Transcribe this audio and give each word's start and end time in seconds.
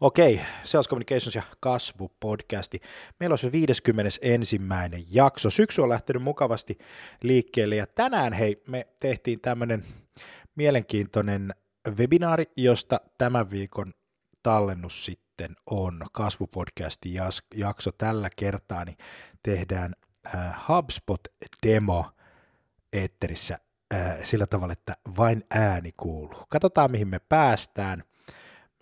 Okei, 0.00 0.40
Sales 0.62 0.88
Communications 0.88 1.34
ja 1.34 1.42
kasvu 1.60 2.12
podcasti. 2.20 2.80
Meillä 3.20 3.34
on 3.34 3.38
se 3.38 3.52
51. 3.52 4.60
jakso. 5.10 5.50
Syksy 5.50 5.82
on 5.82 5.88
lähtenyt 5.88 6.22
mukavasti 6.22 6.78
liikkeelle 7.22 7.76
ja 7.76 7.86
tänään 7.86 8.32
hei, 8.32 8.62
me 8.68 8.86
tehtiin 9.00 9.40
tämmöinen 9.40 9.84
mielenkiintoinen 10.56 11.54
webinaari, 11.98 12.44
josta 12.56 13.00
tämän 13.18 13.50
viikon 13.50 13.94
tallennus 14.42 15.04
sitten 15.04 15.56
on 15.70 16.00
kasvupodcastin 16.12 17.12
jakso 17.54 17.92
tällä 17.92 18.30
kertaa, 18.36 18.84
niin 18.84 18.96
tehdään 19.42 19.94
äh, 20.34 20.56
HubSpot-demo 20.68 22.04
eetterissä 22.92 23.58
äh, 23.94 24.16
sillä 24.24 24.46
tavalla, 24.46 24.72
että 24.72 24.96
vain 25.16 25.42
ääni 25.50 25.90
kuuluu. 25.96 26.44
Katsotaan, 26.48 26.90
mihin 26.90 27.08
me 27.08 27.18
päästään– 27.18 28.02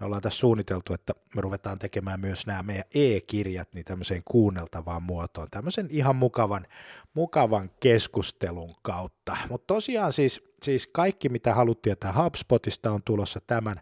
ollaan 0.05 0.23
tässä 0.23 0.39
suunniteltu, 0.39 0.95
että 0.95 1.15
me 1.37 1.41
ruvetaan 1.41 1.79
tekemään 1.79 2.21
myös 2.21 2.47
nämä 2.47 2.63
meidän 2.63 2.85
e-kirjat 2.95 3.69
niin 3.75 3.85
tämmöiseen 3.85 4.23
kuunneltavaan 4.25 5.03
muotoon, 5.03 5.49
tämmöisen 5.51 5.87
ihan 5.91 6.17
mukavan, 6.17 6.67
mukavan 7.15 7.71
keskustelun 7.81 8.73
kautta. 8.83 9.37
Mutta 9.49 9.75
tosiaan 9.75 10.13
siis, 10.13 10.43
siis 10.63 10.87
kaikki, 10.87 11.29
mitä 11.29 11.55
haluat 11.55 11.83
tietää 11.83 12.23
HubSpotista, 12.23 12.91
on 12.91 13.03
tulossa 13.05 13.41
tämän 13.47 13.81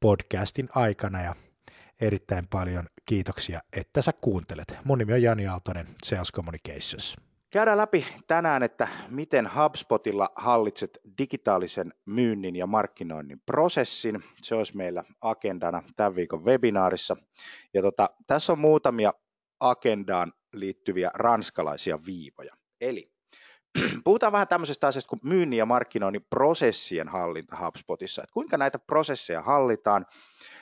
podcastin 0.00 0.68
aikana 0.74 1.22
ja 1.22 1.34
erittäin 2.00 2.46
paljon 2.50 2.86
kiitoksia, 3.06 3.60
että 3.72 4.02
sä 4.02 4.12
kuuntelet. 4.20 4.76
Mun 4.84 4.98
nimi 4.98 5.12
on 5.12 5.22
Jani 5.22 5.46
Aaltonen, 5.46 5.86
Sales 6.06 6.32
Communications. 6.32 7.29
Käydään 7.52 7.78
läpi 7.78 8.06
tänään, 8.26 8.62
että 8.62 8.88
miten 9.08 9.50
HubSpotilla 9.54 10.30
hallitset 10.36 11.00
digitaalisen 11.18 11.94
myynnin 12.06 12.56
ja 12.56 12.66
markkinoinnin 12.66 13.40
prosessin. 13.46 14.24
Se 14.42 14.54
olisi 14.54 14.76
meillä 14.76 15.04
agendana 15.20 15.82
tämän 15.96 16.16
viikon 16.16 16.44
webinaarissa. 16.44 17.16
Ja 17.74 17.82
tota, 17.82 18.10
tässä 18.26 18.52
on 18.52 18.58
muutamia 18.58 19.12
agendaan 19.60 20.32
liittyviä 20.52 21.10
ranskalaisia 21.14 21.98
viivoja. 22.06 22.54
Eli 22.80 23.12
puhutaan 24.04 24.32
vähän 24.32 24.48
tämmöisestä 24.48 24.86
asiasta 24.86 25.08
kuin 25.08 25.20
myynnin 25.24 25.58
ja 25.58 25.66
markkinoinnin 25.66 26.26
prosessien 26.30 27.08
hallinta 27.08 27.56
HubSpotissa, 27.56 28.22
että 28.22 28.32
kuinka 28.32 28.58
näitä 28.58 28.78
prosesseja 28.78 29.42
hallitaan. 29.42 30.06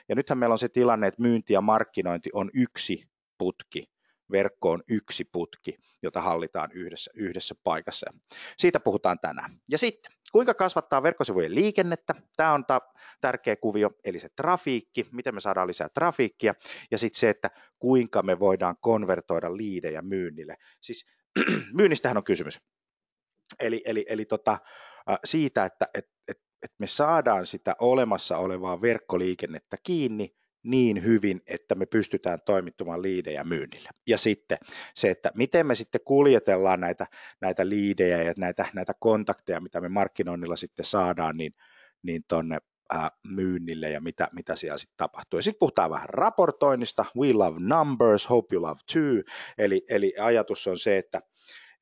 Ja 0.09 0.15
nythän 0.15 0.37
meillä 0.37 0.53
on 0.53 0.59
se 0.59 0.69
tilanne, 0.69 1.07
että 1.07 1.21
myynti 1.21 1.53
ja 1.53 1.61
markkinointi 1.61 2.29
on 2.33 2.49
yksi 2.53 3.03
putki 3.37 3.98
verkko 4.31 4.71
on 4.71 4.83
yksi 4.89 5.25
putki, 5.31 5.77
jota 6.01 6.21
hallitaan 6.21 6.71
yhdessä, 6.71 7.11
yhdessä 7.15 7.55
paikassa. 7.63 8.13
Siitä 8.57 8.79
puhutaan 8.79 9.19
tänään. 9.19 9.51
Ja 9.71 9.77
sitten, 9.77 10.11
kuinka 10.31 10.53
kasvattaa 10.53 11.03
verkkosivujen 11.03 11.55
liikennettä? 11.55 12.15
Tämä 12.37 12.53
on 12.53 12.65
ta- 12.65 12.81
tärkeä 13.21 13.55
kuvio, 13.55 13.89
eli 14.05 14.19
se 14.19 14.29
trafiikki, 14.35 15.05
miten 15.11 15.35
me 15.35 15.41
saadaan 15.41 15.67
lisää 15.67 15.89
trafiikkia, 15.89 16.53
ja 16.91 16.97
sitten 16.97 17.19
se, 17.19 17.29
että 17.29 17.49
kuinka 17.79 18.21
me 18.21 18.39
voidaan 18.39 18.75
konvertoida 18.81 19.57
liidejä 19.57 20.01
myynnille. 20.01 20.57
Siis 20.81 21.05
myynnistähän 21.77 22.17
on 22.17 22.23
kysymys. 22.23 22.61
Eli, 23.59 23.81
eli, 23.85 24.05
eli 24.09 24.25
tota, 24.25 24.59
siitä, 25.25 25.65
että 25.65 25.87
et, 25.93 26.05
et, 26.27 26.37
et 26.63 26.71
me 26.77 26.87
saadaan 26.87 27.45
sitä 27.45 27.75
olemassa 27.79 28.37
olevaa 28.37 28.81
verkkoliikennettä 28.81 29.77
kiinni, 29.83 30.35
niin 30.63 31.03
hyvin, 31.03 31.41
että 31.47 31.75
me 31.75 31.85
pystytään 31.85 32.39
toimittamaan 32.45 33.01
liidejä 33.01 33.43
myynnille. 33.43 33.89
Ja 34.07 34.17
sitten 34.17 34.57
se, 34.95 35.09
että 35.09 35.31
miten 35.35 35.67
me 35.67 35.75
sitten 35.75 36.01
kuljetellaan 36.05 36.79
näitä, 36.79 37.07
näitä 37.41 37.69
liidejä 37.69 38.23
ja 38.23 38.33
näitä, 38.37 38.65
näitä 38.73 38.93
kontakteja, 38.99 39.61
mitä 39.61 39.81
me 39.81 39.89
markkinoinnilla 39.89 40.55
sitten 40.55 40.85
saadaan, 40.85 41.37
niin, 41.37 41.53
niin 42.03 42.23
tuonne 42.29 42.57
myynnille 43.27 43.89
ja 43.89 44.01
mitä, 44.01 44.27
mitä 44.31 44.55
siellä 44.55 44.77
sitten 44.77 44.97
tapahtuu. 44.97 45.41
Sitten 45.41 45.59
puhutaan 45.59 45.91
vähän 45.91 46.09
raportoinnista, 46.09 47.05
we 47.17 47.33
love 47.33 47.59
numbers, 47.59 48.29
hope 48.29 48.55
you 48.55 48.61
love 48.61 48.79
too, 48.93 49.33
eli, 49.57 49.85
eli 49.89 50.13
ajatus 50.19 50.67
on 50.67 50.77
se, 50.77 50.97
että, 50.97 51.21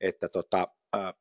että 0.00 0.28
tota, 0.28 0.68
äh, 0.96 1.14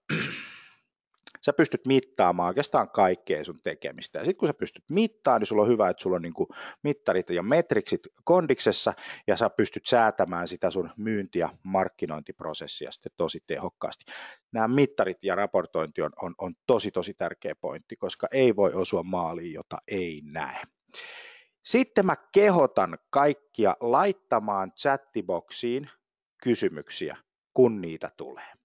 sä 1.48 1.54
pystyt 1.54 1.88
mittaamaan 1.88 2.48
oikeastaan 2.48 2.90
kaikkea 2.90 3.44
sun 3.44 3.60
tekemistä. 3.64 4.20
Ja 4.20 4.26
sitten 4.26 4.40
kun 4.40 4.50
sä 4.50 4.54
pystyt 4.54 4.84
mittaamaan, 4.92 5.42
niin 5.42 5.48
sulla 5.48 5.62
on 5.62 5.68
hyvä, 5.68 5.90
että 5.90 6.04
sulla 6.04 6.16
on 6.16 6.22
niin 6.22 6.34
kuin 6.34 6.50
mittarit 6.84 7.30
ja 7.30 7.44
metriksit 7.44 8.02
kondiksessa, 8.24 8.94
ja 9.28 9.38
sä 9.38 9.50
pystyt 9.50 9.86
säätämään 9.86 10.48
sitä 10.48 10.72
sun 10.72 10.90
myynti- 10.98 11.40
ja 11.40 11.50
markkinointiprosessia 11.64 12.92
sitten 12.92 13.12
tosi 13.18 13.44
tehokkaasti. 13.48 14.06
Nämä 14.52 14.68
mittarit 14.68 15.24
ja 15.24 15.36
raportointi 15.36 16.02
on, 16.02 16.12
on, 16.22 16.36
on 16.38 16.56
tosi, 16.68 16.92
tosi 16.92 17.14
tärkeä 17.14 17.56
pointti, 17.56 17.96
koska 17.96 18.28
ei 18.32 18.56
voi 18.56 18.74
osua 18.74 19.04
maaliin, 19.04 19.54
jota 19.54 19.78
ei 19.88 20.22
näe. 20.26 20.62
Sitten 21.64 22.06
mä 22.06 22.16
kehotan 22.34 22.98
kaikkia 23.10 23.76
laittamaan 23.80 24.72
chattiboksiin 24.72 25.90
kysymyksiä, 26.44 27.18
kun 27.54 27.82
niitä 27.82 28.12
tulee 28.18 28.57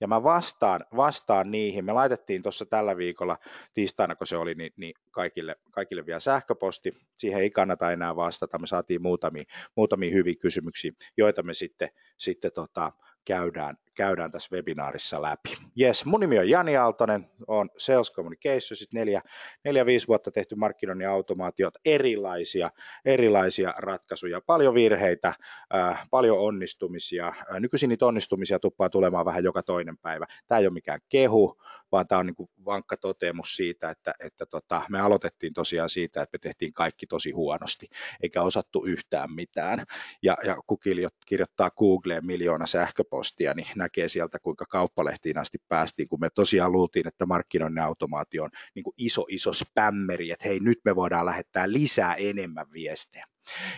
ja 0.00 0.08
mä 0.08 0.22
vastaan, 0.22 0.84
vastaan 0.96 1.50
niihin. 1.50 1.84
Me 1.84 1.92
laitettiin 1.92 2.42
tuossa 2.42 2.66
tällä 2.66 2.96
viikolla, 2.96 3.38
tiistaina 3.74 4.16
kun 4.16 4.26
se 4.26 4.36
oli, 4.36 4.54
niin, 4.54 4.72
niin 4.76 4.94
kaikille, 5.10 5.56
kaikille 5.70 6.06
vielä 6.06 6.20
sähköposti. 6.20 6.92
Siihen 7.16 7.40
ei 7.40 7.50
kannata 7.50 7.92
enää 7.92 8.16
vastata. 8.16 8.58
Me 8.58 8.66
saatiin 8.66 9.02
muutamia, 9.02 9.44
muutamia 9.76 10.10
hyviä 10.10 10.34
kysymyksiä, 10.34 10.92
joita 11.16 11.42
me 11.42 11.54
sitten, 11.54 11.88
sitten 12.18 12.52
tota, 12.52 12.92
käydään, 13.24 13.78
käydään 13.96 14.30
tässä 14.30 14.48
webinaarissa 14.52 15.22
läpi. 15.22 15.56
Yes, 15.80 16.04
mun 16.04 16.20
nimi 16.20 16.38
on 16.38 16.48
Jani 16.48 16.76
Aaltonen, 16.76 17.30
on 17.46 17.70
Sales 17.78 18.12
Communications, 18.12 18.88
neljä, 18.94 19.22
neljä, 19.64 19.86
viisi 19.86 20.08
vuotta 20.08 20.30
tehty 20.30 20.54
markkinoinnin 20.54 21.08
automaatiot, 21.08 21.74
erilaisia, 21.84 22.70
erilaisia 23.04 23.74
ratkaisuja, 23.78 24.40
paljon 24.40 24.74
virheitä, 24.74 25.34
äh, 25.74 26.08
paljon 26.10 26.38
onnistumisia. 26.38 27.26
Äh, 27.26 27.60
nykyisin 27.60 27.88
niitä 27.88 28.06
onnistumisia 28.06 28.58
tuppaa 28.58 28.90
tulemaan 28.90 29.24
vähän 29.24 29.44
joka 29.44 29.62
toinen 29.62 29.98
päivä. 29.98 30.26
Tämä 30.46 30.58
ei 30.58 30.66
ole 30.66 30.72
mikään 30.72 31.00
kehu, 31.08 31.60
vaan 31.92 32.08
tämä 32.08 32.18
on 32.18 32.26
niin 32.26 32.48
vankka 32.64 32.96
toteamus 32.96 33.56
siitä, 33.56 33.90
että, 33.90 34.14
että 34.20 34.46
tota, 34.46 34.82
me 34.90 35.00
aloitettiin 35.00 35.52
tosiaan 35.52 35.90
siitä, 35.90 36.22
että 36.22 36.34
me 36.34 36.38
tehtiin 36.38 36.72
kaikki 36.72 37.06
tosi 37.06 37.30
huonosti, 37.30 37.86
eikä 38.22 38.42
osattu 38.42 38.84
yhtään 38.84 39.32
mitään. 39.32 39.84
Ja, 40.22 40.36
ja 40.44 40.56
kun 40.66 40.78
kirjoittaa 41.26 41.70
Googleen 41.70 42.26
miljoona 42.26 42.66
sähköpostia, 42.66 43.54
niin 43.54 43.66
näkee 43.86 44.08
sieltä, 44.08 44.38
kuinka 44.38 44.64
kauppalehtiin 44.68 45.38
asti 45.38 45.58
päästiin, 45.68 46.08
kun 46.08 46.20
me 46.20 46.28
tosiaan 46.34 46.72
luultiin, 46.72 47.08
että 47.08 47.26
markkinoinnin 47.26 47.84
automaatio 47.84 48.44
on 48.44 48.50
niin 48.74 48.84
kuin 48.84 48.94
iso, 48.96 49.24
iso 49.28 49.52
spämmeri, 49.52 50.30
että 50.30 50.48
hei, 50.48 50.60
nyt 50.60 50.78
me 50.84 50.96
voidaan 50.96 51.26
lähettää 51.26 51.72
lisää 51.72 52.14
enemmän 52.14 52.66
viestejä. 52.72 53.26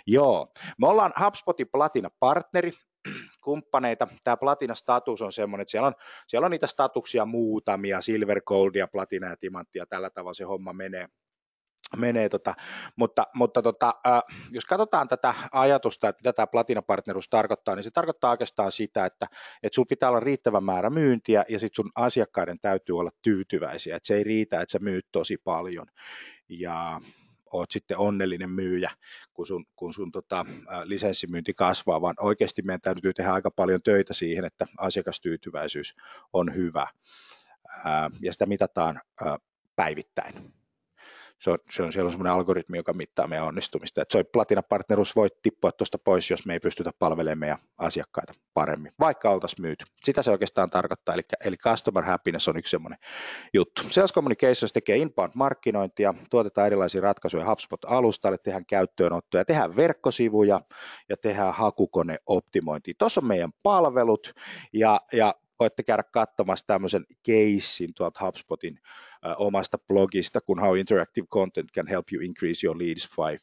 Joo, 0.07 0.53
me 0.79 0.89
ollaan 0.89 1.13
HubSpotin 1.25 1.69
Platina-partneri, 1.73 2.73
kumppaneita. 3.45 4.09
Tämä 4.25 4.37
Platina-status 4.37 5.23
on 5.23 5.33
semmoinen, 5.33 5.63
että 5.63 5.71
siellä 5.71 5.87
on, 5.87 5.95
siellä 6.27 6.45
on 6.45 6.51
niitä 6.51 6.67
statuksia 6.67 7.25
muutamia, 7.25 8.01
Silver, 8.01 8.41
Goldia, 8.47 8.89
Platina 8.89 9.27
ja 9.27 9.37
Timanttia, 9.37 9.87
tällä 9.87 10.11
tavalla 10.11 10.35
se 10.35 10.45
homma 10.45 10.73
menee 10.73 11.09
menee, 11.97 12.29
tota, 12.29 12.55
mutta, 12.97 13.27
mutta 13.35 13.63
tota, 13.63 13.95
äh, 14.07 14.23
jos 14.51 14.65
katsotaan 14.65 15.09
tätä 15.09 15.35
ajatusta, 15.53 16.09
että 16.09 16.21
mitä 16.21 16.33
tämä 16.33 16.47
platinapartneruus 16.47 17.29
tarkoittaa, 17.29 17.75
niin 17.75 17.83
se 17.83 17.91
tarkoittaa 17.91 18.31
oikeastaan 18.31 18.73
sitä, 18.73 19.07
että, 19.07 19.27
että 19.63 19.75
sun 19.75 19.87
pitää 19.89 20.09
olla 20.09 20.21
riittävä 20.21 20.61
määrä 20.61 20.91
myyntiä 20.91 21.45
ja 21.49 21.59
sitten 21.59 21.77
sun 21.77 21.93
asiakkaiden 21.95 22.59
täytyy 22.61 22.99
olla 22.99 23.11
tyytyväisiä, 23.23 23.97
että 23.97 24.07
se 24.07 24.17
ei 24.17 24.25
riitä, 24.25 24.61
että 24.61 24.73
sä 24.73 24.79
myyt 24.79 25.07
tosi 25.13 25.37
paljon 25.45 25.87
ja 26.49 27.01
oot 27.53 27.71
sitten 27.71 27.99
onnellinen 27.99 28.51
myyjä, 28.51 28.91
kun 29.35 29.47
sun, 29.47 29.67
kun 29.77 29.95
sun 29.95 30.13
tota, 30.13 30.47
lisenssimyynti 30.85 31.55
kasvaa, 31.55 32.01
vaan 32.01 32.15
oikeasti 32.21 32.63
meidän 32.63 32.81
täytyy 32.81 33.15
tehdä 33.15 33.33
aika 33.33 33.51
paljon 33.51 33.83
töitä 33.83 34.15
siihen, 34.15 34.45
että 34.45 34.67
asiakastyytyväisyys 34.79 35.97
on 36.33 36.55
hyvä 36.55 36.87
ja 38.21 38.33
sitä 38.33 38.47
mitataan 38.47 39.01
päivittäin 39.77 40.53
se 41.39 41.51
on, 41.51 41.59
se 41.71 41.83
on, 41.83 41.93
siellä 41.93 42.07
on 42.07 42.13
semmoinen 42.13 42.33
algoritmi, 42.33 42.77
joka 42.77 42.93
mittaa 42.93 43.27
meidän 43.27 43.47
onnistumista. 43.47 44.03
Että 44.03 44.25
Platina 44.33 44.63
Partnerus 44.63 45.17
voi 45.17 45.29
tippua 45.43 45.73
tuosta 45.73 45.99
pois, 45.99 46.31
jos 46.31 46.47
me 46.47 46.53
ei 46.53 46.61
pystytä 46.61 46.91
palvelemaan 46.99 47.39
meidän 47.39 47.59
asiakkaita 47.79 48.33
paremmin, 48.55 48.93
vaikka 49.01 49.31
oltaisiin 49.31 49.63
myyty. 49.63 49.85
Sitä 50.03 50.23
se 50.23 50.31
oikeastaan 50.31 50.71
tarkoittaa, 50.71 51.15
eli, 51.15 51.23
eli 51.45 51.57
customer 51.57 52.05
happiness 52.05 52.49
on 52.49 52.57
yksi 52.57 52.71
semmoinen 52.71 52.99
juttu. 53.55 53.83
Sales 53.91 54.13
Communications 54.13 54.73
tekee 54.73 54.97
inbound-markkinointia, 54.97 56.15
tuotetaan 56.31 56.67
erilaisia 56.67 57.01
ratkaisuja 57.01 57.45
HubSpot-alustalle, 57.45 58.39
tehdään 58.39 58.67
käyttöönottoja, 58.67 59.45
tehdään 59.45 59.77
verkkosivuja 59.77 60.61
ja 61.09 61.17
tehdään 61.17 61.55
hakukoneoptimointia. 61.55 62.95
Tuossa 62.99 63.21
on 63.21 63.27
meidän 63.27 63.53
palvelut 63.63 64.33
ja, 64.73 65.01
ja 65.13 65.35
voitte 65.61 65.83
käydä 65.83 66.03
katsomassa 66.03 66.67
tämmöisen 66.67 67.05
keissin 67.23 67.95
tuolta 67.95 68.27
HubSpotin 68.27 68.79
omasta 69.39 69.79
blogista, 69.89 70.41
kun 70.41 70.61
How 70.61 70.77
Interactive 70.77 71.27
Content 71.27 71.69
Can 71.75 71.87
Help 71.87 72.07
You 72.13 72.23
Increase 72.23 72.67
Your 72.67 72.79
Leads 72.79 73.09
by 73.17 73.39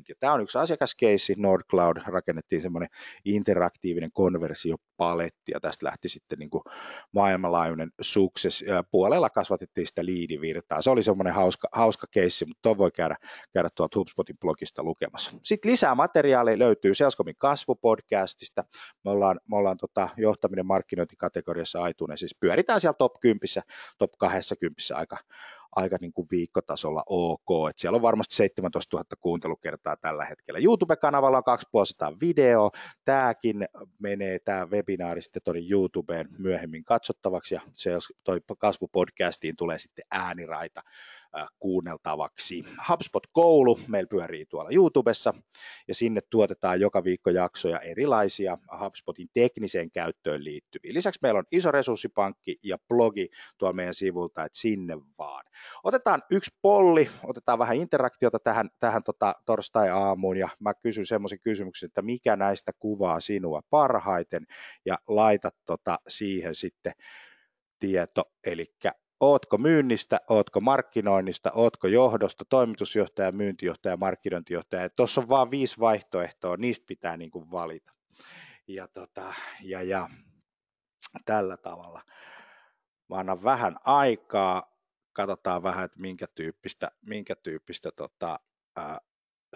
47%. 0.00 0.04
Ja 0.08 0.14
tämä 0.20 0.32
on 0.32 0.40
yksi 0.40 0.58
asiakaskeissi, 0.58 1.34
NordCloud 1.38 1.96
rakennettiin 2.06 2.62
semmoinen 2.62 2.88
interaktiivinen 3.24 4.12
konversiopaletti, 4.12 5.52
ja 5.52 5.60
tästä 5.60 5.86
lähti 5.86 6.08
sitten 6.08 6.38
niin 6.38 6.50
kuin 6.50 6.62
maailmanlaajuinen 7.12 7.90
sukses. 8.00 8.64
Puolella 8.90 9.30
kasvatettiin 9.30 9.86
sitä 9.86 10.04
liidivirtaa. 10.04 10.82
Se 10.82 10.90
oli 10.90 11.02
semmoinen 11.02 11.34
hauska, 11.34 11.68
hauska 11.72 12.06
keissi, 12.10 12.44
mutta 12.44 12.62
tuo 12.62 12.78
voi 12.78 12.90
käydä, 12.90 13.16
käydä 13.52 13.68
tuolta 13.74 13.98
HubSpotin 13.98 14.38
blogista 14.38 14.82
lukemassa. 14.82 15.30
Sitten 15.42 15.70
lisää 15.70 15.94
materiaalia 15.94 16.58
löytyy 16.58 16.94
Salescomin 16.94 17.34
kasvupodcastista. 17.38 18.64
Me 19.04 19.10
ollaan, 19.10 19.40
me 19.50 19.56
ollaan 19.56 19.76
tota, 19.76 20.08
johtaminen 20.16 20.66
markkinointikategoriassa 20.66 21.82
aituinen, 21.82 22.18
siis 22.18 22.36
pyöritään 22.40 22.80
siellä 22.80 22.94
top 22.98 23.20
10, 23.20 23.38
top 23.98 24.12
20 24.18 24.55
80 24.56 24.96
aika, 24.96 25.18
aika 25.72 25.96
niin 26.00 26.12
kuin 26.12 26.28
viikkotasolla 26.30 27.02
ok. 27.06 27.70
Et 27.70 27.78
siellä 27.78 27.96
on 27.96 28.02
varmasti 28.02 28.34
17 28.34 28.96
000 28.96 29.04
kuuntelukertaa 29.20 29.96
tällä 29.96 30.24
hetkellä. 30.24 30.60
YouTube-kanavalla 30.62 31.38
on 31.38 31.44
2500 31.44 32.20
video. 32.20 32.70
Tämäkin 33.04 33.68
menee, 33.98 34.38
tämä 34.38 34.66
webinaari 34.66 35.22
sitten 35.22 35.42
tuonne 35.44 35.62
YouTubeen 35.70 36.28
myöhemmin 36.38 36.84
katsottavaksi 36.84 37.54
ja 37.54 37.60
se, 37.72 37.90
toi 38.24 38.40
kasvupodcastiin 38.58 39.56
tulee 39.56 39.78
sitten 39.78 40.04
ääniraita 40.10 40.82
kuunneltavaksi. 41.58 42.64
HubSpot-koulu 42.88 43.80
meillä 43.88 44.08
pyörii 44.08 44.46
tuolla 44.46 44.70
YouTubessa 44.72 45.34
ja 45.88 45.94
sinne 45.94 46.20
tuotetaan 46.30 46.80
joka 46.80 47.04
viikko 47.04 47.30
jaksoja 47.30 47.78
erilaisia 47.78 48.58
HubSpotin 48.80 49.28
tekniseen 49.34 49.90
käyttöön 49.90 50.44
liittyviä. 50.44 50.94
Lisäksi 50.94 51.20
meillä 51.22 51.38
on 51.38 51.44
iso 51.52 51.70
resurssipankki 51.70 52.58
ja 52.64 52.78
blogi 52.88 53.28
tuolla 53.58 53.72
meidän 53.72 53.94
sivulta, 53.94 54.44
että 54.44 54.58
sinne 54.58 54.98
vaan. 55.18 55.44
Otetaan 55.84 56.22
yksi 56.30 56.50
polli, 56.62 57.08
otetaan 57.22 57.58
vähän 57.58 57.76
interaktiota 57.76 58.38
tähän, 58.38 58.68
tähän 58.78 59.02
tota 59.02 59.34
torstai-aamuun 59.46 60.36
ja 60.36 60.48
mä 60.60 60.74
kysyn 60.74 61.06
semmoisen 61.06 61.40
kysymyksen, 61.40 61.86
että 61.86 62.02
mikä 62.02 62.36
näistä 62.36 62.72
kuvaa 62.78 63.20
sinua 63.20 63.62
parhaiten 63.70 64.46
ja 64.84 64.98
laitat 65.06 65.54
tota 65.66 65.98
siihen 66.08 66.54
sitten 66.54 66.92
tieto, 67.78 68.24
eli 68.46 68.66
ootko 69.20 69.58
myynnistä, 69.58 70.20
ootko 70.28 70.60
markkinoinnista, 70.60 71.52
ootko 71.52 71.88
johdosta, 71.88 72.44
toimitusjohtaja, 72.44 73.32
myyntijohtaja, 73.32 73.96
markkinointijohtaja. 73.96 74.90
Tuossa 74.90 75.20
on 75.20 75.28
vain 75.28 75.50
viisi 75.50 75.80
vaihtoehtoa, 75.80 76.56
niistä 76.56 76.84
pitää 76.86 77.16
niin 77.16 77.30
kuin 77.30 77.50
valita. 77.50 77.92
Ja, 78.68 78.88
tota, 78.88 79.34
ja, 79.62 79.82
ja 79.82 80.08
tällä 81.24 81.56
tavalla. 81.56 82.02
Mä 83.08 83.16
annan 83.16 83.42
vähän 83.42 83.76
aikaa, 83.84 84.76
katsotaan 85.12 85.62
vähän, 85.62 85.84
että 85.84 86.00
minkä 86.00 86.26
tyyppistä, 86.34 86.90
minkä 87.02 87.36
tyyppistä 87.36 87.90
tota, 87.96 88.40
ää, 88.76 89.00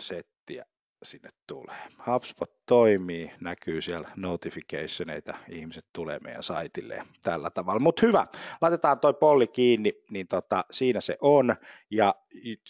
settiä 0.00 0.66
sinne 1.02 1.30
tulee. 1.46 1.76
HubSpot 2.06 2.50
toimii, 2.66 3.30
näkyy 3.40 3.82
siellä 3.82 4.10
notificationeita, 4.16 5.34
ihmiset 5.48 5.86
tulee 5.92 6.18
meidän 6.24 6.42
saitille 6.42 7.02
tällä 7.22 7.50
tavalla. 7.50 7.80
Mutta 7.80 8.06
hyvä, 8.06 8.26
laitetaan 8.60 9.00
toi 9.00 9.14
polli 9.14 9.46
kiinni, 9.46 9.92
niin 10.10 10.28
tota, 10.28 10.64
siinä 10.70 11.00
se 11.00 11.18
on, 11.20 11.54
ja 11.90 12.14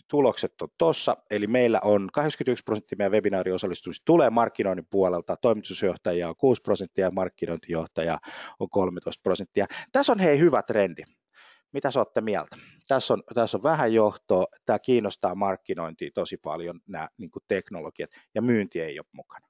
tulokset 0.08 0.62
on 0.62 0.68
tossa, 0.78 1.16
eli 1.30 1.46
meillä 1.46 1.80
on 1.84 2.08
81 2.12 2.64
prosenttia 2.64 2.96
meidän 2.98 3.12
webinaariosallistumista 3.12 4.04
tulee 4.04 4.30
markkinoinnin 4.30 4.86
puolelta, 4.90 5.36
toimitusjohtajia 5.36 6.28
on 6.28 6.36
6 6.36 6.62
prosenttia 6.62 7.04
ja 7.04 7.10
markkinointijohtaja 7.10 8.18
on 8.58 8.70
13 8.70 9.22
prosenttia. 9.22 9.66
Tässä 9.92 10.12
on 10.12 10.18
hei 10.18 10.38
hyvä 10.38 10.62
trendi. 10.62 11.02
Mitä 11.72 11.90
sä 11.90 12.00
olette 12.00 12.20
mieltä? 12.20 12.56
Tässä 12.88 13.14
on, 13.14 13.22
tässä 13.34 13.56
on 13.56 13.62
vähän 13.62 13.94
johtoa, 13.94 14.46
tämä 14.66 14.78
kiinnostaa 14.78 15.34
markkinointia 15.34 16.10
tosi 16.14 16.36
paljon, 16.36 16.80
nämä 16.86 17.08
niin 17.18 17.30
teknologiat, 17.48 18.10
ja 18.34 18.42
myynti 18.42 18.80
ei 18.80 18.98
ole 18.98 19.06
mukana. 19.12 19.46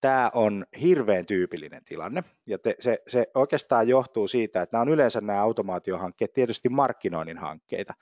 Tämä 0.00 0.30
on 0.34 0.64
hirveän 0.80 1.26
tyypillinen 1.26 1.84
tilanne, 1.84 2.24
ja 2.46 2.58
te, 2.58 2.74
se, 2.78 2.98
se 3.08 3.26
oikeastaan 3.34 3.88
johtuu 3.88 4.28
siitä, 4.28 4.62
että 4.62 4.76
nämä 4.76 4.82
on 4.82 4.88
yleensä 4.88 5.20
nämä 5.20 5.42
automaatiohankkeet 5.42 6.32
tietysti 6.32 6.68
markkinoinnin 6.68 7.38
hankkeita, 7.38 7.94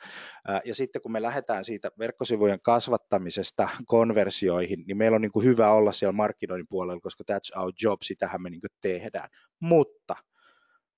ja 0.64 0.74
sitten 0.74 1.02
kun 1.02 1.12
me 1.12 1.22
lähdetään 1.22 1.64
siitä 1.64 1.90
verkkosivujen 1.98 2.60
kasvattamisesta 2.60 3.68
konversioihin, 3.86 4.84
niin 4.86 4.96
meillä 4.96 5.14
on 5.14 5.22
niin 5.22 5.44
hyvä 5.44 5.72
olla 5.72 5.92
siellä 5.92 6.12
markkinoinnin 6.12 6.68
puolella, 6.68 7.00
koska 7.00 7.24
that's 7.32 7.60
our 7.60 7.72
job, 7.82 8.02
sitähän 8.02 8.42
me 8.42 8.50
niin 8.50 8.60
tehdään, 8.80 9.28
mutta– 9.60 10.16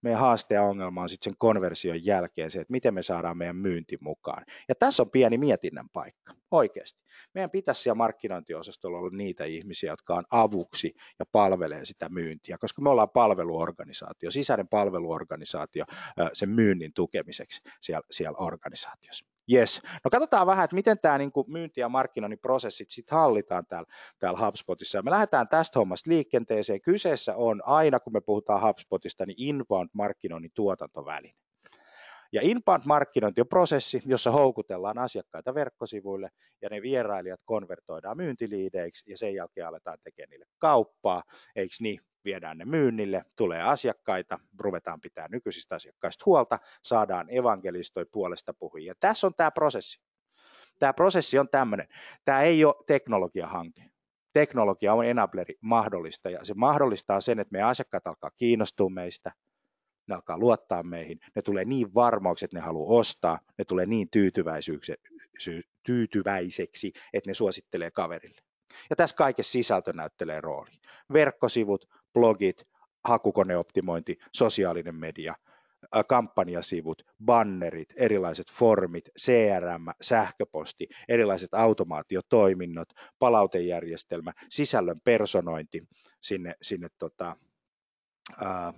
meidän 0.06 0.20
haaste 0.20 0.54
ja 0.54 0.62
ongelma 0.62 1.02
on 1.02 1.08
sitten 1.08 1.32
sen 1.32 1.38
konversion 1.38 2.04
jälkeen 2.04 2.50
se, 2.50 2.60
että 2.60 2.72
miten 2.72 2.94
me 2.94 3.02
saadaan 3.02 3.38
meidän 3.38 3.56
myynti 3.56 3.98
mukaan. 4.00 4.44
Ja 4.68 4.74
tässä 4.74 5.02
on 5.02 5.10
pieni 5.10 5.38
mietinnän 5.38 5.88
paikka, 5.88 6.34
oikeasti. 6.50 7.06
Meidän 7.34 7.50
pitäisi 7.50 7.82
siellä 7.82 7.94
markkinointiosastolla 7.94 8.98
olla 8.98 9.10
niitä 9.10 9.44
ihmisiä, 9.44 9.92
jotka 9.92 10.14
on 10.14 10.24
avuksi 10.30 10.94
ja 11.18 11.26
palvelee 11.32 11.84
sitä 11.84 12.08
myyntiä, 12.08 12.58
koska 12.58 12.82
me 12.82 12.90
ollaan 12.90 13.10
palveluorganisaatio, 13.10 14.30
sisäinen 14.30 14.68
palveluorganisaatio 14.68 15.84
sen 16.32 16.48
myynnin 16.48 16.92
tukemiseksi 16.94 17.62
siellä, 17.80 18.02
siellä 18.10 18.36
organisaatiossa. 18.38 19.35
Yes. 19.52 19.82
No 20.04 20.10
katsotaan 20.10 20.46
vähän, 20.46 20.64
että 20.64 20.76
miten 20.76 20.98
tämä 20.98 21.18
niin 21.18 21.32
kuin 21.32 21.50
myynti- 21.50 21.80
ja 21.80 21.88
markkinoinnin 21.88 22.38
prosessit 22.38 22.90
sitten 22.90 23.18
hallitaan 23.18 23.66
täällä, 23.66 23.88
täällä 24.18 24.46
HubSpotissa. 24.46 25.02
Me 25.02 25.10
lähdetään 25.10 25.48
tästä 25.48 25.78
hommasta 25.78 26.10
liikenteeseen. 26.10 26.80
Kyseessä 26.80 27.36
on 27.36 27.62
aina, 27.64 28.00
kun 28.00 28.12
me 28.12 28.20
puhutaan 28.20 28.62
HubSpotista, 28.68 29.26
niin 29.26 29.36
inbound-markkinoinnin 29.38 30.50
tuotantoväline. 30.54 31.34
Ja 32.32 32.40
inbound-markkinointi 32.42 33.40
on 33.40 33.48
prosessi, 33.48 34.02
jossa 34.06 34.30
houkutellaan 34.30 34.98
asiakkaita 34.98 35.54
verkkosivuille 35.54 36.30
ja 36.62 36.68
ne 36.68 36.82
vierailijat 36.82 37.40
konvertoidaan 37.44 38.16
myyntiliideiksi 38.16 39.10
ja 39.10 39.18
sen 39.18 39.34
jälkeen 39.34 39.66
aletaan 39.66 39.98
tekemään 40.04 40.30
niille 40.30 40.46
kauppaa, 40.58 41.22
eikö 41.56 41.74
niin? 41.80 42.00
Viedään 42.26 42.58
ne 42.58 42.64
myynnille, 42.64 43.24
tulee 43.36 43.62
asiakkaita, 43.62 44.38
ruvetaan 44.58 45.00
pitää 45.00 45.28
nykyisistä 45.30 45.74
asiakkaista 45.74 46.22
huolta, 46.26 46.58
saadaan 46.82 47.26
evankelistoi 47.30 48.06
puolesta 48.12 48.54
puhujia. 48.54 48.94
Tässä 49.00 49.26
on 49.26 49.34
tämä 49.36 49.50
prosessi. 49.50 50.00
Tämä 50.78 50.92
prosessi 50.92 51.38
on 51.38 51.48
tämmöinen. 51.48 51.88
Tämä 52.24 52.42
ei 52.42 52.64
ole 52.64 52.74
teknologiahanke. 52.86 53.82
Teknologia 54.32 54.94
on 54.94 55.06
enableri 55.06 55.54
mahdollista 55.60 56.30
ja 56.30 56.44
se 56.44 56.54
mahdollistaa 56.54 57.20
sen, 57.20 57.38
että 57.38 57.52
meidän 57.52 57.68
asiakkaat 57.68 58.06
alkaa 58.06 58.30
kiinnostua 58.30 58.90
meistä, 58.90 59.32
ne 60.06 60.14
alkaa 60.14 60.38
luottaa 60.38 60.82
meihin, 60.82 61.20
ne 61.36 61.42
tulee 61.42 61.64
niin 61.64 61.94
varmauksi, 61.94 62.44
että 62.44 62.56
ne 62.56 62.60
haluaa 62.60 62.98
ostaa, 63.00 63.38
ne 63.58 63.64
tulee 63.64 63.86
niin 63.86 64.08
tyytyväiseksi, 65.82 66.92
että 67.12 67.30
ne 67.30 67.34
suosittelee 67.34 67.90
kaverille. 67.90 68.40
Ja 68.90 68.96
tässä 68.96 69.16
kaikessa 69.16 69.52
sisältö 69.52 69.92
näyttelee 69.92 70.40
rooli. 70.40 70.70
Verkkosivut, 71.12 71.88
blogit, 72.16 72.64
hakukoneoptimointi, 73.04 74.16
sosiaalinen 74.32 74.94
media, 74.94 75.34
kampanjasivut, 76.08 77.02
bannerit, 77.24 77.88
erilaiset 77.96 78.50
formit, 78.50 79.04
CRM, 79.20 79.86
sähköposti, 80.00 80.88
erilaiset 81.08 81.54
automaatiotoiminnot, 81.54 82.88
palautejärjestelmä, 83.18 84.32
sisällön 84.50 85.00
personointi 85.04 85.80
sinne, 86.20 86.54
sinne 86.62 86.88
tota, 86.98 87.36
ää, 88.44 88.72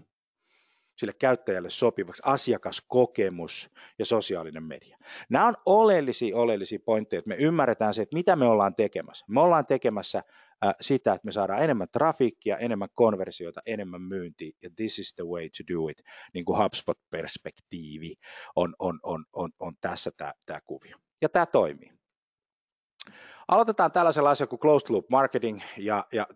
sille 0.98 1.12
käyttäjälle 1.12 1.70
sopivaksi, 1.70 2.22
asiakaskokemus 2.24 3.70
ja 3.98 4.04
sosiaalinen 4.04 4.62
media. 4.62 4.98
Nämä 5.30 5.46
on 5.46 5.54
oleellisia, 5.66 6.36
oleellisia 6.36 6.78
pointteja, 6.84 7.18
että 7.18 7.28
me 7.28 7.36
ymmärretään 7.36 7.94
se, 7.94 8.02
että 8.02 8.16
mitä 8.16 8.36
me 8.36 8.44
ollaan 8.44 8.74
tekemässä. 8.74 9.24
Me 9.28 9.40
ollaan 9.40 9.66
tekemässä 9.66 10.18
äh, 10.64 10.74
sitä, 10.80 11.12
että 11.12 11.26
me 11.26 11.32
saadaan 11.32 11.62
enemmän 11.62 11.88
trafiikkia, 11.92 12.56
enemmän 12.56 12.88
konversioita, 12.94 13.60
enemmän 13.66 14.02
myyntiä, 14.02 14.50
ja 14.62 14.70
this 14.76 14.98
is 14.98 15.14
the 15.14 15.24
way 15.24 15.48
to 15.48 15.74
do 15.74 15.88
it. 15.88 16.02
Niin 16.34 16.44
kuin 16.44 16.58
HubSpot-perspektiivi 16.58 18.14
on, 18.56 18.74
on, 18.78 19.00
on, 19.02 19.24
on, 19.32 19.50
on 19.58 19.74
tässä 19.80 20.10
tämä, 20.16 20.32
tämä 20.46 20.60
kuvio. 20.60 20.96
Ja 21.22 21.28
tämä 21.28 21.46
toimii. 21.46 21.92
Aloitetaan 23.48 23.92
tällaisella 23.92 24.30
asialla 24.30 24.50
kuin 24.50 24.60
closed 24.60 24.90
loop 24.90 25.08
marketing, 25.10 25.60
ja, 25.76 26.06
ja 26.12 26.26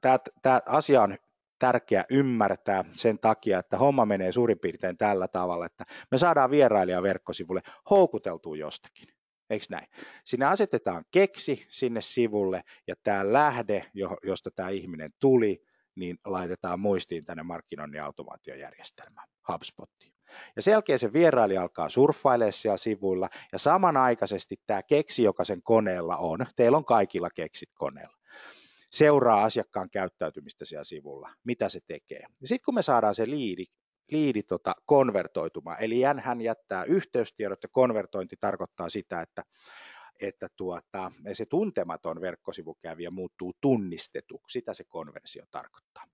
tämä, 0.43 0.61
asia 0.67 1.03
on 1.03 1.17
tärkeä 1.63 2.05
ymmärtää 2.11 2.85
sen 2.93 3.19
takia, 3.19 3.59
että 3.59 3.79
homma 3.79 4.07
menee 4.07 4.33
suurin 4.33 4.59
piirtein 4.59 4.97
tällä 4.97 5.29
tavalla, 5.29 5.67
että 5.67 5.85
me 6.11 6.19
saadaan 6.19 6.51
vierailija 6.51 7.03
verkkosivulle 7.03 7.61
houkuteltua 7.91 8.57
jostakin. 8.57 9.09
Eikö 9.51 9.67
näin? 9.71 9.87
Sinne 10.25 10.47
asetetaan 10.47 11.05
keksi 11.11 11.67
sinne 11.71 12.01
sivulle 12.01 12.63
ja 12.87 12.95
tämä 13.03 13.33
lähde, 13.33 13.91
josta 14.23 14.51
tämä 14.51 14.69
ihminen 14.69 15.11
tuli, 15.21 15.65
niin 15.95 16.19
laitetaan 16.25 16.81
muistiin 16.81 17.25
tänne 17.25 17.43
markkinoinnin 17.43 18.03
automaatiojärjestelmään, 18.03 19.29
HubSpottiin. 19.53 20.13
Ja 20.57 20.63
sen 20.63 20.73
jälkeen 20.73 20.99
se 20.99 21.13
vierailija 21.13 21.63
alkaa 21.63 21.89
surffailemaan 21.89 22.53
siellä 22.53 22.77
sivuilla 22.77 23.29
ja 23.53 23.59
samanaikaisesti 23.59 24.57
tämä 24.67 24.83
keksi, 24.83 25.23
joka 25.23 25.45
sen 25.45 25.63
koneella 25.63 26.17
on, 26.17 26.39
teillä 26.57 26.77
on 26.77 26.85
kaikilla 26.85 27.31
keksit 27.31 27.71
koneella, 27.75 28.17
seuraa 28.93 29.45
asiakkaan 29.45 29.91
käyttäytymistä 29.91 30.65
siellä 30.65 30.85
sivulla, 30.85 31.31
mitä 31.45 31.69
se 31.69 31.81
tekee. 31.87 32.23
Ja 32.41 32.49
sitten 32.49 32.65
kun 32.65 32.75
me 32.75 32.83
saadaan 32.83 33.15
se 33.15 33.31
liidi, 33.31 33.65
liidi 34.11 34.43
tota 34.43 34.75
konvertoitumaan, 34.87 35.77
eli 35.81 36.03
hän 36.23 36.41
jättää 36.41 36.85
yhteystiedot 36.85 37.63
ja 37.63 37.69
konvertointi 37.73 38.37
tarkoittaa 38.41 38.89
sitä, 38.89 39.21
että 39.21 39.43
että 40.23 40.49
tuota, 40.57 41.13
se 41.33 41.47
tuntematon 41.47 42.21
verkkosivukävijä 42.21 43.11
muuttuu 43.11 43.53
tunnistetuksi, 43.61 44.53
sitä 44.53 44.75
se 44.75 44.85
konversio 44.85 45.43
tarkoittaa. 45.51 46.05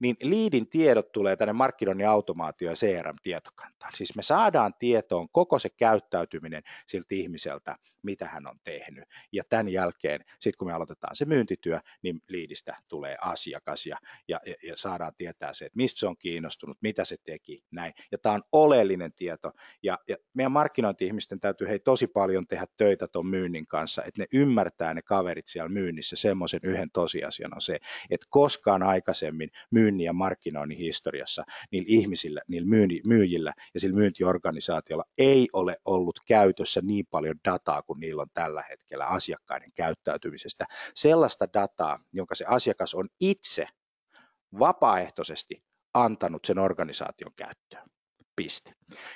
Niin 0.00 0.16
liidin 0.22 0.68
tiedot 0.68 1.12
tulee 1.12 1.36
tänne 1.36 1.52
markkinoinnin 1.52 2.08
automaatio- 2.08 2.70
ja 2.70 2.74
CRM-tietokantaan. 2.74 3.92
Siis 3.94 4.16
me 4.16 4.22
saadaan 4.22 4.74
tietoon 4.78 5.28
koko 5.32 5.58
se 5.58 5.68
käyttäytyminen 5.70 6.62
siltä 6.86 7.06
ihmiseltä, 7.10 7.76
mitä 8.02 8.26
hän 8.26 8.50
on 8.50 8.58
tehnyt. 8.64 9.04
Ja 9.32 9.42
tämän 9.48 9.68
jälkeen, 9.68 10.20
sitten 10.32 10.58
kun 10.58 10.68
me 10.68 10.72
aloitetaan 10.72 11.16
se 11.16 11.24
myyntityö, 11.24 11.80
niin 12.02 12.20
liidistä 12.28 12.76
tulee 12.88 13.16
asiakas 13.20 13.86
ja, 13.86 13.98
ja, 14.28 14.40
ja 14.62 14.76
saadaan 14.76 15.12
tietää 15.16 15.52
se, 15.52 15.64
että 15.64 15.76
mistä 15.76 16.00
se 16.00 16.06
on 16.06 16.16
kiinnostunut, 16.16 16.78
mitä 16.80 17.04
se 17.04 17.16
teki, 17.24 17.64
näin. 17.70 17.92
Ja 18.12 18.18
tämä 18.18 18.34
on 18.34 18.42
oleellinen 18.52 19.12
tieto. 19.12 19.52
Ja, 19.82 19.98
ja 20.08 20.16
meidän 20.34 20.52
markkinointi-ihmisten 20.52 21.40
täytyy 21.40 21.68
hei 21.68 21.78
tosi 21.78 22.06
paljon 22.06 22.46
tehdä 22.46 22.66
töitä 22.76 23.08
tuon 23.08 23.26
myynnin 23.26 23.51
myynnin 23.52 23.66
kanssa, 23.66 24.02
että 24.04 24.22
ne 24.22 24.26
ymmärtää 24.32 24.94
ne 24.94 25.02
kaverit 25.02 25.46
siellä 25.46 25.68
myynnissä 25.68 26.16
semmoisen 26.16 26.60
yhden 26.62 26.90
tosiasian 26.90 27.54
on 27.54 27.60
se, 27.60 27.78
että 28.10 28.26
koskaan 28.30 28.82
aikaisemmin 28.82 29.50
myynnin 29.70 30.04
ja 30.04 30.12
markkinoinnin 30.12 30.78
historiassa 30.78 31.44
niillä 31.70 31.86
ihmisillä, 31.88 32.40
niillä 32.48 32.68
myyjillä 33.04 33.54
ja 33.74 33.80
sillä 33.80 33.94
myyntiorganisaatiolla 33.94 35.04
ei 35.18 35.48
ole 35.52 35.76
ollut 35.84 36.20
käytössä 36.26 36.80
niin 36.84 37.06
paljon 37.10 37.36
dataa 37.44 37.82
kuin 37.82 38.00
niillä 38.00 38.22
on 38.22 38.30
tällä 38.34 38.64
hetkellä 38.70 39.06
asiakkaiden 39.06 39.70
käyttäytymisestä. 39.74 40.66
Sellaista 40.94 41.46
dataa, 41.54 41.98
jonka 42.12 42.34
se 42.34 42.44
asiakas 42.48 42.94
on 42.94 43.08
itse 43.20 43.66
vapaaehtoisesti 44.58 45.58
antanut 45.94 46.44
sen 46.44 46.58
organisaation 46.58 47.32
käyttöön 47.36 47.92
piste. 48.36 48.72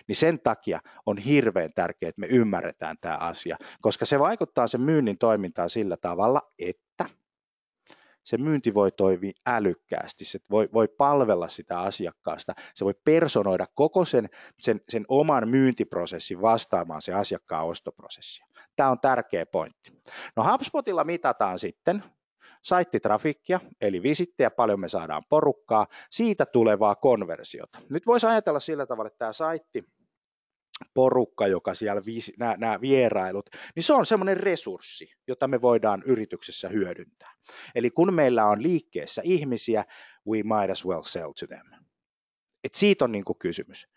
Niin 0.08 0.16
sen 0.16 0.40
takia 0.40 0.80
on 1.06 1.18
hirveän 1.18 1.70
tärkeää, 1.75 2.08
että 2.08 2.20
me 2.20 2.26
ymmärretään 2.26 2.96
tämä 3.00 3.16
asia, 3.16 3.56
koska 3.80 4.06
se 4.06 4.18
vaikuttaa 4.18 4.66
sen 4.66 4.80
myynnin 4.80 5.18
toimintaan 5.18 5.70
sillä 5.70 5.96
tavalla, 5.96 6.40
että 6.58 7.08
se 8.26 8.38
myynti 8.38 8.75
voi 8.75 8.92
toimia 8.92 9.32
älykkäästi, 9.46 10.25
se 10.25 10.38
voi, 10.50 10.68
voi 10.73 10.88
palvella 10.88 11.49
sitä 11.49 11.80
asiakkaasta, 11.80 12.54
se 12.75 12.85
voi 12.85 12.94
personoida 13.04 13.66
koko 13.75 14.04
sen, 14.04 14.28
sen, 14.61 14.80
sen 14.88 15.04
oman 15.08 15.49
myyntiprosessin 15.49 16.42
vastaamaan 16.42 17.02
se 17.02 17.12
asiakkaan 17.12 17.66
ostoprosessia. 17.66 18.46
Tämä 18.76 18.90
on 18.90 19.00
tärkeä 19.00 19.46
pointti. 19.46 19.92
No 20.37 20.52
HubSpotilla 20.52 21.04
mitataan 21.04 21.58
sitten 21.58 22.04
saittitrafikkia, 22.62 23.61
eli 23.81 24.03
visittejä, 24.03 24.50
paljon 24.50 24.81
me 24.81 24.88
saadaan 24.88 25.23
porukkaa, 25.29 25.87
siitä 26.11 26.47
tulevaa 26.47 26.95
konversiota. 26.95 27.79
Nyt 27.91 28.07
voisi 28.07 28.26
ajatella 28.26 28.61
sillä 28.61 28.87
tavalla, 28.87 29.07
että 29.07 29.19
tämä 29.19 29.33
saitti, 29.33 29.85
porukka, 30.95 31.47
joka 31.47 31.75
siellä, 31.75 32.03
nämä, 32.38 32.57
nämä 32.59 32.81
vierailut, 32.81 33.50
niin 33.76 33.83
se 33.85 33.93
on 33.93 34.07
semmoinen 34.07 34.37
resurssi, 34.37 35.12
jota 35.29 35.49
me 35.49 35.61
voidaan 35.61 36.03
yrityksessä 36.07 36.69
hyödyntää. 36.69 37.33
Eli 37.75 37.91
kun 37.91 38.15
meillä 38.15 38.47
on 38.47 38.62
liikkeessä 38.62 39.23
ihmisiä, 39.25 39.85
we 40.29 40.43
might 40.43 40.71
as 40.71 40.87
well 40.87 41.03
sell 41.03 41.33
to 41.33 41.47
them. 41.47 41.67
Et 42.65 42.75
siitä 42.75 43.05
on 43.05 43.12
niin 43.12 43.25
kuin 43.25 43.38
kysymys. 43.38 43.88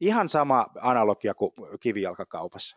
Ihan 0.00 0.28
sama 0.28 0.66
analogia 0.80 1.34
kuin 1.34 1.52
kivijalkakaupassa. 1.80 2.76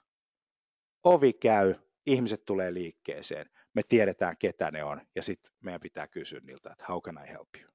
Ovi 1.03 1.33
käy, 1.33 1.75
ihmiset 2.05 2.45
tulee 2.45 2.73
liikkeeseen 2.73 3.49
me 3.73 3.81
tiedetään 3.89 4.37
ketä 4.37 4.71
ne 4.71 4.83
on 4.83 5.01
ja 5.15 5.23
sitten 5.23 5.53
meidän 5.61 5.81
pitää 5.81 6.07
kysyä 6.07 6.39
niiltä, 6.43 6.71
että 6.71 6.85
how 6.89 7.01
can 7.01 7.19
I 7.25 7.29
help 7.29 7.49
you? 7.61 7.71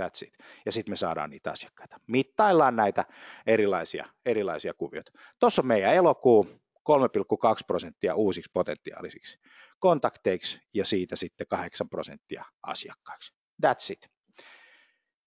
That's 0.00 0.26
it. 0.26 0.38
Ja 0.66 0.72
sitten 0.72 0.92
me 0.92 0.96
saadaan 0.96 1.30
niitä 1.30 1.50
asiakkaita. 1.50 2.00
Mittaillaan 2.06 2.76
näitä 2.76 3.04
erilaisia, 3.46 4.06
erilaisia 4.26 4.74
kuvioita. 4.74 5.12
Tuossa 5.40 5.62
on 5.62 5.66
meidän 5.66 5.94
elokuu, 5.94 6.44
3,2 6.44 7.64
prosenttia 7.66 8.14
uusiksi 8.14 8.50
potentiaalisiksi 8.52 9.38
kontakteiksi 9.78 10.60
ja 10.74 10.84
siitä 10.84 11.16
sitten 11.16 11.46
8 11.46 11.88
prosenttia 11.88 12.44
asiakkaiksi. 12.62 13.32
That's 13.66 13.92
it 13.92 14.13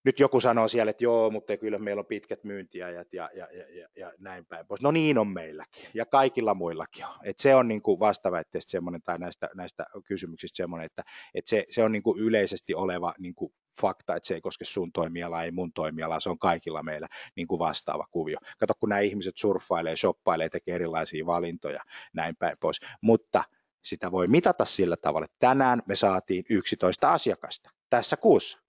nyt 0.04 0.20
joku 0.20 0.40
sanoo 0.40 0.68
siellä, 0.68 0.90
että 0.90 1.04
joo, 1.04 1.30
mutta 1.30 1.58
kyllä 1.58 1.78
meillä 1.78 2.00
on 2.00 2.06
pitkät 2.06 2.44
myyntiajat 2.44 3.14
ja, 3.14 3.30
ja, 3.34 3.48
ja, 3.52 3.88
ja, 3.96 4.14
näin 4.20 4.46
päin 4.46 4.68
pois. 4.68 4.82
No 4.82 4.92
niin 4.92 5.18
on 5.18 5.28
meilläkin 5.28 5.86
ja 5.94 6.06
kaikilla 6.06 6.54
muillakin 6.54 7.06
on. 7.06 7.16
Et 7.24 7.40
se 7.40 7.56
on 7.56 7.68
niin 7.68 7.82
kuin 7.82 8.00
vastaväitteestä 8.00 8.72
semmoinen 8.72 9.02
tai 9.02 9.20
näistä, 9.20 9.50
näistä 9.56 9.86
kysymyksistä 10.06 10.58
semmoinen, 10.58 10.86
että, 10.86 11.04
että 11.34 11.50
se, 11.50 11.66
se 11.70 11.84
on 11.84 11.92
niin 11.92 12.04
kuin 12.04 12.20
yleisesti 12.20 12.76
oleva 12.76 13.14
niin 13.20 13.36
kuin 13.36 13.54
fakta, 13.82 14.16
että 14.16 14.28
se 14.28 14.34
ei 14.34 14.42
koske 14.42 14.66
sun 14.66 14.92
toimialaa, 14.92 15.44
ei 15.44 15.52
mun 15.52 15.74
toimialaa, 15.74 16.20
se 16.20 16.30
on 16.30 16.40
kaikilla 16.40 16.84
meillä 16.84 17.08
niin 17.36 17.48
kuin 17.48 17.60
vastaava 17.60 18.08
kuvio. 18.12 18.38
Kato, 18.60 18.74
kun 18.80 18.90
nämä 18.90 19.00
ihmiset 19.00 19.38
surffailee, 19.38 19.96
shoppailee, 19.96 20.50
tekee 20.50 20.76
erilaisia 20.76 21.26
valintoja, 21.26 21.82
näin 22.14 22.36
päin 22.36 22.58
pois. 22.60 22.80
Mutta 23.02 23.44
sitä 23.84 24.12
voi 24.12 24.28
mitata 24.28 24.66
sillä 24.66 24.98
tavalla, 24.98 25.26
että 25.26 25.38
tänään 25.40 25.82
me 25.88 25.96
saatiin 25.96 26.44
11 26.50 27.14
asiakasta 27.14 27.70
tässä 27.90 28.18
kuussa 28.18 28.67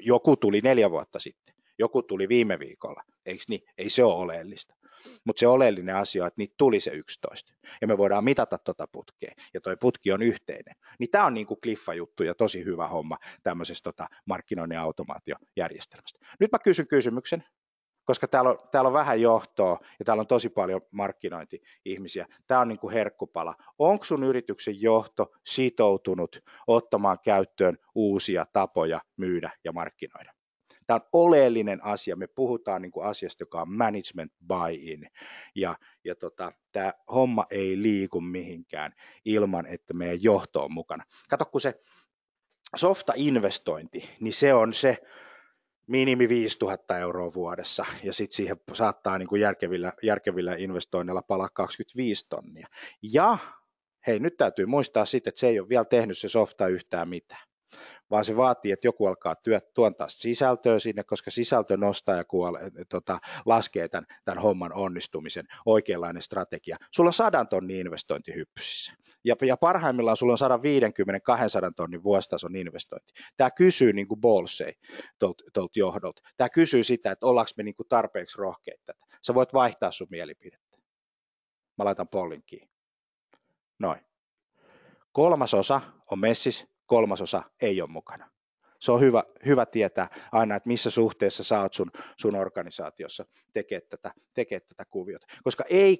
joku 0.00 0.36
tuli 0.36 0.60
neljä 0.60 0.90
vuotta 0.90 1.18
sitten, 1.18 1.54
joku 1.78 2.02
tuli 2.02 2.28
viime 2.28 2.58
viikolla, 2.58 3.02
eikö 3.26 3.42
niin? 3.48 3.60
Ei 3.78 3.90
se 3.90 4.04
ole 4.04 4.14
oleellista. 4.14 4.74
Mutta 5.24 5.40
se 5.40 5.46
oleellinen 5.46 5.96
asia 5.96 6.22
on, 6.22 6.26
että 6.26 6.40
niitä 6.40 6.54
tuli 6.58 6.80
se 6.80 6.90
11. 6.90 7.52
Ja 7.80 7.86
me 7.86 7.98
voidaan 7.98 8.24
mitata 8.24 8.58
tuota 8.58 8.86
putkea. 8.92 9.32
Ja 9.54 9.60
toi 9.60 9.76
putki 9.80 10.12
on 10.12 10.22
yhteinen. 10.22 10.74
Niin 10.98 11.10
tämä 11.10 11.26
on 11.26 11.34
niinku 11.34 11.56
kliffa-juttu 11.56 12.22
ja 12.22 12.34
tosi 12.34 12.64
hyvä 12.64 12.88
homma 12.88 13.18
tämmöisestä 13.42 13.84
tota 13.84 14.08
markkinoinnin 14.26 14.78
automaatiojärjestelmästä. 14.78 16.18
Nyt 16.40 16.52
mä 16.52 16.58
kysyn 16.58 16.88
kysymyksen 16.88 17.44
koska 18.04 18.28
täällä 18.28 18.50
on, 18.50 18.58
täällä 18.70 18.88
on 18.88 18.94
vähän 18.94 19.20
johtoa 19.20 19.78
ja 19.98 20.04
täällä 20.04 20.20
on 20.20 20.26
tosi 20.26 20.48
paljon 20.48 20.80
markkinointi-ihmisiä. 20.90 22.26
Tämä 22.46 22.60
on 22.60 22.68
niin 22.68 22.78
kuin 22.78 22.92
herkkupala. 22.92 23.54
Onko 23.78 24.04
sun 24.04 24.24
yrityksen 24.24 24.80
johto 24.80 25.32
sitoutunut 25.46 26.40
ottamaan 26.66 27.18
käyttöön 27.24 27.78
uusia 27.94 28.46
tapoja 28.52 29.00
myydä 29.16 29.50
ja 29.64 29.72
markkinoida? 29.72 30.32
Tämä 30.86 30.96
on 30.96 31.08
oleellinen 31.12 31.84
asia. 31.84 32.16
Me 32.16 32.26
puhutaan 32.26 32.82
niin 32.82 32.92
kuin 32.92 33.06
asiasta, 33.06 33.42
joka 33.42 33.60
on 33.60 33.72
management 33.72 34.32
buy-in. 34.48 35.06
Ja, 35.54 35.76
ja 36.04 36.14
tota, 36.14 36.52
tämä 36.72 36.92
homma 37.12 37.46
ei 37.50 37.82
liiku 37.82 38.20
mihinkään 38.20 38.92
ilman, 39.24 39.66
että 39.66 39.94
meidän 39.94 40.22
johto 40.22 40.64
on 40.64 40.72
mukana. 40.72 41.04
Kato, 41.28 41.44
kun 41.44 41.60
se 41.60 41.80
softa-investointi, 42.76 44.08
niin 44.20 44.32
se 44.32 44.54
on 44.54 44.74
se, 44.74 44.98
minimi 45.86 46.28
5000 46.28 46.98
euroa 46.98 47.34
vuodessa 47.34 47.84
ja 48.02 48.12
sitten 48.12 48.36
siihen 48.36 48.56
saattaa 48.72 49.18
niin 49.18 49.28
kuin 49.28 49.40
järkevillä, 49.40 49.92
järkevillä 50.02 50.54
investoinneilla 50.54 51.22
palaa 51.22 51.48
25 51.48 52.26
tonnia. 52.28 52.66
Ja 53.02 53.38
hei, 54.06 54.20
nyt 54.20 54.36
täytyy 54.36 54.66
muistaa 54.66 55.04
sitten, 55.04 55.30
että 55.30 55.40
se 55.40 55.48
ei 55.48 55.60
ole 55.60 55.68
vielä 55.68 55.84
tehnyt 55.84 56.18
se 56.18 56.28
softa 56.28 56.68
yhtään 56.68 57.08
mitään. 57.08 57.51
Vaan 58.10 58.24
se 58.24 58.36
vaatii, 58.36 58.72
että 58.72 58.86
joku 58.86 59.06
alkaa 59.06 59.34
työt, 59.34 59.74
tuontaa 59.74 60.08
sisältöä 60.08 60.78
sinne, 60.78 61.04
koska 61.04 61.30
sisältö 61.30 61.76
nostaa 61.76 62.16
ja 62.16 62.24
kuole, 62.24 62.60
tota, 62.88 63.18
laskee 63.46 63.88
tämän, 63.88 64.06
tämän 64.24 64.42
homman 64.42 64.72
onnistumisen, 64.72 65.46
oikeanlainen 65.66 66.22
strategia. 66.22 66.76
Sulla 66.90 67.08
on 67.08 67.12
sadan 67.12 67.48
tonnin 67.48 67.76
investointi 67.76 68.34
hyppysissä. 68.34 68.92
Ja, 69.24 69.36
ja 69.42 69.56
parhaimmillaan 69.56 70.16
sulla 70.16 70.32
on 70.32 70.60
150-200 71.68 71.72
tonnin 71.76 72.02
vuositason 72.02 72.56
investointi. 72.56 73.12
Tämä 73.36 73.50
kysyy 73.50 73.92
niin 73.92 74.08
kuin 74.08 74.20
Bolsei 74.20 74.72
tuolta 75.18 75.68
johdolta. 75.76 76.22
Tämä 76.36 76.48
kysyy 76.48 76.84
sitä, 76.84 77.10
että 77.12 77.26
ollaanko 77.26 77.50
me 77.56 77.62
niin 77.62 77.74
kuin 77.74 77.88
tarpeeksi 77.88 78.38
rohkeita. 78.38 78.92
Sä 79.26 79.34
voit 79.34 79.54
vaihtaa 79.54 79.92
sun 79.92 80.06
mielipidettä. 80.10 80.78
Mä 81.78 81.84
laitan 81.84 82.08
pollinkiin. 82.08 82.68
Noin. 83.78 84.00
Kolmasosa 85.12 85.80
on 86.10 86.18
messis, 86.18 86.66
kolmasosa 86.86 87.42
ei 87.62 87.82
ole 87.82 87.90
mukana. 87.90 88.30
Se 88.82 88.92
on 88.92 89.00
hyvä, 89.00 89.24
hyvä 89.46 89.66
tietää 89.66 90.08
aina, 90.32 90.56
että 90.56 90.68
missä 90.68 90.90
suhteessa 90.90 91.44
sä 91.44 91.60
oot 91.60 91.74
sun, 91.74 91.90
sun 92.16 92.36
organisaatiossa 92.36 93.24
tekee 93.52 93.80
tätä, 93.80 94.14
tekee 94.34 94.60
tätä 94.60 94.84
kuviota. 94.90 95.26
Koska 95.44 95.64
ei 95.70 95.98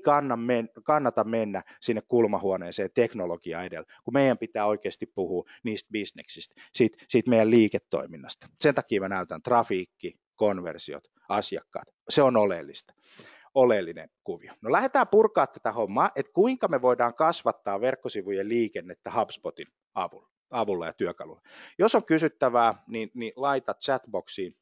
kannata 0.85 1.25
mennä 1.25 1.63
sinne 1.81 2.03
kulmahuoneeseen 2.09 2.91
teknologia 2.95 3.63
edellä, 3.63 3.87
kun 4.05 4.15
meidän 4.15 4.39
pitää 4.39 4.67
oikeasti 4.67 5.07
puhua 5.07 5.45
niistä 5.65 5.89
bisneksistä, 5.93 6.55
siitä, 6.73 7.05
siitä 7.09 7.31
meidän 7.31 7.51
liiketoiminnasta. 7.51 8.47
Sen 8.59 8.75
takia 8.75 9.01
mä 9.01 9.09
näytän 9.09 9.43
trafiikki, 9.43 10.19
konversiot, 10.37 11.09
asiakkaat. 11.29 11.89
Se 12.09 12.23
on 12.23 12.37
oleellista 12.37 12.95
oleellinen 13.55 14.11
kuvio. 14.25 14.53
No 14.61 14.73
lähdetään 14.73 15.09
purkaa 15.09 15.47
tätä 15.47 15.73
hommaa, 15.73 16.11
että 16.17 16.33
kuinka 16.33 16.69
me 16.69 16.83
voidaan 16.83 17.15
kasvattaa 17.15 17.81
verkkosivujen 17.81 18.49
liikennettä 18.49 19.13
HubSpotin 19.21 19.67
avulla, 19.95 20.32
avulla 20.53 20.87
ja 20.87 20.93
työkalulla. 20.93 21.43
Jos 21.79 21.95
on 21.95 22.05
kysyttävää, 22.05 22.75
niin, 22.87 23.11
niin 23.15 23.33
laita 23.37 23.75
chatboxiin. 23.75 24.57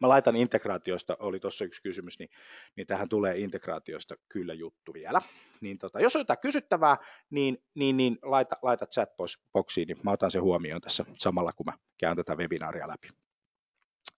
Mä 0.00 0.08
laitan 0.08 0.36
integraatiosta, 0.36 1.16
oli 1.18 1.40
tuossa 1.40 1.64
yksi 1.64 1.82
kysymys, 1.82 2.18
niin, 2.18 2.30
niin 2.76 2.86
tähän 2.86 3.08
tulee 3.08 3.38
integraatiosta 3.38 4.14
kyllä 4.28 4.54
juttu 4.54 4.94
vielä. 4.94 5.22
Niin 5.60 5.78
tota, 5.78 6.00
jos 6.00 6.16
on 6.16 6.20
jotain 6.20 6.38
kysyttävää, 6.38 6.96
niin, 7.30 7.58
niin, 7.74 7.96
niin 7.96 8.18
laita, 8.22 8.56
laita 8.62 8.86
chatboxiin, 8.86 9.88
niin 9.88 9.98
mä 10.02 10.10
otan 10.10 10.30
sen 10.30 10.42
huomioon 10.42 10.80
tässä 10.80 11.04
samalla, 11.16 11.52
kun 11.52 11.66
mä 11.66 11.72
käyn 11.98 12.16
tätä 12.16 12.34
webinaaria 12.36 12.88
läpi. 12.88 13.08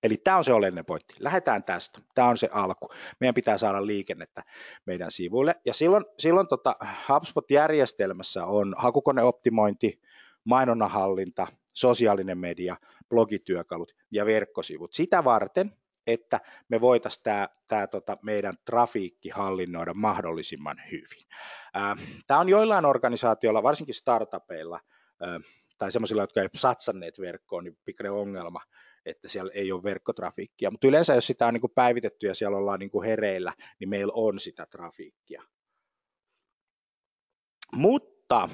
Eli 0.03 0.17
tämä 0.17 0.37
on 0.37 0.45
se 0.45 0.53
oleellinen 0.53 0.85
pointti. 0.85 1.15
Lähdetään 1.19 1.65
tästä. 1.65 2.01
Tämä 2.15 2.29
on 2.29 2.37
se 2.37 2.49
alku. 2.53 2.89
Meidän 3.21 3.35
pitää 3.35 3.59
saada 3.59 3.87
liikennettä 3.87 4.43
meidän 4.87 5.13
sivuille. 5.13 5.55
Ja 5.65 5.75
silloin, 5.75 6.05
silloin 6.19 6.49
tota 6.49 6.77
HubSpot-järjestelmässä 7.09 8.47
on 8.47 8.75
hakukoneoptimointi, 8.79 10.01
mainonnanhallinta, 10.45 11.47
sosiaalinen 11.73 12.39
media, 12.39 12.77
blogityökalut 13.09 13.93
ja 14.11 14.27
verkkosivut. 14.27 14.93
Sitä 14.93 15.25
varten, 15.25 15.73
että 16.07 16.41
me 16.69 16.81
voitaisiin 16.81 17.23
tämä, 17.69 17.87
tota 17.87 18.17
meidän 18.23 18.55
trafiikki 18.65 19.29
hallinnoida 19.29 19.95
mahdollisimman 19.95 20.77
hyvin. 20.91 21.27
Tämä 22.27 22.41
on 22.41 22.49
joillain 22.49 22.85
organisaatioilla, 22.85 23.63
varsinkin 23.63 23.95
startupeilla, 23.95 24.81
tai 25.79 25.91
semmoisilla, 25.91 26.23
jotka 26.23 26.43
ei 26.43 26.49
satsanneet 26.55 27.21
verkkoon, 27.21 27.65
niin 27.65 27.79
pikkuinen 27.85 28.13
ongelma, 28.13 28.61
että 29.07 29.29
siellä 29.29 29.53
ei 29.55 29.73
ole 29.73 29.83
verkkotrafiikkia. 29.83 30.71
Mutta 30.71 30.87
yleensä 30.87 31.15
jos 31.15 31.27
sitä 31.27 31.47
on 31.47 31.55
niin 31.55 31.71
päivitetty 31.75 32.27
ja 32.27 32.35
siellä 32.35 32.57
ollaan 32.57 32.79
niin 32.79 32.91
kuin 32.91 33.07
hereillä, 33.07 33.53
niin 33.81 33.89
meillä 33.89 34.13
on 34.17 34.41
sitä 34.41 34.67
trafiikkia. 34.67 35.43
Mutta, 37.77 38.49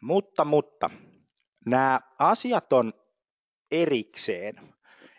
mutta, 0.00 0.44
mutta, 0.44 0.90
nämä 1.66 2.00
asiat 2.18 2.72
on 2.72 2.92
erikseen. 3.70 4.74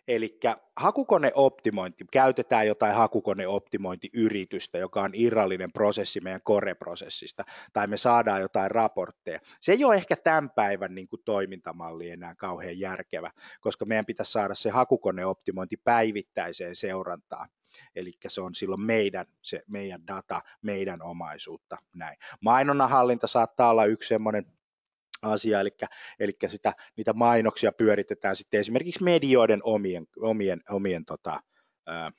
Eli 0.08 0.40
hakukoneoptimointi, 0.78 2.06
käytetään 2.12 2.68
jotain 2.68 2.96
hakukoneoptimointiyritystä, 2.96 4.78
joka 4.78 5.02
on 5.02 5.12
irrallinen 5.14 5.72
prosessi 5.72 6.20
meidän 6.20 6.42
koreprosessista, 6.44 7.44
tai 7.74 7.88
me 7.88 7.98
saadaan 7.98 8.42
jotain 8.42 8.72
raportteja. 8.72 9.40
Se 9.62 9.72
ei 9.72 9.84
ole 9.84 9.96
ehkä 9.96 10.16
tämän 10.16 10.50
päivän 10.50 10.96
niin 10.96 11.08
kuin 11.08 11.22
toimintamalli 11.26 12.10
enää 12.10 12.36
kauhean 12.36 12.80
järkevä, 12.80 13.32
koska 13.62 13.86
meidän 13.86 14.06
pitäisi 14.06 14.32
saada 14.32 14.56
se 14.56 14.70
hakukoneoptimointi 14.70 15.78
päivittäiseen 15.78 16.76
seurantaan. 16.76 17.50
Eli 17.96 18.12
se 18.28 18.42
on 18.42 18.56
silloin 18.56 18.82
meidän, 18.82 19.26
se 19.42 19.64
meidän 19.68 20.08
data, 20.08 20.42
meidän 20.62 21.02
omaisuutta. 21.02 21.78
Näin. 21.94 22.18
Mainonnan 22.42 22.90
hallinta 22.90 23.28
saattaa 23.28 23.70
olla 23.70 23.86
yksi 23.86 24.08
semmoinen 24.08 24.46
asia, 25.26 25.60
eli, 25.60 25.70
eli 26.20 26.32
sitä, 26.48 26.74
niitä 26.98 27.14
mainoksia 27.14 27.72
pyöritetään 27.72 28.36
sitten 28.36 28.60
esimerkiksi 28.60 29.04
medioiden 29.04 29.60
omien, 29.64 30.08
omien, 30.18 30.62
omien 30.70 31.06
tota, 31.06 31.42
ää, 31.86 32.12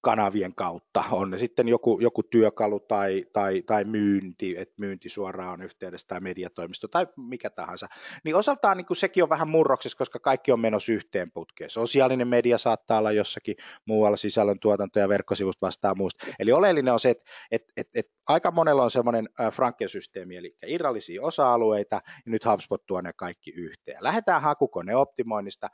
kanavien 0.00 0.54
kautta, 0.54 1.04
on 1.10 1.30
ne 1.30 1.38
sitten 1.38 1.68
joku, 1.68 1.98
joku 2.00 2.22
työkalu 2.22 2.80
tai, 2.80 3.24
tai, 3.32 3.62
tai 3.62 3.84
myynti, 3.84 4.54
että 4.58 4.74
myynti 4.76 5.08
suoraan 5.08 5.52
on 5.52 5.62
yhteydessä 5.62 6.08
tai 6.08 6.20
mediatoimisto 6.20 6.88
tai 6.88 7.06
mikä 7.16 7.50
tahansa, 7.50 7.88
niin 8.24 8.36
osaltaan 8.36 8.76
niin 8.76 8.86
sekin 8.96 9.22
on 9.22 9.28
vähän 9.28 9.48
murroksessa, 9.48 9.98
koska 9.98 10.18
kaikki 10.18 10.52
on 10.52 10.60
menossa 10.60 10.92
yhteen 10.92 11.32
putkeen. 11.32 11.70
Sosiaalinen 11.70 12.28
media 12.28 12.58
saattaa 12.58 12.98
olla 12.98 13.12
jossakin 13.12 13.56
muualla 13.84 14.16
sisällöntuotanto 14.16 14.98
ja 14.98 15.08
verkkosivut 15.08 15.62
vastaa 15.62 15.94
muusta. 15.94 16.26
Eli 16.38 16.52
oleellinen 16.52 16.92
on 16.92 17.00
se, 17.00 17.10
että 17.10 17.30
että 17.50 17.72
että 17.76 18.00
että 18.00 18.12
aika 18.26 18.50
monella 18.50 18.82
on 18.82 18.90
semmoinen 18.90 19.28
Franken-systeemi, 19.52 20.36
eli 20.36 20.54
irrallisia 20.66 21.22
osa-alueita, 21.22 21.96
ja 22.26 22.30
nyt 22.32 22.46
HubSpot 22.46 22.86
tuo 22.86 23.00
ne 23.00 23.12
kaikki 23.12 23.50
yhteen. 23.50 23.98
Lähdetään 24.00 24.42
hakukoneoptimoinnista 24.42 25.68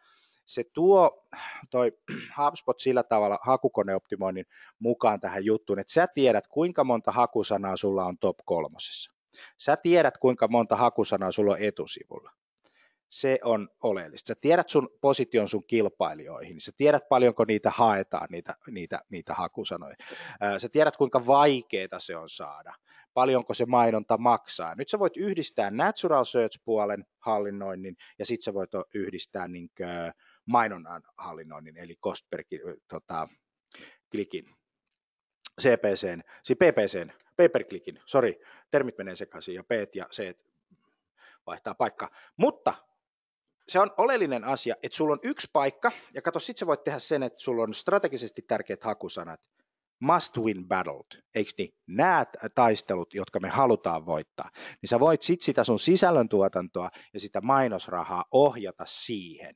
se 0.47 0.65
tuo 0.73 1.29
toi 1.71 1.93
HubSpot 2.39 2.81
sillä 2.81 3.03
tavalla 3.03 3.39
hakukoneoptimoinnin 3.43 4.47
mukaan 4.79 5.21
tähän 5.21 5.45
juttuun, 5.45 5.79
että 5.79 5.93
sä 5.93 6.07
tiedät 6.07 6.47
kuinka 6.47 6.85
monta 6.85 7.13
hakusanaa 7.13 7.77
sulla 7.77 8.05
on 8.05 8.19
top 8.19 8.37
kolmosessa. 8.45 9.11
Sä 9.59 9.77
tiedät 9.77 10.19
kuinka 10.19 10.49
monta 10.49 10.77
hakusanaa 10.77 11.33
sulla 11.33 11.53
on 11.53 11.61
etusivulla. 11.61 12.31
Se 13.11 13.39
on 13.45 13.69
oleellista. 13.83 14.29
Sä 14.29 14.35
tiedät 14.41 14.71
sun 14.71 14.89
position 15.01 15.49
sun 15.49 15.67
kilpailijoihin, 15.67 16.61
sä 16.61 16.73
tiedät 16.77 17.09
paljonko 17.09 17.45
niitä 17.45 17.71
haetaan, 17.71 18.27
niitä, 18.31 18.55
niitä, 18.71 19.01
niitä 19.11 19.35
hakusanoja. 19.35 19.97
Sä 20.59 20.69
tiedät 20.69 20.97
kuinka 20.97 21.27
vaikeaa 21.27 21.99
se 21.99 22.17
on 22.17 22.29
saada, 22.29 22.75
paljonko 23.15 23.55
se 23.55 23.67
mainonta 23.67 24.19
maksaa. 24.19 24.75
Nyt 24.75 24.89
sä 24.89 24.99
voit 24.99 25.17
yhdistää 25.17 25.71
natural 25.71 26.25
search-puolen 26.25 27.05
hallinnoinnin 27.19 27.97
ja 28.19 28.27
sitten 28.27 28.45
sä 28.45 28.55
voit 28.55 28.71
yhdistää 28.95 29.49
niin 29.49 29.71
mainonnan 30.47 31.03
hallinnoinnin, 31.19 31.77
eli 31.77 31.97
cost 31.97 32.27
per 32.31 32.45
tota, 32.89 33.29
klikin, 34.11 34.45
CPCn, 35.61 36.23
siis 36.43 36.59
PPCn, 36.59 37.13
pay 37.37 37.49
per 37.49 37.65
termit 38.71 38.99
menee 38.99 39.17
sekaisin 39.17 39.55
ja 39.55 39.65
P 39.65 39.71
ja 39.95 40.07
C 40.13 40.37
vaihtaa 41.47 41.75
paikkaa, 41.75 42.11
mutta 42.37 42.75
se 43.69 43.81
on 43.81 43.91
oleellinen 43.97 44.45
asia, 44.45 44.75
että 44.83 44.97
sulla 44.97 45.13
on 45.13 45.19
yksi 45.23 45.49
paikka, 45.53 45.93
ja 46.15 46.23
kato, 46.23 46.41
sit 46.41 46.59
sä 46.59 46.67
voit 46.67 46.85
tehdä 46.85 46.99
sen, 46.99 47.23
että 47.23 47.41
sulla 47.41 47.63
on 47.63 47.75
strategisesti 47.75 48.43
tärkeät 48.43 48.83
hakusanat, 48.83 49.41
must 50.01 50.39
win 50.39 50.69
battle, 50.69 51.23
eikö 51.35 51.51
niin, 51.59 51.75
nämä 51.87 52.25
taistelut, 52.55 53.15
jotka 53.15 53.41
me 53.41 53.49
halutaan 53.49 54.07
voittaa, 54.07 54.51
niin 54.83 54.89
sä 54.89 55.01
voit 55.01 55.23
sit 55.23 55.43
sitä 55.43 55.65
sun 55.65 55.79
sisällöntuotantoa 55.79 56.91
ja 57.15 57.21
sitä 57.21 57.41
mainosrahaa 57.41 58.25
ohjata 58.31 58.85
siihen, 58.87 59.55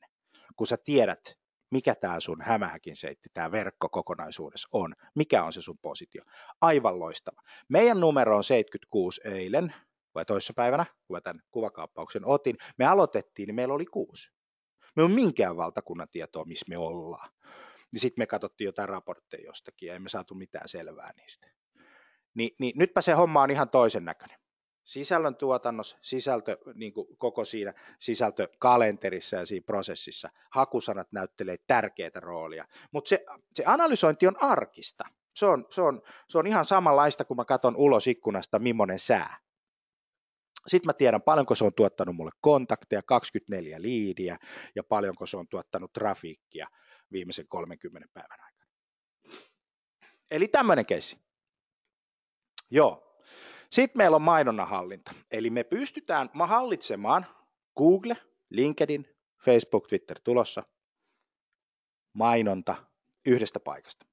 kun 0.55 0.67
sä 0.67 0.77
tiedät, 0.77 1.37
mikä 1.71 1.95
tämä 1.95 2.19
sun 2.19 2.41
hämähäkin 2.41 2.95
seitti, 2.95 3.29
tämä 3.33 3.51
verkko 3.51 3.89
kokonaisuudessa 3.89 4.69
on, 4.71 4.95
mikä 5.15 5.43
on 5.43 5.53
se 5.53 5.61
sun 5.61 5.77
positio. 5.81 6.23
Aivan 6.61 6.99
loistava. 6.99 7.41
Meidän 7.69 7.99
numero 7.99 8.37
on 8.37 8.43
76 8.43 9.21
eilen, 9.23 9.73
vai 10.15 10.25
toissapäivänä, 10.25 10.85
kun 11.05 11.17
mä 11.17 11.21
tämän 11.21 11.41
kuvakaappauksen 11.51 12.25
otin, 12.25 12.57
me 12.77 12.85
aloitettiin, 12.85 13.47
niin 13.47 13.55
meillä 13.55 13.73
oli 13.73 13.85
kuusi. 13.85 14.31
Me 14.95 15.03
on 15.03 15.11
minkään 15.11 15.57
valtakunnan 15.57 16.09
tietoa, 16.11 16.45
missä 16.45 16.65
me 16.69 16.77
ollaan. 16.77 17.29
Niin 17.91 17.99
sitten 17.99 18.21
me 18.21 18.27
katsottiin 18.27 18.65
jotain 18.65 18.89
raportteja 18.89 19.45
jostakin 19.45 19.87
ja 19.87 19.95
emme 19.95 20.09
saatu 20.09 20.35
mitään 20.35 20.69
selvää 20.69 21.11
niistä. 21.17 21.47
Ni, 22.33 22.51
niin 22.59 22.73
nytpä 22.75 23.01
se 23.01 23.13
homma 23.13 23.41
on 23.41 23.51
ihan 23.51 23.69
toisen 23.69 24.05
näköinen 24.05 24.40
sisällön 24.91 25.35
tuotannossa, 25.35 25.97
sisältö, 26.01 26.57
niin 26.75 26.93
kuin 26.93 27.17
koko 27.17 27.45
siinä 27.45 27.73
sisältökalenterissa 27.99 29.35
ja 29.35 29.45
siinä 29.45 29.63
prosessissa, 29.65 30.29
hakusanat 30.51 31.11
näyttelee 31.11 31.57
tärkeää 31.67 32.11
roolia, 32.15 32.65
mutta 32.91 33.09
se, 33.09 33.25
se 33.53 33.63
analysointi 33.65 34.27
on 34.27 34.43
arkista. 34.43 35.03
Se 35.35 35.45
on, 35.45 35.65
se, 35.69 35.81
on, 35.81 36.01
se 36.29 36.37
on 36.37 36.47
ihan 36.47 36.65
samanlaista, 36.65 37.25
kun 37.25 37.37
mä 37.37 37.45
katson 37.45 37.75
ulos 37.75 38.07
ikkunasta, 38.07 38.59
millainen 38.59 38.99
sää. 38.99 39.37
Sitten 40.67 40.89
mä 40.89 40.93
tiedän, 40.93 41.21
paljonko 41.21 41.55
se 41.55 41.63
on 41.63 41.73
tuottanut 41.73 42.15
mulle 42.15 42.31
kontakteja, 42.41 43.03
24 43.03 43.81
liidiä, 43.81 44.37
ja 44.75 44.83
paljonko 44.83 45.25
se 45.25 45.37
on 45.37 45.47
tuottanut 45.47 45.93
trafiikkia 45.93 46.67
viimeisen 47.11 47.47
30 47.47 48.09
päivän 48.13 48.39
aikana. 48.41 48.71
Eli 50.31 50.47
tämmöinen 50.47 50.85
keissi. 50.85 51.17
Joo, 52.71 53.10
sitten 53.71 53.97
meillä 53.97 54.15
on 54.15 54.21
mainonnan 54.21 54.67
hallinta. 54.67 55.13
Eli 55.31 55.49
me 55.49 55.63
pystytään 55.63 56.29
hallitsemaan 56.47 57.25
Google 57.77 58.17
LinkedIn, 58.49 59.15
Facebook, 59.45 59.87
Twitter 59.87 60.19
tulossa, 60.23 60.63
mainonta 62.13 62.75
yhdestä 63.25 63.59
paikasta. 63.59 64.05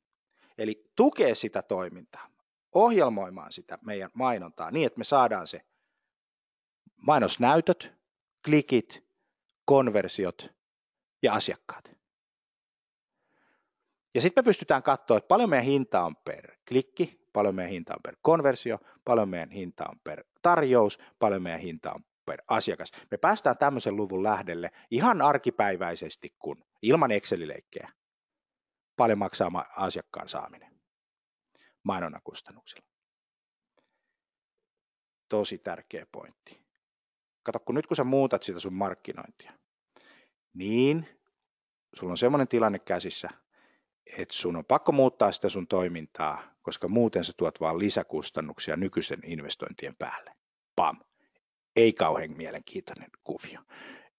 Eli 0.58 0.84
tukee 0.96 1.34
sitä 1.34 1.62
toimintaa, 1.62 2.28
ohjelmoimaan 2.74 3.52
sitä 3.52 3.78
meidän 3.82 4.10
mainontaa 4.14 4.70
niin, 4.70 4.86
että 4.86 4.98
me 4.98 5.04
saadaan 5.04 5.46
se 5.46 5.60
mainosnäytöt, 6.96 7.92
klikit, 8.44 9.08
konversiot 9.64 10.52
ja 11.22 11.34
asiakkaat. 11.34 11.90
Ja 14.14 14.20
sitten 14.20 14.42
me 14.42 14.48
pystytään 14.48 14.82
katsoa, 14.82 15.16
että 15.16 15.28
paljon 15.28 15.50
meidän 15.50 15.66
hinta 15.66 16.02
on 16.02 16.16
per 16.16 16.56
klikki, 16.68 17.17
paljon 17.38 17.54
meidän 17.54 17.70
hinta 17.70 17.94
on 17.94 18.02
per 18.02 18.16
konversio, 18.22 18.78
paljon 19.04 19.28
meidän 19.28 19.50
hinta 19.50 19.84
on 19.88 20.00
per 20.04 20.24
tarjous, 20.42 20.98
paljon 21.18 21.42
meidän 21.42 21.60
hinta 21.60 21.92
on 21.92 22.04
per 22.24 22.42
asiakas. 22.48 22.92
Me 23.10 23.16
päästään 23.16 23.58
tämmöisen 23.58 23.96
luvun 23.96 24.22
lähdelle 24.22 24.70
ihan 24.90 25.22
arkipäiväisesti, 25.22 26.34
kun 26.38 26.64
ilman 26.82 27.10
Excel-leikkejä 27.10 27.92
paljon 28.96 29.18
maksaa 29.18 29.64
asiakkaan 29.76 30.28
saaminen 30.28 30.72
mainonnan 31.82 32.20
kustannuksilla. 32.24 32.88
Tosi 35.28 35.58
tärkeä 35.58 36.06
pointti. 36.12 36.60
Kato, 37.42 37.60
kun 37.60 37.74
nyt 37.74 37.86
kun 37.86 37.96
sä 37.96 38.04
muutat 38.04 38.42
sitä 38.42 38.60
sun 38.60 38.74
markkinointia, 38.74 39.52
niin 40.54 41.08
sulla 41.94 42.12
on 42.12 42.18
semmoinen 42.18 42.48
tilanne 42.48 42.78
käsissä, 42.78 43.28
että 44.18 44.34
sun 44.34 44.56
on 44.56 44.64
pakko 44.64 44.92
muuttaa 44.92 45.32
sitä 45.32 45.48
sun 45.48 45.66
toimintaa, 45.66 46.57
koska 46.68 46.88
muuten 46.88 47.24
sä 47.24 47.32
tuot 47.36 47.60
vaan 47.60 47.78
lisäkustannuksia 47.78 48.76
nykyisen 48.76 49.18
investointien 49.24 49.94
päälle. 49.98 50.30
Pam. 50.76 51.00
Ei 51.76 51.92
kauhean 51.92 52.36
mielenkiintoinen 52.36 53.10
kuvio. 53.24 53.60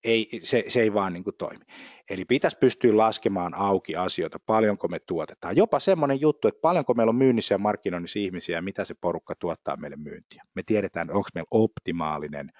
Ei, 0.04 0.30
se, 0.44 0.64
se 0.68 0.82
ei 0.82 0.94
vaan 0.94 1.14
niin 1.14 1.24
kuin 1.24 1.36
toimi. 1.38 1.66
Eli 2.10 2.26
pitäisi 2.26 2.58
pystyä 2.58 2.98
laskemaan 2.98 3.54
auki 3.54 3.96
asioita, 3.96 4.40
paljonko 4.46 4.88
me 4.88 5.00
tuotetaan. 5.00 5.56
Jopa 5.56 5.80
semmoinen 5.80 6.22
juttu, 6.22 6.48
että 6.48 6.62
paljonko 6.62 6.94
meillä 6.94 7.10
on 7.10 7.16
myynnissä 7.16 7.54
ja 7.54 7.60
markkinoinnissa 7.60 8.20
ihmisiä 8.20 8.58
ja 8.58 8.62
mitä 8.62 8.86
se 8.86 8.94
porukka 9.02 9.36
tuottaa 9.36 9.78
meille 9.78 9.98
myyntiä. 9.98 10.44
Me 10.56 10.62
tiedetään, 10.66 11.12
onko 11.12 11.30
meillä 11.36 11.48
optimaalinen 11.52 12.52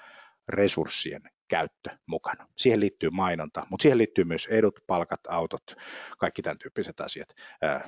resurssien 0.49 1.21
käyttö 1.49 1.89
mukana. 2.05 2.47
Siihen 2.57 2.79
liittyy 2.79 3.09
mainonta, 3.09 3.67
mutta 3.69 3.81
siihen 3.81 3.97
liittyy 3.97 4.23
myös 4.23 4.47
edut, 4.51 4.79
palkat, 4.88 5.19
autot, 5.27 5.63
kaikki 6.17 6.41
tämän 6.41 6.57
tyyppiset 6.57 7.01
asiat, 7.01 7.29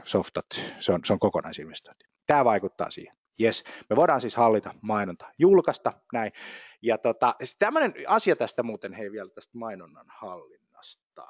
softat, 0.03 0.45
se 0.79 0.91
on, 0.91 0.99
se 1.05 1.13
on 1.13 1.19
kokonaisinvestointi. 1.19 2.05
Tämä 2.27 2.45
vaikuttaa 2.45 2.91
siihen. 2.91 3.17
Yes, 3.41 3.63
me 3.89 3.95
voidaan 3.95 4.21
siis 4.21 4.35
hallita 4.35 4.73
mainonta, 4.81 5.31
julkaista 5.39 5.93
näin. 6.13 6.31
Ja 6.81 6.97
tota, 6.97 7.35
tämmöinen 7.59 7.93
asia 8.07 8.35
tästä 8.35 8.63
muuten, 8.63 8.93
hei 8.93 9.11
vielä 9.11 9.29
tästä 9.29 9.57
mainonnan 9.57 10.05
hallinnasta, 10.09 11.27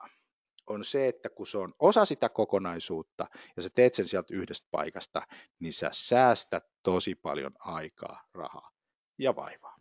on 0.68 0.86
se, 0.86 1.08
että 1.08 1.30
kun 1.30 1.48
se 1.48 1.58
on 1.58 1.74
osa 1.80 2.06
sitä 2.06 2.30
kokonaisuutta 2.30 3.28
ja 3.56 3.62
sä 3.62 3.70
teet 3.70 3.94
sen 3.94 4.06
sieltä 4.06 4.34
yhdestä 4.36 4.68
paikasta, 4.72 5.22
niin 5.60 5.74
sä 5.74 5.90
säästät 5.94 6.66
tosi 6.84 7.16
paljon 7.16 7.52
aikaa, 7.60 8.24
rahaa 8.34 8.72
ja 9.18 9.36
vaivaa. 9.36 9.76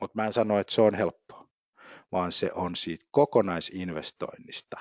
Mutta 0.00 0.16
mä 0.16 0.26
en 0.26 0.32
sano, 0.32 0.58
että 0.58 0.74
se 0.74 0.82
on 0.82 0.94
helppoa, 0.94 1.45
vaan 2.12 2.32
se 2.32 2.50
on 2.54 2.76
siitä 2.76 3.04
kokonaisinvestoinnista. 3.10 4.76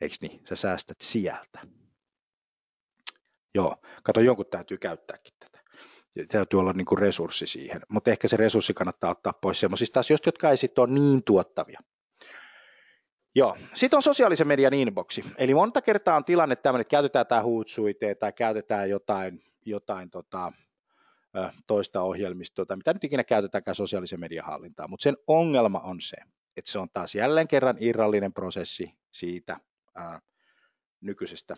Eikö 0.00 0.14
niin? 0.20 0.40
Sä 0.48 0.56
säästät 0.56 1.00
sieltä. 1.00 1.60
Joo, 3.54 3.76
kato, 4.02 4.20
jonkun 4.20 4.46
täytyy 4.50 4.78
käyttääkin 4.78 5.34
tätä. 5.38 5.58
Täytyy 6.28 6.60
olla 6.60 6.72
niinku 6.72 6.96
resurssi 6.96 7.46
siihen, 7.46 7.80
mutta 7.88 8.10
ehkä 8.10 8.28
se 8.28 8.36
resurssi 8.36 8.74
kannattaa 8.74 9.10
ottaa 9.10 9.32
pois 9.32 9.60
semmoisista 9.60 10.00
asioista, 10.00 10.28
jotka 10.28 10.50
ei 10.50 10.56
sitten 10.56 10.82
ole 10.82 10.92
niin 10.92 11.22
tuottavia. 11.24 11.80
Joo, 13.34 13.56
sitten 13.74 13.96
on 13.96 14.02
sosiaalisen 14.02 14.46
median 14.48 14.74
inboxi. 14.74 15.24
Eli 15.38 15.54
monta 15.54 15.82
kertaa 15.82 16.16
on 16.16 16.24
tilanne 16.24 16.56
tämmöinen, 16.56 16.80
että 16.80 16.90
käytetään 16.90 17.26
tämä 17.26 17.42
huutsuite 17.42 18.14
tai 18.14 18.32
käytetään 18.32 18.90
jotain, 18.90 19.40
jotain 19.66 20.10
tota, 20.10 20.52
toista 21.66 22.02
ohjelmistoa 22.02 22.66
tai 22.66 22.76
mitä 22.76 22.92
nyt 22.92 23.04
ikinä 23.04 23.24
käytetäänkään 23.24 23.74
sosiaalisen 23.74 24.20
median 24.20 24.46
hallintaa, 24.46 24.88
mutta 24.88 25.02
sen 25.02 25.16
ongelma 25.26 25.80
on 25.80 26.00
se, 26.00 26.16
että 26.56 26.70
se 26.70 26.78
on 26.78 26.88
taas 26.92 27.14
jälleen 27.14 27.48
kerran 27.48 27.76
irrallinen 27.80 28.32
prosessi 28.32 28.94
siitä 29.12 29.60
ää, 29.94 30.20
nykyisestä 31.00 31.56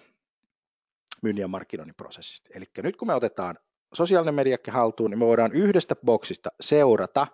myynnin 1.22 1.42
ja 1.42 1.48
markkinoinnin 1.48 1.94
prosessista. 1.94 2.50
Eli 2.54 2.64
nyt 2.82 2.96
kun 2.96 3.08
me 3.08 3.14
otetaan 3.14 3.58
sosiaalinen 3.94 4.34
media 4.34 4.56
haltuun, 4.70 5.10
niin 5.10 5.18
me 5.18 5.26
voidaan 5.26 5.52
yhdestä 5.52 5.96
boksista 5.96 6.50
seurata, 6.60 7.26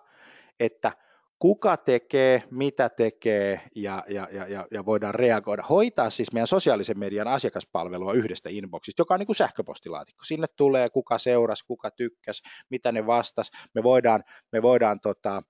että 0.59 0.91
kuka 1.39 1.77
tekee, 1.77 2.43
mitä 2.51 2.89
tekee 2.89 3.61
ja, 3.75 4.03
ja, 4.07 4.27
ja, 4.31 4.67
ja 4.71 4.85
voidaan 4.85 5.15
reagoida. 5.15 5.63
Hoitaa 5.69 6.09
siis 6.09 6.33
meidän 6.33 6.47
sosiaalisen 6.47 6.99
median 6.99 7.27
asiakaspalvelua 7.27 8.13
yhdestä 8.13 8.49
inboxista, 8.49 9.01
joka 9.01 9.13
on 9.13 9.19
niin 9.19 9.27
kuin 9.27 9.35
sähköpostilaatikko. 9.35 10.23
Sinne 10.23 10.47
tulee 10.57 10.89
kuka 10.89 11.17
seurasi, 11.17 11.65
kuka 11.65 11.91
tykkäsi, 11.91 12.43
mitä 12.69 12.91
ne 12.91 13.05
vastas. 13.05 13.51
Me 13.75 13.83
voidaan, 13.83 14.23
me 14.51 14.61
voidaan 14.61 14.99
tota, 14.99 15.41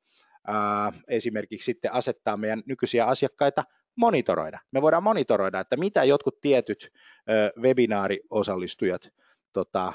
ää, 0.48 0.94
esimerkiksi 1.08 1.66
sitten 1.66 1.94
asettaa 1.94 2.38
meidän 2.38 2.64
nykyisiä 2.66 3.06
asiakkaita 3.06 3.64
monitoroida. 3.96 4.60
Me 4.72 4.82
voidaan 4.82 5.04
monitoroida, 5.04 5.60
että 5.60 5.78
mitä 5.78 6.04
jotkut 6.04 6.42
tietyt 6.42 6.90
ö, 7.30 7.52
webinaariosallistujat 7.62 9.10
tota, 9.54 9.94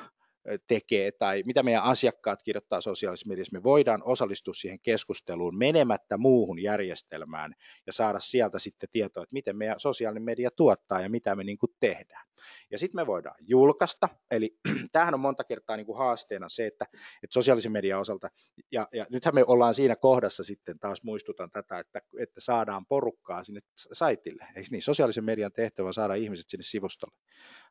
tekee 0.66 1.12
tai 1.12 1.42
mitä 1.46 1.62
meidän 1.62 1.82
asiakkaat 1.82 2.42
kirjoittaa 2.42 2.80
sosiaalisessa 2.80 3.28
mediassa, 3.28 3.56
me 3.56 3.62
voidaan 3.62 4.02
osallistua 4.04 4.54
siihen 4.54 4.80
keskusteluun 4.82 5.58
menemättä 5.58 6.18
muuhun 6.18 6.62
järjestelmään 6.62 7.54
ja 7.86 7.92
saada 7.92 8.20
sieltä 8.20 8.58
sitten 8.58 8.88
tietoa, 8.92 9.22
että 9.22 9.32
miten 9.32 9.56
meidän 9.56 9.80
sosiaalinen 9.80 10.22
media 10.22 10.50
tuottaa 10.50 11.00
ja 11.00 11.10
mitä 11.10 11.36
me 11.36 11.44
niin 11.44 11.58
kuin 11.58 11.72
tehdään. 11.80 12.31
Ja 12.70 12.78
sitten 12.78 13.00
me 13.00 13.06
voidaan 13.06 13.36
julkaista, 13.40 14.08
eli 14.30 14.58
tämähän 14.92 15.14
on 15.14 15.20
monta 15.20 15.44
kertaa 15.44 15.76
niin 15.76 15.86
kuin 15.86 15.98
haasteena 15.98 16.48
se, 16.48 16.66
että, 16.66 16.86
että 16.94 17.34
sosiaalisen 17.34 17.72
median 17.72 18.00
osalta, 18.00 18.30
ja, 18.72 18.88
ja 18.92 19.06
nythän 19.10 19.34
me 19.34 19.44
ollaan 19.46 19.74
siinä 19.74 19.96
kohdassa 19.96 20.44
sitten, 20.44 20.78
taas 20.78 21.02
muistutan 21.02 21.50
tätä, 21.50 21.78
että, 21.78 22.00
että 22.18 22.40
saadaan 22.40 22.86
porukkaa 22.86 23.44
sinne 23.44 23.60
saitille, 23.92 24.46
eikö 24.56 24.68
niin, 24.70 24.82
sosiaalisen 24.82 25.24
median 25.24 25.52
tehtävä 25.52 25.88
on 25.88 25.94
saada 25.94 26.14
ihmiset 26.14 26.46
sinne 26.48 26.62
sivustolle, 26.62 27.16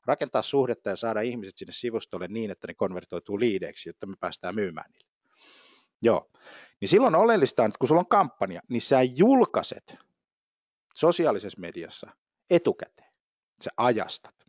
rakentaa 0.06 0.42
suhdetta 0.42 0.90
ja 0.90 0.96
saada 0.96 1.22
ihmiset 1.22 1.58
sinne 1.58 1.74
sivustolle 1.74 2.28
niin, 2.28 2.52
että 2.52 2.68
ne 2.68 2.74
konvertoituu 2.74 3.40
liideiksi, 3.40 3.90
jotta 3.90 4.08
me 4.08 4.16
päästään 4.20 4.56
myymään 4.56 4.92
niille. 4.92 5.12
Joo, 6.02 6.32
niin 6.82 6.90
silloin 6.90 7.16
oleellista 7.16 7.64
on, 7.64 7.70
että 7.70 7.80
kun 7.80 7.88
sulla 7.88 8.02
on 8.02 8.08
kampanja, 8.08 8.62
niin 8.70 8.82
sä 8.82 9.04
julkaiset 9.04 9.98
sosiaalisessa 10.96 11.60
mediassa 11.60 12.12
etukäteen, 12.50 13.12
sä 13.64 13.70
ajastat. 13.78 14.41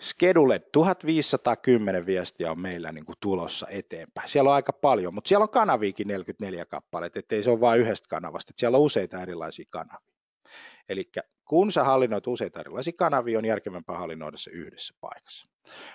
Skedule 0.00 0.58
1510 0.58 2.06
viestiä 2.06 2.50
on 2.50 2.60
meillä 2.60 2.92
niin 2.92 3.04
kuin 3.04 3.16
tulossa 3.20 3.66
eteenpäin. 3.70 4.28
Siellä 4.28 4.50
on 4.50 4.54
aika 4.54 4.72
paljon, 4.72 5.14
mutta 5.14 5.28
siellä 5.28 5.42
on 5.42 5.50
kanaviikin 5.50 6.08
44 6.08 6.64
kappaleita, 6.64 7.18
ettei 7.18 7.42
se 7.42 7.50
ole 7.50 7.60
vain 7.60 7.80
yhdestä 7.80 8.08
kanavasta, 8.08 8.52
siellä 8.56 8.78
on 8.78 8.84
useita 8.84 9.22
erilaisia 9.22 9.64
kanavia. 9.70 10.14
Eli 10.88 11.10
kun 11.44 11.72
sä 11.72 11.84
hallinnoit 11.84 12.26
useita 12.26 12.60
erilaisia 12.60 12.92
kanavia, 12.96 13.38
on 13.38 13.44
järkevämpää 13.44 13.98
hallinnoida 13.98 14.36
se 14.36 14.50
yhdessä 14.50 14.94
paikassa. 15.00 15.48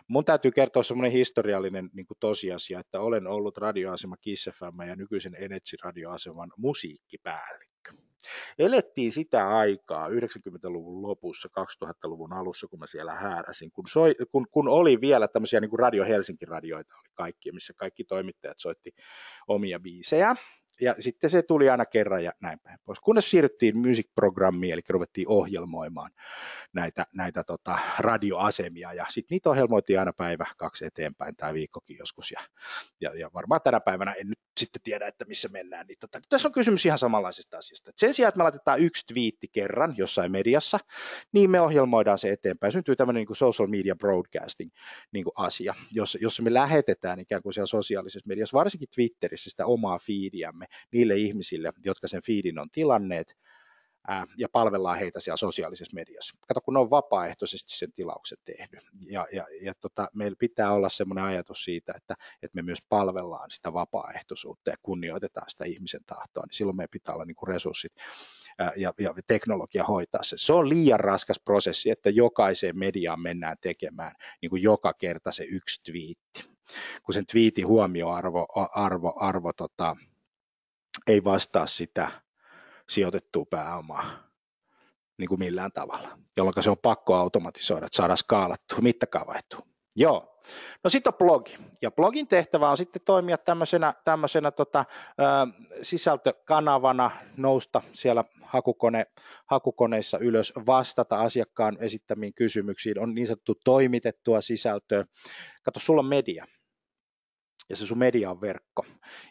Mun 0.07 0.25
täytyy 0.25 0.51
kertoa 0.51 0.83
semmoinen 0.83 1.11
historiallinen 1.11 1.89
niin 1.93 2.05
kuin 2.05 2.17
tosiasia, 2.19 2.79
että 2.79 2.99
olen 2.99 3.27
ollut 3.27 3.57
radioasema 3.57 4.17
Kiss 4.17 4.49
FM 4.49 4.87
ja 4.87 4.95
nykyisen 4.95 5.35
Energy-radioaseman 5.35 6.51
musiikkipäällikkö. 6.57 7.74
Elettiin 8.59 9.11
sitä 9.11 9.57
aikaa 9.57 10.07
90-luvun 10.07 11.01
lopussa, 11.01 11.49
2000-luvun 11.83 12.33
alussa, 12.33 12.67
kun 12.67 12.79
mä 12.79 12.87
siellä 12.87 13.13
hääräsin, 13.13 13.71
kun, 13.71 13.87
soi, 13.87 14.15
kun, 14.31 14.47
kun 14.51 14.67
oli 14.67 15.01
vielä 15.01 15.27
tämmöisiä 15.27 15.59
niin 15.59 15.69
kuin 15.69 15.79
Radio 15.79 16.05
Helsinki-radioita, 16.05 16.95
oli 16.95 17.09
kaikki, 17.13 17.51
missä 17.51 17.73
kaikki 17.73 18.03
toimittajat 18.03 18.59
soitti 18.59 18.95
omia 19.47 19.79
biisejä 19.79 20.35
ja 20.81 20.95
sitten 20.99 21.29
se 21.29 21.41
tuli 21.41 21.69
aina 21.69 21.85
kerran 21.85 22.23
ja 22.23 22.31
näin 22.41 22.59
päin 22.59 22.79
pois. 22.85 22.99
Kunnes 22.99 23.29
siirryttiin 23.29 23.77
music-programmiin, 23.77 24.73
eli 24.73 24.81
ruvettiin 24.89 25.29
ohjelmoimaan 25.29 26.11
näitä, 26.73 27.05
näitä 27.13 27.43
tota, 27.43 27.79
radioasemia, 27.99 28.93
ja 28.93 29.05
sitten 29.09 29.35
niitä 29.35 29.49
ohjelmoitiin 29.49 29.99
aina 29.99 30.13
päivä 30.13 30.45
kaksi 30.57 30.85
eteenpäin 30.85 31.35
tai 31.35 31.53
viikkokin 31.53 31.97
joskus, 31.97 32.31
ja, 32.31 32.39
ja, 33.01 33.19
ja 33.19 33.29
varmaan 33.33 33.61
tänä 33.63 33.79
päivänä 33.79 34.11
en 34.11 34.27
nyt 34.27 34.39
sitten 34.57 34.81
tiedä, 34.81 35.07
että 35.07 35.25
missä 35.25 35.47
mennään. 35.47 35.87
Niin 35.87 35.97
tota, 35.99 36.21
tässä 36.29 36.47
on 36.47 36.51
kysymys 36.51 36.85
ihan 36.85 36.99
samanlaisesta 36.99 37.57
asiasta. 37.57 37.89
Et 37.89 37.99
sen 37.99 38.13
sijaan, 38.13 38.29
että 38.29 38.37
me 38.37 38.43
laitetaan 38.43 38.79
yksi 38.79 39.03
twiitti 39.13 39.47
kerran 39.47 39.93
jossain 39.97 40.31
mediassa, 40.31 40.79
niin 41.31 41.49
me 41.49 41.61
ohjelmoidaan 41.61 42.19
se 42.19 42.31
eteenpäin. 42.31 42.73
Syntyy 42.73 42.95
tämmöinen 42.95 43.25
niin 43.25 43.35
social 43.35 43.67
media 43.67 43.95
broadcasting 43.95 44.71
niin 45.11 45.23
kuin 45.23 45.33
asia, 45.35 45.75
jossa, 45.91 46.17
jossa 46.21 46.43
me 46.43 46.53
lähetetään 46.53 47.19
ikään 47.19 47.41
kuin 47.41 47.53
siellä 47.53 47.67
sosiaalisessa 47.67 48.27
mediassa, 48.27 48.57
varsinkin 48.57 48.89
Twitterissä 48.95 49.49
sitä 49.49 49.65
omaa 49.65 49.99
feediämme 49.99 50.65
niille 50.91 51.15
ihmisille, 51.15 51.73
jotka 51.85 52.07
sen 52.07 52.21
feedin 52.21 52.59
on 52.59 52.69
tilanneet, 52.71 53.35
ää, 54.07 54.25
ja 54.37 54.49
palvellaan 54.49 54.97
heitä 54.97 55.19
siellä 55.19 55.37
sosiaalisessa 55.37 55.95
mediassa. 55.95 56.37
Kato, 56.47 56.61
kun 56.61 56.73
ne 56.73 56.79
on 56.79 56.89
vapaaehtoisesti 56.89 57.77
sen 57.77 57.93
tilauksen 57.93 58.37
tehnyt. 58.45 58.83
Ja, 59.09 59.27
ja, 59.33 59.47
ja 59.61 59.73
tota, 59.79 60.07
meillä 60.13 60.35
pitää 60.39 60.71
olla 60.71 60.89
semmoinen 60.89 61.23
ajatus 61.23 61.63
siitä, 61.63 61.93
että, 61.95 62.15
että 62.41 62.55
me 62.55 62.61
myös 62.61 62.79
palvellaan 62.89 63.51
sitä 63.51 63.73
vapaaehtoisuutta 63.73 64.69
ja 64.69 64.75
kunnioitetaan 64.83 65.49
sitä 65.49 65.65
ihmisen 65.65 66.01
tahtoa, 66.05 66.43
niin 66.43 66.53
silloin 66.53 66.77
meidän 66.77 66.89
pitää 66.91 67.15
olla 67.15 67.25
niin 67.25 67.35
kuin 67.35 67.47
resurssit 67.47 67.93
ää, 68.59 68.71
ja, 68.75 68.93
ja 68.99 69.13
teknologia 69.27 69.83
hoitaa 69.83 70.23
se. 70.23 70.37
Se 70.39 70.53
on 70.53 70.69
liian 70.69 70.99
raskas 70.99 71.39
prosessi, 71.39 71.89
että 71.89 72.09
jokaiseen 72.09 72.77
mediaan 72.77 73.21
mennään 73.21 73.57
tekemään 73.61 74.11
niin 74.41 74.49
kuin 74.49 74.63
joka 74.63 74.93
kerta 74.93 75.31
se 75.31 75.43
yksi 75.43 75.81
twiitti. 75.83 76.55
Kun 77.03 77.13
sen 77.13 77.25
twiitin 77.31 77.67
huomioarvo 77.67 78.47
arvo, 78.73 79.13
arvo, 79.15 79.53
tota, 79.53 79.95
ei 81.07 81.23
vastaa 81.23 81.67
sitä 81.67 82.24
sijoitettua 82.89 83.45
pääomaa 83.49 84.25
niin 85.17 85.29
kuin 85.29 85.39
millään 85.39 85.71
tavalla, 85.71 86.17
jolloin 86.37 86.63
se 86.63 86.69
on 86.69 86.77
pakko 86.77 87.15
automatisoida, 87.15 87.85
että 87.85 87.95
saadaan 87.95 88.17
skaalattua, 88.17 88.79
mittakaavaittua. 88.81 89.59
Joo. 89.95 90.41
No 90.83 90.89
sitten 90.89 91.13
on 91.13 91.17
blogi. 91.17 91.57
Ja 91.81 91.91
blogin 91.91 92.27
tehtävä 92.27 92.69
on 92.69 92.77
sitten 92.77 93.01
toimia 93.05 93.37
tämmöisenä, 93.37 93.93
tämmöisenä 94.03 94.51
tota, 94.51 94.85
ö, 95.19 95.23
sisältökanavana, 95.81 97.11
nousta 97.37 97.81
siellä 97.93 98.23
hakukone, 98.41 99.05
hakukoneissa 99.45 100.17
ylös, 100.17 100.53
vastata 100.65 101.21
asiakkaan 101.21 101.77
esittämiin 101.79 102.33
kysymyksiin, 102.33 102.99
on 102.99 103.15
niin 103.15 103.27
sanottu 103.27 103.55
toimitettua 103.65 104.41
sisältöä. 104.41 105.05
Kato, 105.63 105.79
sulla 105.79 105.99
on 105.99 106.05
media 106.05 106.45
ja 107.69 107.75
se 107.75 107.85
sun 107.85 107.97
media 107.97 108.31
on 108.31 108.41
verkko. 108.41 108.85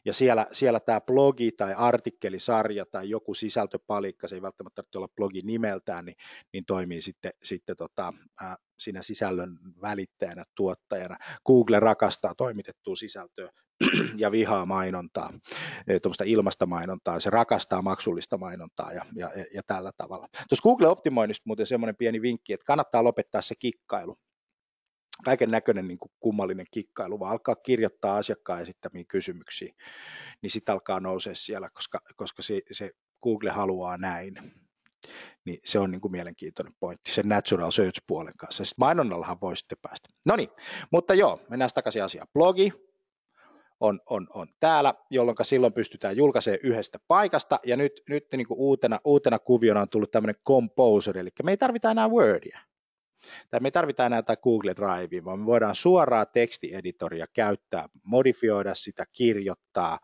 Ja 0.04 0.12
siellä, 0.12 0.46
siellä 0.52 0.80
tämä 0.80 1.00
blogi 1.00 1.52
tai 1.52 1.74
artikkelisarja 1.76 2.86
tai 2.86 3.10
joku 3.10 3.34
sisältöpalikka, 3.34 4.28
se 4.28 4.34
ei 4.34 4.42
välttämättä 4.42 4.74
tarvitse 4.74 4.98
olla 4.98 5.08
blogi 5.16 5.40
nimeltään, 5.40 6.04
niin, 6.04 6.16
niin 6.52 6.64
toimii 6.64 7.00
sitten, 7.00 7.32
sitten 7.42 7.76
tota, 7.76 8.12
ää, 8.40 8.56
siinä 8.78 9.02
sisällön 9.02 9.58
välittäjänä, 9.82 10.44
tuottajana. 10.54 11.16
Google 11.46 11.80
rakastaa 11.80 12.34
toimitettua 12.34 12.96
sisältöä 12.96 13.50
ja 14.16 14.32
vihaa 14.32 14.66
mainontaa, 14.66 15.30
tuommoista 16.02 16.24
ilmasta 16.24 16.66
mainontaa, 16.66 17.20
se 17.20 17.30
rakastaa 17.30 17.82
maksullista 17.82 18.38
mainontaa 18.38 18.92
ja, 18.92 19.04
ja, 19.14 19.30
ja 19.54 19.62
tällä 19.66 19.90
tavalla. 19.96 20.28
Tuossa 20.48 20.62
Google 20.62 20.88
Optimoinnista 20.88 21.42
muuten 21.46 21.66
semmoinen 21.66 21.96
pieni 21.96 22.22
vinkki, 22.22 22.52
että 22.52 22.66
kannattaa 22.66 23.04
lopettaa 23.04 23.42
se 23.42 23.54
kikkailu 23.58 24.18
kaiken 25.24 25.50
näköinen 25.50 25.88
niin 25.88 25.98
kummallinen 26.20 26.66
kikkailu, 26.70 27.20
vaan 27.20 27.32
alkaa 27.32 27.54
kirjoittaa 27.56 28.16
asiakkaan 28.16 28.62
esittämiin 28.62 29.06
kysymyksiin, 29.06 29.74
niin 30.42 30.50
sitten 30.50 30.72
alkaa 30.72 31.00
nousea 31.00 31.34
siellä, 31.34 31.70
koska, 31.70 32.00
koska 32.16 32.42
se, 32.42 32.60
se 32.72 32.90
Google 33.22 33.50
haluaa 33.50 33.96
näin. 33.96 34.34
Niin 35.44 35.58
se 35.64 35.78
on 35.78 35.90
niin 35.90 36.00
kuin 36.00 36.12
mielenkiintoinen 36.12 36.74
pointti 36.80 37.12
sen 37.12 37.28
natural 37.28 37.70
search-puolen 37.70 38.36
kanssa. 38.38 38.64
Sitten 38.64 38.82
mainonnallahan 38.82 39.40
voi 39.40 39.56
sitten 39.56 39.78
päästä. 39.82 40.08
No 40.26 40.36
niin, 40.36 40.48
mutta 40.92 41.14
joo, 41.14 41.40
mennään 41.50 41.70
takaisin 41.74 42.04
asiaan. 42.04 42.28
Blogi, 42.32 42.72
on, 43.80 44.00
on, 44.06 44.26
on 44.30 44.48
täällä, 44.60 44.94
jolloin 45.10 45.36
silloin 45.42 45.72
pystytään 45.72 46.16
julkaisemaan 46.16 46.60
yhdestä 46.62 46.98
paikasta, 47.08 47.60
ja 47.66 47.76
nyt, 47.76 48.02
nyt 48.08 48.26
niin 48.36 48.46
kuin 48.46 48.58
uutena, 48.58 49.00
uutena 49.04 49.38
kuviona 49.38 49.80
on 49.80 49.88
tullut 49.88 50.10
tämmöinen 50.10 50.42
composer, 50.46 51.18
eli 51.18 51.30
me 51.42 51.50
ei 51.50 51.56
tarvita 51.56 51.90
enää 51.90 52.08
Wordia. 52.08 52.60
Tai 53.50 53.60
me 53.60 53.68
ei 53.68 53.72
tarvita 53.72 54.06
enää 54.06 54.22
tätä 54.22 54.42
Google 54.42 54.74
Drivea, 54.76 55.24
vaan 55.24 55.38
me 55.38 55.46
voidaan 55.46 55.74
suoraa 55.74 56.26
tekstieditoria 56.26 57.26
käyttää, 57.32 57.88
modifioida 58.02 58.74
sitä, 58.74 59.06
kirjoittaa, 59.12 59.98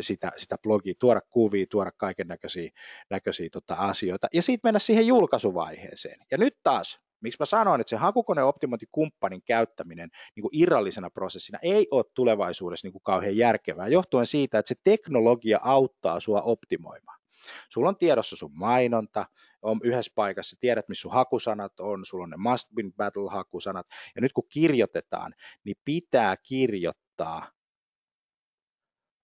sitä, 0.00 0.32
sitä 0.36 0.56
blogia, 0.62 0.94
tuoda 0.98 1.20
kuvia, 1.30 1.66
tuoda 1.70 1.92
kaiken 1.96 2.28
näköisiä, 2.28 2.70
näköisiä 3.10 3.48
tota, 3.52 3.74
asioita 3.74 4.28
ja 4.32 4.42
sitten 4.42 4.68
mennä 4.68 4.78
siihen 4.78 5.06
julkaisuvaiheeseen. 5.06 6.20
Ja 6.30 6.38
nyt 6.38 6.56
taas, 6.62 7.00
miksi 7.20 7.36
mä 7.40 7.46
sanoin, 7.46 7.80
että 7.80 7.90
se 7.90 7.96
hakukoneoptimointikumppanin 7.96 9.42
käyttäminen 9.42 10.10
niin 10.36 10.42
kuin 10.42 10.50
irrallisena 10.52 11.10
prosessina 11.10 11.58
ei 11.62 11.88
ole 11.90 12.04
tulevaisuudessa 12.14 12.86
niin 12.86 12.92
kuin 12.92 13.02
kauhean 13.02 13.36
järkevää, 13.36 13.88
johtuen 13.88 14.26
siitä, 14.26 14.58
että 14.58 14.68
se 14.68 14.74
teknologia 14.84 15.60
auttaa 15.62 16.20
sua 16.20 16.42
optimoimaan. 16.42 17.20
Sulla 17.68 17.88
on 17.88 17.96
tiedossa 17.96 18.36
sun 18.36 18.50
mainonta, 18.54 19.26
on 19.62 19.80
yhdessä 19.84 20.12
paikassa, 20.14 20.56
tiedät 20.60 20.88
missä 20.88 21.02
sun 21.02 21.12
hakusanat 21.12 21.80
on, 21.80 22.04
sulla 22.06 22.24
on 22.24 22.30
ne 22.30 22.36
must 22.36 22.68
win 22.76 22.92
battle 22.92 23.30
hakusanat, 23.30 23.86
ja 24.14 24.20
nyt 24.20 24.32
kun 24.32 24.48
kirjoitetaan, 24.48 25.34
niin 25.64 25.76
pitää 25.84 26.36
kirjoittaa 26.36 27.50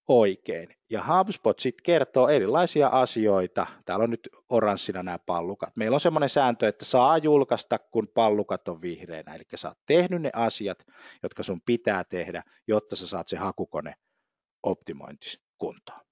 oikein. 0.09 0.69
Ja 0.89 1.03
HubSpot 1.03 1.59
sitten 1.59 1.83
kertoo 1.83 2.27
erilaisia 2.27 2.87
asioita. 2.87 3.67
Täällä 3.85 4.03
on 4.03 4.09
nyt 4.09 4.29
oranssina 4.49 5.03
nämä 5.03 5.19
pallukat. 5.19 5.77
Meillä 5.77 5.95
on 5.95 5.99
semmoinen 5.99 6.29
sääntö, 6.29 6.67
että 6.67 6.85
saa 6.85 7.17
julkaista, 7.17 7.79
kun 7.79 8.07
pallukat 8.13 8.67
on 8.67 8.81
vihreänä. 8.81 9.35
Eli 9.35 9.43
sä 9.55 9.67
oot 9.67 9.77
tehnyt 9.85 10.21
ne 10.21 10.29
asiat, 10.33 10.85
jotka 11.23 11.43
sun 11.43 11.61
pitää 11.65 12.03
tehdä, 12.03 12.43
jotta 12.67 12.95
sä 12.95 13.07
saat 13.07 13.27
se 13.27 13.37
hakukone 13.37 13.95
optimointis 14.63 15.41
kuntoon. 15.57 16.08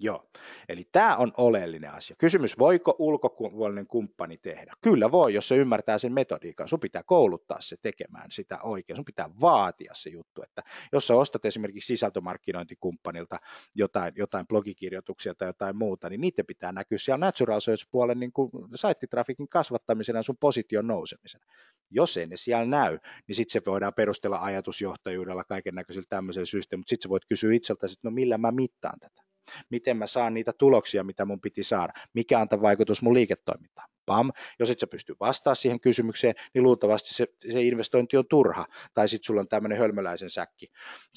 Joo, 0.00 0.28
eli 0.68 0.84
tämä 0.92 1.16
on 1.16 1.32
oleellinen 1.36 1.92
asia. 1.92 2.16
Kysymys, 2.18 2.58
voiko 2.58 2.96
ulkopuolinen 2.98 3.86
kumppani 3.86 4.38
tehdä? 4.38 4.72
Kyllä 4.80 5.10
voi, 5.10 5.34
jos 5.34 5.48
se 5.48 5.56
ymmärtää 5.56 5.98
sen 5.98 6.12
metodiikan. 6.12 6.68
Sun 6.68 6.80
pitää 6.80 7.02
kouluttaa 7.02 7.60
se 7.60 7.76
tekemään 7.82 8.30
sitä 8.30 8.58
oikein. 8.62 8.96
Sun 8.96 9.04
pitää 9.04 9.30
vaatia 9.40 9.92
se 9.94 10.10
juttu, 10.10 10.42
että 10.42 10.62
jos 10.92 11.06
sä 11.06 11.14
ostat 11.14 11.44
esimerkiksi 11.44 11.86
sisältömarkkinointikumppanilta 11.86 13.38
jotain, 13.74 14.12
jotain 14.16 14.46
blogikirjoituksia 14.46 15.34
tai 15.34 15.48
jotain 15.48 15.76
muuta, 15.76 16.08
niin 16.08 16.20
niiden 16.20 16.46
pitää 16.46 16.72
näkyä 16.72 16.98
siellä 16.98 17.26
Natural 17.26 17.60
Search-puolen 17.60 18.20
niin 18.20 18.32
kuin 18.32 18.50
saittitrafikin 18.74 19.48
kasvattamisena 19.48 20.18
ja 20.18 20.22
sun 20.22 20.36
position 20.40 20.86
nousemisena. 20.86 21.44
Jos 21.90 22.16
ei 22.16 22.26
ne 22.26 22.36
siellä 22.36 22.66
näy, 22.66 22.98
niin 23.28 23.36
sitten 23.36 23.52
se 23.52 23.70
voidaan 23.70 23.94
perustella 23.94 24.38
ajatusjohtajuudella 24.38 25.44
kaiken 25.44 25.74
näköisillä 25.74 26.06
tämmöisellä 26.08 26.46
systeemillä, 26.46 26.80
mutta 26.80 26.90
sitten 26.90 27.02
sä 27.02 27.08
voit 27.08 27.24
kysyä 27.28 27.54
itseltäsi, 27.54 27.92
että 27.92 28.08
no 28.08 28.10
millä 28.10 28.38
mä 28.38 28.52
mittaan 28.52 29.00
tätä 29.00 29.24
miten 29.70 29.96
mä 29.96 30.06
saan 30.06 30.34
niitä 30.34 30.52
tuloksia, 30.58 31.04
mitä 31.04 31.24
mun 31.24 31.40
piti 31.40 31.62
saada, 31.62 31.92
mikä 32.12 32.38
on 32.38 32.48
vaikutus 32.62 33.02
mun 33.02 33.14
liiketoimintaan. 33.14 33.88
Pam, 34.06 34.30
jos 34.58 34.70
et 34.70 34.80
sä 34.80 34.86
pysty 34.86 35.16
vastaamaan 35.20 35.56
siihen 35.56 35.80
kysymykseen, 35.80 36.34
niin 36.54 36.62
luultavasti 36.62 37.14
se, 37.14 37.26
se 37.52 37.62
investointi 37.62 38.16
on 38.16 38.24
turha, 38.30 38.66
tai 38.94 39.08
sitten 39.08 39.26
sulla 39.26 39.40
on 39.40 39.48
tämmöinen 39.48 39.78
hölmöläisen 39.78 40.30
säkki, 40.30 40.66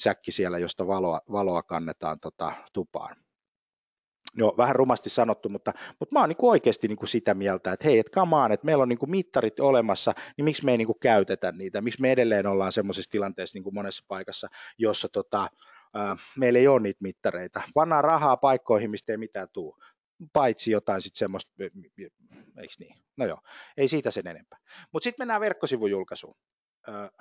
säkki 0.02 0.32
siellä, 0.32 0.58
josta 0.58 0.86
valoa, 0.86 1.20
valoa 1.32 1.62
kannetaan 1.62 2.20
tota, 2.20 2.52
tupaan. 2.72 3.16
No, 4.36 4.54
vähän 4.56 4.76
rumasti 4.76 5.10
sanottu, 5.10 5.48
mutta, 5.48 5.72
mutta 6.00 6.14
mä 6.14 6.20
oon 6.20 6.28
niin 6.28 6.36
oikeasti 6.42 6.88
niin 6.88 7.08
sitä 7.08 7.34
mieltä, 7.34 7.72
että 7.72 7.84
hei, 7.84 7.98
et 7.98 8.08
on, 8.08 8.52
että 8.52 8.66
meillä 8.66 8.82
on 8.82 8.88
niin 8.88 8.98
mittarit 9.06 9.60
olemassa, 9.60 10.12
niin 10.36 10.44
miksi 10.44 10.64
me 10.64 10.70
ei 10.70 10.76
niin 10.76 10.88
käytetä 11.00 11.52
niitä, 11.52 11.80
miksi 11.80 12.00
me 12.00 12.12
edelleen 12.12 12.46
ollaan 12.46 12.72
semmoisessa 12.72 13.10
tilanteessa 13.10 13.58
niin 13.58 13.74
monessa 13.74 14.04
paikassa, 14.08 14.48
jossa 14.78 15.08
tota, 15.08 15.48
meillä 16.38 16.58
ei 16.58 16.68
ole 16.68 16.80
niitä 16.80 16.98
mittareita. 17.02 17.62
Pannaan 17.74 18.04
rahaa 18.04 18.36
paikkoihin, 18.36 18.90
mistä 18.90 19.12
ei 19.12 19.16
mitään 19.16 19.48
tule 19.52 19.84
paitsi 20.32 20.70
jotain 20.70 21.02
sitten 21.02 21.18
semmoista, 21.18 21.52
eikö 21.60 22.74
niin? 22.78 22.96
No 23.16 23.26
joo, 23.26 23.38
ei 23.76 23.88
siitä 23.88 24.10
sen 24.10 24.26
enempää. 24.26 24.58
Mutta 24.92 25.04
sitten 25.04 25.22
mennään 25.22 25.40
verkkosivujulkaisuun. 25.40 26.34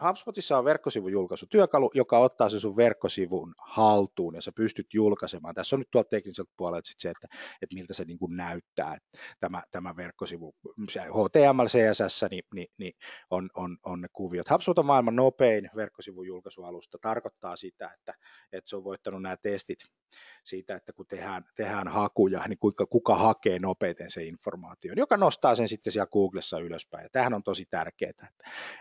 HubSpotissa 0.08 0.58
on 0.58 0.66
verkkosivujulkaisutyökalu, 0.66 1.92
joka 1.94 2.20
ottaa 2.20 2.50
se 2.50 2.60
sun 2.60 2.76
verkkosivun 2.76 3.54
haltuun 3.68 4.36
ja 4.36 4.42
sä 4.42 4.52
pystyt 4.52 4.94
julkaisemaan. 4.94 5.56
Tässä 5.56 5.76
on 5.76 5.80
nyt 5.80 5.92
tuolta 5.92 6.10
tekniseltä 6.10 6.52
puolelta 6.58 6.88
sit 6.88 7.00
se, 7.00 7.10
että, 7.10 7.28
että 7.62 7.76
miltä 7.76 7.94
se 7.94 8.06
niin 8.06 8.18
näyttää, 8.30 8.98
tämä, 9.40 9.64
tämä 9.72 9.96
verkkosivu, 9.96 10.56
HTML, 10.90 11.66
CSS, 11.68 12.26
niin, 12.32 12.44
niin, 12.54 12.68
niin 12.78 12.94
on, 13.30 13.50
on, 13.54 13.78
on 13.84 14.02
ne 14.02 14.08
kuviot. 14.14 14.50
HubSpot 14.50 14.80
on 14.80 14.86
maailman 14.86 15.16
nopein 15.16 15.70
verkkosivujulkaisualusta. 15.76 16.98
Tarkoittaa 17.02 17.56
sitä, 17.56 17.92
että, 17.94 18.14
että 18.52 18.70
se 18.70 18.76
on 18.76 18.84
voittanut 18.84 19.22
nämä 19.22 19.38
testit 19.38 19.80
siitä, 20.44 20.76
että 20.76 20.94
kun 20.94 21.06
tehdään, 21.08 21.46
tehdään 21.56 21.88
hakuja, 21.88 22.48
niin 22.48 22.60
kuinka, 22.60 22.86
kuka 22.86 23.16
hakee 23.16 23.60
nopeiten 23.60 24.12
se 24.12 24.24
informaatio, 24.24 24.94
joka 24.98 25.18
nostaa 25.18 25.56
sen 25.56 25.68
sitten 25.68 25.94
siellä 25.94 26.08
Googlessa 26.08 26.60
ylöspäin. 26.60 27.04
Ja 27.04 27.10
tämähän 27.12 27.34
on 27.34 27.44
tosi 27.44 27.66
tärkeää, 27.66 28.10
että, 28.10 28.28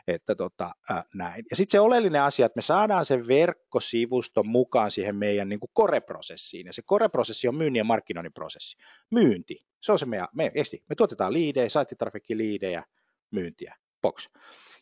että 0.07 0.35
tota, 0.35 0.66
ää, 0.91 1.05
näin. 1.15 1.45
Ja 1.51 1.57
sitten 1.57 1.73
se 1.73 1.81
oleellinen 1.81 2.23
asia, 2.23 2.47
että 2.47 2.59
me 2.59 2.63
saadaan 2.63 3.05
sen 3.05 3.29
verkkosivusto 3.29 4.43
mukaan 4.43 4.91
siihen 4.91 5.17
meidän 5.17 5.49
niin 5.49 5.61
koreprosessiin. 5.73 6.67
Ja 6.67 6.73
se 6.73 6.83
koreprosessi 6.83 7.49
on 7.49 7.55
myynnin 7.55 7.81
ja 7.81 7.85
markkinoinnin 7.85 8.33
prosessi. 8.33 8.77
Myynti, 9.11 9.59
se 9.81 9.93
on 9.93 9.99
se 9.99 10.07
meidän, 10.07 10.29
me, 10.35 10.51
esti. 10.55 10.85
me 10.89 10.95
tuotetaan 10.95 11.33
liidejä, 11.33 11.69
saittitrafikki 11.69 12.37
liidejä, 12.37 12.85
myyntiä, 13.31 13.77
box. 14.03 14.29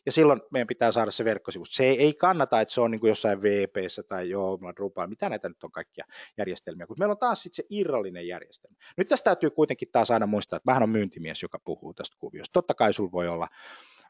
Ja 0.05 0.11
silloin 0.11 0.41
meidän 0.51 0.67
pitää 0.67 0.91
saada 0.91 1.11
se 1.11 1.25
verkkosivusto. 1.25 1.75
Se 1.75 1.83
ei, 1.83 2.01
ei 2.01 2.13
kannata, 2.13 2.61
että 2.61 2.73
se 2.73 2.81
on 2.81 2.91
niin 2.91 2.99
kuin 2.99 3.09
jossain 3.09 3.41
vp 3.41 3.75
tai 4.07 4.29
joo, 4.29 4.59
Drupal, 4.75 5.07
mitä 5.07 5.29
näitä 5.29 5.49
nyt 5.49 5.63
on 5.63 5.71
kaikkia 5.71 6.05
järjestelmiä, 6.37 6.87
kun 6.87 6.95
meillä 6.99 7.11
on 7.11 7.17
taas 7.17 7.43
sitten 7.43 7.55
se 7.55 7.67
irrallinen 7.69 8.27
järjestelmä. 8.27 8.77
Nyt 8.97 9.07
tästä 9.07 9.23
täytyy 9.23 9.49
kuitenkin 9.49 9.87
taas 9.91 10.11
aina 10.11 10.25
muistaa, 10.25 10.57
että 10.57 10.71
vähän 10.71 10.83
on 10.83 10.89
myyntimies, 10.89 11.41
joka 11.41 11.59
puhuu 11.59 11.93
tästä 11.93 12.17
kuviosta. 12.19 12.53
Totta 12.53 12.73
kai 12.73 12.93
sulla 12.93 13.11
voi 13.11 13.27
olla 13.27 13.47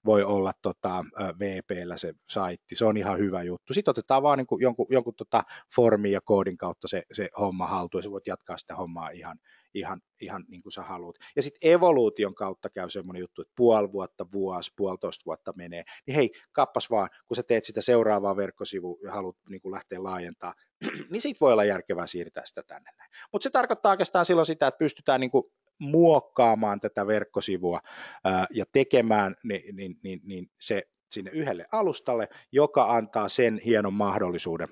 voi 0.05 0.23
olla 0.23 0.51
tota, 0.61 1.05
VPllä 1.39 1.97
se 1.97 2.13
saitti, 2.29 2.75
se 2.75 2.85
on 2.85 2.97
ihan 2.97 3.19
hyvä 3.19 3.43
juttu. 3.43 3.73
Sitten 3.73 3.91
otetaan 3.91 4.23
vaan 4.23 4.37
niin 4.37 4.47
kuin 4.47 4.61
jonkun, 4.61 4.85
jonkun 4.89 5.15
tota 5.15 5.43
formin 5.75 6.11
ja 6.11 6.21
koodin 6.21 6.57
kautta 6.57 6.87
se, 6.87 7.03
se 7.13 7.29
homma 7.39 7.67
haltuun, 7.67 7.99
ja 7.99 8.03
sä 8.03 8.11
voit 8.11 8.27
jatkaa 8.27 8.57
sitä 8.57 8.75
hommaa 8.75 9.09
ihan, 9.09 9.39
ihan, 9.73 10.01
ihan 10.21 10.45
niin 10.47 10.61
kuin 10.61 10.71
sä 10.71 10.81
haluat. 10.81 11.15
Ja 11.35 11.41
sitten 11.41 11.71
evoluution 11.71 12.35
kautta 12.35 12.69
käy 12.69 12.89
semmoinen 12.89 13.19
juttu, 13.19 13.41
että 13.41 13.53
puoli 13.57 13.91
vuotta, 13.91 14.25
vuosi, 14.31 14.71
puolitoista 14.77 15.23
vuotta 15.25 15.53
menee, 15.55 15.83
niin 16.07 16.15
hei, 16.15 16.31
kappas 16.51 16.89
vaan, 16.89 17.09
kun 17.27 17.35
sä 17.35 17.43
teet 17.43 17.65
sitä 17.65 17.81
seuraavaa 17.81 18.35
verkkosivua 18.35 18.97
ja 19.03 19.11
haluat 19.11 19.37
niin 19.49 19.61
kuin 19.61 19.71
lähteä 19.71 20.03
laajentaa, 20.03 20.53
niin 21.11 21.21
siitä 21.21 21.39
voi 21.41 21.53
olla 21.53 21.63
järkevää 21.63 22.07
siirtää 22.07 22.45
sitä 22.45 22.63
tänne. 22.67 22.91
Mutta 23.31 23.43
se 23.43 23.49
tarkoittaa 23.49 23.91
oikeastaan 23.91 24.25
silloin 24.25 24.45
sitä, 24.45 24.67
että 24.67 24.77
pystytään 24.77 25.19
niin 25.19 25.31
kuin 25.31 25.43
muokkaamaan 25.79 26.79
tätä 26.79 27.07
verkkosivua 27.07 27.81
ää, 28.23 28.47
ja 28.51 28.65
tekemään 28.71 29.35
niin, 29.43 29.75
niin, 29.75 29.99
niin, 30.03 30.21
niin 30.23 30.51
se 30.59 30.83
sinne 31.11 31.31
yhdelle 31.31 31.65
alustalle, 31.71 32.29
joka 32.51 32.95
antaa 32.95 33.29
sen 33.29 33.61
hienon 33.65 33.93
mahdollisuuden 33.93 34.67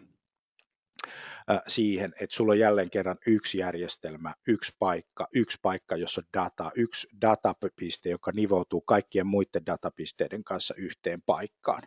siihen, 1.67 2.13
että 2.21 2.35
sulla 2.35 2.51
on 2.51 2.59
jälleen 2.59 2.89
kerran 2.89 3.17
yksi 3.27 3.57
järjestelmä, 3.57 4.33
yksi 4.47 4.75
paikka, 4.79 5.27
yksi 5.33 5.57
paikka, 5.61 5.95
jossa 5.95 6.21
on 6.21 6.29
data, 6.33 6.71
yksi 6.75 7.07
datapiste, 7.21 8.09
joka 8.09 8.31
nivoutuu 8.31 8.81
kaikkien 8.81 9.27
muiden 9.27 9.65
datapisteiden 9.65 10.43
kanssa 10.43 10.73
yhteen 10.77 11.21
paikkaan. 11.21 11.83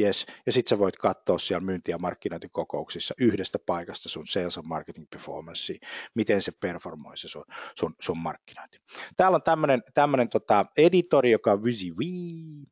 Yes. 0.00 0.26
Ja 0.46 0.52
sitten 0.52 0.70
sä 0.70 0.78
voit 0.78 0.96
katsoa 0.96 1.38
siellä 1.38 1.64
myynti- 1.64 1.90
ja 1.90 1.98
markkinointikokouksissa 1.98 3.14
yhdestä 3.18 3.58
paikasta 3.66 4.08
sun 4.08 4.26
sales 4.26 4.58
and 4.58 4.66
marketing 4.66 5.06
performance, 5.10 5.74
miten 6.14 6.42
se 6.42 6.52
performoi 6.60 7.16
se 7.16 7.28
sun, 7.28 7.44
sun, 7.78 7.94
sun 8.00 8.18
markkinointi. 8.18 8.78
Täällä 9.16 9.36
on 9.36 9.42
tämmöinen 9.42 9.82
tämmönen 9.94 10.28
tota 10.28 10.66
editori, 10.76 11.30
joka 11.30 11.52
on 11.52 11.64
VisiVi, 11.64 12.66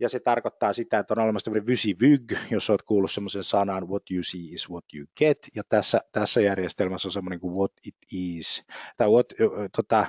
ja 0.00 0.08
se 0.08 0.20
tarkoittaa 0.20 0.72
sitä, 0.72 0.98
että 0.98 1.14
on 1.14 1.24
olemassa 1.24 1.44
tämmöinen 1.44 1.66
VisiVyg, 1.66 2.32
jos 2.50 2.70
olet 2.70 2.82
kuullut 2.82 3.10
semmoisen 3.10 3.44
sanan 3.44 3.88
what 3.88 4.02
you 4.10 4.22
see 4.22 4.40
is 4.40 4.70
what 4.70 4.84
you 4.94 5.06
get, 5.16 5.38
ja 5.56 5.62
tässä, 5.68 6.00
tässä 6.12 6.40
järjestelmässä 6.40 7.08
on 7.08 7.12
semmoinen 7.12 7.40
kuin 7.40 7.54
what 7.54 7.72
it 7.86 7.96
is, 8.12 8.64
tai 8.96 9.08
what, 9.08 9.26
uh, 9.32 9.50
tota, 9.76 10.06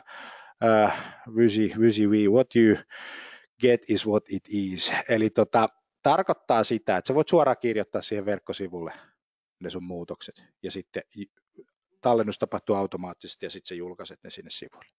uh, 0.64 0.92
Visi, 1.36 1.74
VisiVi, 1.80 2.30
what 2.30 2.56
you 2.56 2.78
get 3.62 3.90
is 3.90 4.08
what 4.08 4.24
it 4.30 4.44
is, 4.50 4.92
eli 5.10 5.30
tota, 5.30 5.68
tarkoittaa 6.06 6.64
sitä, 6.64 6.98
että 6.98 7.08
sä 7.08 7.16
voit 7.16 7.28
suoraan 7.28 7.58
kirjoittaa 7.58 8.02
siihen 8.02 8.26
verkkosivulle 8.26 8.94
ne 9.60 9.70
sun 9.70 9.84
muutokset 9.84 10.44
ja 10.64 10.72
sitten 10.72 11.04
tallennus 12.02 12.40
tapahtuu 12.40 12.76
automaattisesti 12.76 13.46
ja 13.46 13.50
sitten 13.50 13.68
sä 13.68 13.76
julkaiset 13.76 14.20
ne 14.24 14.30
sinne 14.30 14.52
sivuille. 14.52 14.92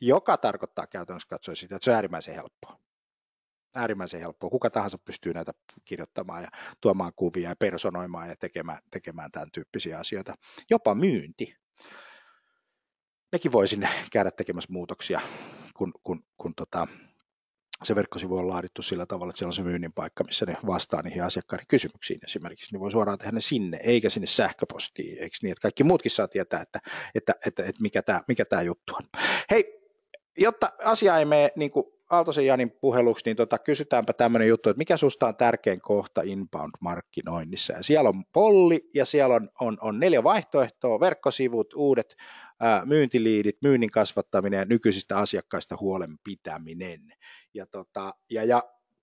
Joka 0.00 0.36
tarkoittaa 0.36 0.86
käytännössä 0.86 1.28
katsoen 1.28 1.56
sitä, 1.56 1.76
että 1.76 1.84
se 1.84 1.90
on 1.90 1.94
äärimmäisen 1.94 2.34
helppoa. 2.34 2.80
Äärimmäisen 3.74 4.20
helppoa. 4.20 4.50
Kuka 4.50 4.70
tahansa 4.70 4.98
pystyy 4.98 5.34
näitä 5.34 5.52
kirjoittamaan 5.84 6.42
ja 6.42 6.48
tuomaan 6.80 7.12
kuvia 7.16 7.48
ja 7.48 7.56
personoimaan 7.56 8.28
ja 8.28 8.36
tekemään, 8.36 8.78
tekemään 8.90 9.30
tämän 9.30 9.48
tyyppisiä 9.52 9.98
asioita. 9.98 10.34
Jopa 10.70 10.94
myynti. 10.94 11.56
Nekin 13.32 13.52
voisin 13.52 13.88
käydä 14.12 14.30
tekemässä 14.30 14.72
muutoksia, 14.72 15.20
kun, 15.76 15.92
kun, 16.02 16.24
kun 16.36 16.54
tota, 16.54 16.86
se 17.84 17.94
verkkosivu 17.94 18.36
on 18.36 18.48
laadittu 18.48 18.82
sillä 18.82 19.06
tavalla, 19.06 19.30
että 19.30 19.38
siellä 19.38 19.48
on 19.48 19.52
se 19.52 19.62
myynnin 19.62 19.92
paikka, 19.92 20.24
missä 20.24 20.46
ne 20.46 20.56
vastaa 20.66 21.02
niihin 21.02 21.24
asiakkaiden 21.24 21.66
kysymyksiin 21.68 22.20
esimerkiksi, 22.26 22.72
niin 22.72 22.80
voi 22.80 22.92
suoraan 22.92 23.18
tehdä 23.18 23.32
ne 23.32 23.40
sinne, 23.40 23.80
eikä 23.82 24.10
sinne 24.10 24.26
sähköpostiin, 24.26 25.18
eikö 25.18 25.36
niin, 25.42 25.52
että 25.52 25.62
kaikki 25.62 25.84
muutkin 25.84 26.10
saa 26.10 26.28
tietää, 26.28 26.60
että, 26.60 26.80
että, 27.14 27.34
että, 27.46 27.62
että 27.62 27.82
mikä, 27.82 28.02
tämä, 28.02 28.20
mikä 28.28 28.44
juttu 28.64 28.94
on. 28.94 29.08
Hei, 29.50 29.80
jotta 30.38 30.72
asia 30.84 31.18
ei 31.18 31.24
mene 31.24 31.50
niin 31.56 31.70
kuin 31.70 31.86
Aaltosen 32.10 32.46
Janin 32.46 32.70
puheluksi, 32.70 33.22
niin 33.26 33.36
tota, 33.36 33.58
kysytäänpä 33.58 34.12
tämmöinen 34.12 34.48
juttu, 34.48 34.70
että 34.70 34.78
mikä 34.78 34.96
susta 34.96 35.26
on 35.26 35.36
tärkein 35.36 35.80
kohta 35.80 36.22
inbound-markkinoinnissa. 36.22 37.72
Ja 37.72 37.82
siellä 37.82 38.08
on 38.08 38.24
polli 38.32 38.88
ja 38.94 39.04
siellä 39.04 39.34
on, 39.34 39.50
on, 39.60 39.78
on 39.80 40.00
neljä 40.00 40.22
vaihtoehtoa, 40.22 41.00
verkkosivut, 41.00 41.74
uudet 41.74 42.16
ää, 42.60 42.86
myyntiliidit, 42.86 43.56
myynnin 43.62 43.90
kasvattaminen 43.90 44.58
ja 44.58 44.64
nykyisistä 44.64 45.18
asiakkaista 45.18 45.76
huolen 45.80 46.18
pitäminen. 46.24 47.00
Ja, 47.54 47.66
tota, 47.66 48.14
ja, 48.30 48.44
ja 48.44 48.62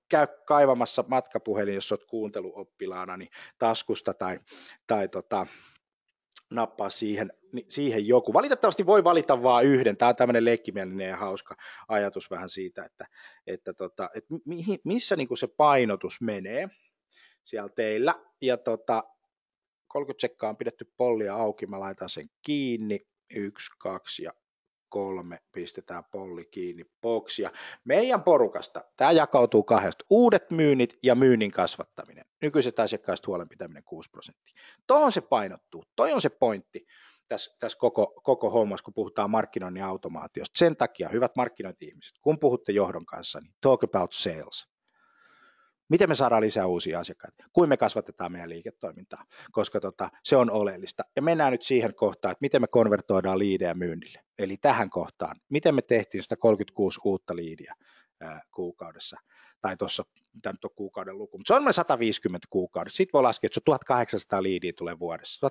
käy 0.09 0.27
kaivamassa 0.47 1.03
matkapuhelin, 1.07 1.75
jos 1.75 1.91
olet 1.91 2.05
kuunteluoppilaana, 2.05 3.17
niin 3.17 3.29
taskusta 3.57 4.13
tai, 4.13 4.39
tai 4.87 5.07
tota, 5.07 5.47
nappaa 6.49 6.89
siihen, 6.89 7.33
siihen 7.69 8.07
joku. 8.07 8.33
Valitettavasti 8.33 8.85
voi 8.85 9.03
valita 9.03 9.43
vain 9.43 9.67
yhden. 9.67 9.97
Tämä 9.97 10.09
on 10.09 10.15
tämmöinen 10.15 10.45
leikkimielinen 10.45 11.09
ja 11.09 11.17
hauska 11.17 11.55
ajatus 11.87 12.31
vähän 12.31 12.49
siitä, 12.49 12.85
että, 12.85 13.07
että, 13.47 13.73
tota, 13.73 14.09
että 14.15 14.35
missä 14.83 15.15
niin 15.15 15.27
kuin 15.27 15.37
se 15.37 15.47
painotus 15.47 16.21
menee 16.21 16.69
siellä 17.43 17.69
teillä. 17.69 18.15
Ja 18.41 18.57
tota, 18.57 19.03
30 19.87 20.21
sekkaa 20.21 20.49
on 20.49 20.57
pidetty 20.57 20.93
pollia 20.97 21.35
auki, 21.35 21.67
mä 21.67 21.79
laitan 21.79 22.09
sen 22.09 22.29
kiinni. 22.41 23.07
Yksi, 23.35 23.71
kaksi 23.77 24.23
ja 24.23 24.31
kolme, 24.89 25.39
pistetään 25.51 26.03
polli 26.11 26.45
kiinni, 26.45 26.83
boksia. 27.01 27.51
Meidän 27.83 28.23
porukasta 28.23 28.83
tämä 28.97 29.11
jakautuu 29.11 29.63
kahdesta. 29.63 30.05
Uudet 30.09 30.51
myynnit 30.51 30.97
ja 31.03 31.15
myynnin 31.15 31.51
kasvattaminen. 31.51 32.25
Nykyiset 32.41 32.79
asiakkaista 32.79 33.27
huolenpitäminen 33.27 33.83
6 33.83 34.09
prosenttia. 34.09 34.61
Tuohon 34.87 35.11
se 35.11 35.21
painottuu. 35.21 35.83
Toi 35.95 36.13
on 36.13 36.21
se 36.21 36.29
pointti 36.29 36.85
tässä, 37.27 37.55
tässä 37.59 37.77
koko, 37.77 38.21
koko 38.23 38.49
hommassa, 38.49 38.83
kun 38.83 38.93
puhutaan 38.93 39.31
markkinoinnin 39.31 39.83
automaatiosta. 39.83 40.59
Sen 40.59 40.77
takia, 40.77 41.09
hyvät 41.09 41.35
markkinointi-ihmiset, 41.35 42.13
kun 42.21 42.39
puhutte 42.39 42.71
johdon 42.71 43.05
kanssa, 43.05 43.39
niin 43.39 43.53
talk 43.61 43.83
about 43.83 44.13
sales. 44.13 44.76
Miten 45.89 46.09
me 46.09 46.15
saadaan 46.15 46.41
lisää 46.41 46.67
uusia 46.67 46.99
asiakkaita? 46.99 47.43
Kuin 47.53 47.69
me 47.69 47.77
kasvatetaan 47.77 48.31
meidän 48.31 48.49
liiketoimintaa? 48.49 49.25
Koska 49.51 49.79
tota, 49.79 50.09
se 50.23 50.35
on 50.35 50.51
oleellista. 50.51 51.03
Ja 51.15 51.21
mennään 51.21 51.51
nyt 51.51 51.63
siihen 51.63 51.95
kohtaan, 51.95 52.31
että 52.31 52.43
miten 52.43 52.61
me 52.61 52.67
konvertoidaan 52.67 53.39
liidejä 53.39 53.73
myynnille. 53.73 54.19
Eli 54.39 54.57
tähän 54.57 54.89
kohtaan. 54.89 55.35
Miten 55.49 55.75
me 55.75 55.81
tehtiin 55.81 56.23
sitä 56.23 56.35
36 56.35 56.99
uutta 57.03 57.35
liidiä 57.35 57.73
kuukaudessa 58.51 59.17
tai 59.61 59.77
tuossa, 59.77 60.03
mitä 60.37 60.51
nyt 60.51 60.65
on 60.65 60.71
kuukauden 60.75 61.17
luku, 61.17 61.37
mutta 61.37 61.47
se 61.47 61.53
on 61.53 61.63
noin 61.63 61.73
150 61.73 62.47
kuukaudessa. 62.49 62.97
Sitten 62.97 63.13
voi 63.13 63.21
laskea, 63.21 63.47
että 63.47 63.55
se 63.55 63.61
1800 63.65 64.43
liidiä 64.43 64.73
tulee 64.73 64.99
vuodessa, 64.99 65.47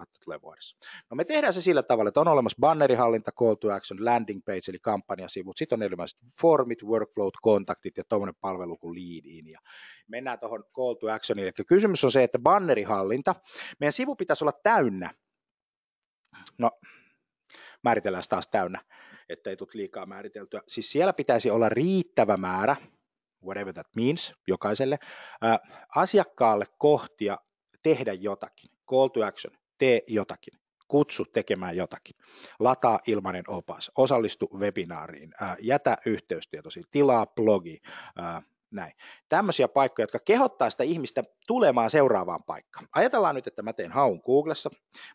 1800-2000 0.00 0.04
tulee 0.24 0.42
vuodessa. 0.42 0.76
No 1.10 1.14
me 1.14 1.24
tehdään 1.24 1.52
se 1.52 1.60
sillä 1.60 1.82
tavalla, 1.82 2.08
että 2.08 2.20
on 2.20 2.28
olemassa 2.28 2.56
bannerihallinta, 2.60 3.32
call 3.32 3.54
to 3.54 3.72
action, 3.72 4.04
landing 4.04 4.44
page, 4.44 4.60
eli 4.68 4.78
kampanjasivut, 4.78 5.56
sitten 5.56 5.78
on 5.78 5.82
erilaiset 5.82 6.18
formit, 6.40 6.82
workflowt, 6.82 7.34
kontaktit 7.42 7.96
ja 7.96 8.04
tuommoinen 8.04 8.34
palvelu 8.40 8.76
kuin 8.76 8.94
leadin. 8.94 9.48
Ja 9.48 9.60
mennään 10.08 10.38
tuohon 10.38 10.64
call 10.76 10.94
to 10.94 11.12
actionille. 11.12 11.52
Eli 11.58 11.64
kysymys 11.66 12.04
on 12.04 12.12
se, 12.12 12.22
että 12.22 12.38
bannerihallinta, 12.38 13.34
meidän 13.80 13.92
sivu 13.92 14.16
pitäisi 14.16 14.44
olla 14.44 14.60
täynnä, 14.62 15.10
no 16.58 16.70
määritellään 17.84 18.24
taas 18.28 18.48
täynnä, 18.48 18.80
että 19.28 19.50
ei 19.50 19.56
tule 19.56 19.68
liikaa 19.74 20.06
määriteltyä. 20.06 20.60
Siis 20.68 20.92
siellä 20.92 21.12
pitäisi 21.12 21.50
olla 21.50 21.68
riittävä 21.68 22.36
määrä 22.36 22.76
whatever 23.46 23.72
that 23.72 23.86
means, 23.96 24.34
jokaiselle, 24.46 24.98
asiakkaalle 25.96 26.66
kohtia 26.78 27.38
tehdä 27.82 28.12
jotakin, 28.12 28.70
call 28.90 29.08
to 29.08 29.24
action, 29.24 29.54
tee 29.78 30.02
jotakin, 30.06 30.60
kutsu 30.88 31.24
tekemään 31.24 31.76
jotakin, 31.76 32.16
lataa 32.58 32.98
ilmainen 33.06 33.44
opas, 33.48 33.90
osallistu 33.96 34.50
webinaariin, 34.58 35.32
ää, 35.40 35.56
jätä 35.60 35.98
yhteystietosi, 36.06 36.82
tilaa 36.90 37.26
blogi, 37.26 37.80
näin. 38.70 38.92
Tämmöisiä 39.28 39.68
paikkoja, 39.68 40.04
jotka 40.04 40.18
kehottaa 40.24 40.70
sitä 40.70 40.84
ihmistä 40.84 41.22
tulemaan 41.46 41.90
seuraavaan 41.90 42.44
paikkaan. 42.46 42.88
Ajatellaan 42.94 43.34
nyt, 43.34 43.46
että 43.46 43.62
mä 43.62 43.72
teen 43.72 43.90
haun 43.92 44.20
Googlessa, 44.26 44.70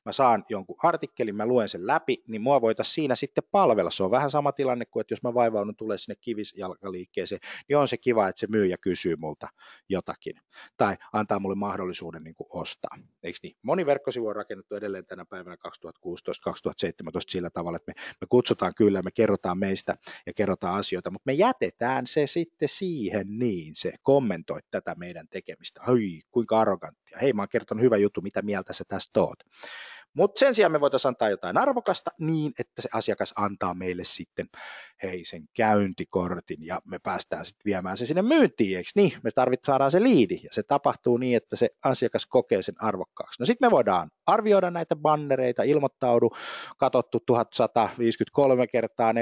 mä 0.05 0.11
saan 0.11 0.43
jonkun 0.49 0.75
artikkelin, 0.83 1.35
mä 1.35 1.45
luen 1.45 1.69
sen 1.69 1.87
läpi, 1.87 2.23
niin 2.27 2.41
mua 2.41 2.61
voitaisiin 2.61 2.93
siinä 2.93 3.15
sitten 3.15 3.43
palvella. 3.51 3.91
Se 3.91 4.03
on 4.03 4.11
vähän 4.11 4.31
sama 4.31 4.51
tilanne 4.51 4.85
kuin, 4.85 5.01
että 5.01 5.13
jos 5.13 5.23
mä 5.23 5.33
vaivaudun 5.33 5.75
tulee 5.75 5.97
sinne 5.97 6.15
kivisjalkaliikkeeseen, 6.15 7.41
niin 7.69 7.77
on 7.77 7.87
se 7.87 7.97
kiva, 7.97 8.27
että 8.27 8.39
se 8.39 8.47
myyjä 8.49 8.77
kysyy 8.77 9.15
multa 9.15 9.47
jotakin 9.89 10.35
tai 10.77 10.95
antaa 11.13 11.39
mulle 11.39 11.55
mahdollisuuden 11.55 12.23
niin 12.23 12.35
kuin 12.35 12.47
ostaa. 12.53 12.97
Eikö 13.23 13.39
niin? 13.43 13.57
Moni 13.61 13.85
verkkosivu 13.85 14.27
on 14.27 14.35
rakennettu 14.35 14.75
edelleen 14.75 15.05
tänä 15.05 15.25
päivänä 15.25 15.55
2016-2017 15.55 15.59
sillä 17.27 17.49
tavalla, 17.49 17.75
että 17.75 17.91
me, 17.91 18.03
me 18.21 18.27
kutsutaan 18.29 18.73
kyllä, 18.75 19.01
me 19.01 19.11
kerrotaan 19.11 19.59
meistä 19.59 19.95
ja 20.25 20.33
kerrotaan 20.33 20.75
asioita, 20.75 21.11
mutta 21.11 21.25
me 21.25 21.33
jätetään 21.33 22.07
se 22.07 22.27
sitten 22.27 22.69
siihen 22.69 23.27
niin, 23.45 23.75
se 23.75 23.93
kommentoi 24.01 24.59
tätä 24.71 24.95
meidän 24.97 25.27
tekemistä. 25.27 25.81
Hyi, 25.87 26.21
kuinka 26.31 26.59
arroganttia. 26.59 27.17
Hei, 27.21 27.33
mä 27.33 27.41
oon 27.41 27.49
kertonut 27.49 27.83
hyvä 27.83 27.97
juttu, 27.97 28.21
mitä 28.21 28.41
mieltä 28.41 28.73
sä 28.73 28.83
tästä 28.87 29.19
oot. 29.19 29.39
Mutta 30.13 30.39
sen 30.39 30.55
sijaan 30.55 30.71
me 30.71 30.81
voitaisiin 30.81 31.09
antaa 31.09 31.29
jotain 31.29 31.57
arvokasta 31.57 32.11
niin, 32.19 32.51
että 32.59 32.81
se 32.81 32.89
asiakas 32.93 33.33
antaa 33.35 33.73
meille 33.73 34.03
sitten 34.03 34.49
hei 35.03 35.25
sen 35.25 35.43
käyntikortin 35.53 36.65
ja 36.65 36.81
me 36.85 36.99
päästään 36.99 37.45
sitten 37.45 37.65
viemään 37.65 37.97
se 37.97 38.05
sinne 38.05 38.21
myyntiin, 38.21 38.77
eikö 38.77 38.89
niin? 38.95 39.13
Me 39.23 39.31
tarvitsemme 39.31 39.65
saadaan 39.73 39.91
se 39.91 40.03
liidi 40.03 40.39
ja 40.43 40.49
se 40.51 40.63
tapahtuu 40.63 41.17
niin, 41.17 41.37
että 41.37 41.55
se 41.55 41.69
asiakas 41.83 42.25
kokee 42.25 42.61
sen 42.61 42.83
arvokkaaksi. 42.83 43.41
No 43.41 43.45
sitten 43.45 43.67
me 43.67 43.71
voidaan 43.71 44.09
arvioida 44.25 44.71
näitä 44.71 44.95
bannereita, 44.95 45.63
ilmoittaudu, 45.63 46.31
katottu 46.77 47.19
1153 47.19 48.67
kertaa, 48.67 49.11
4-5 49.11 49.15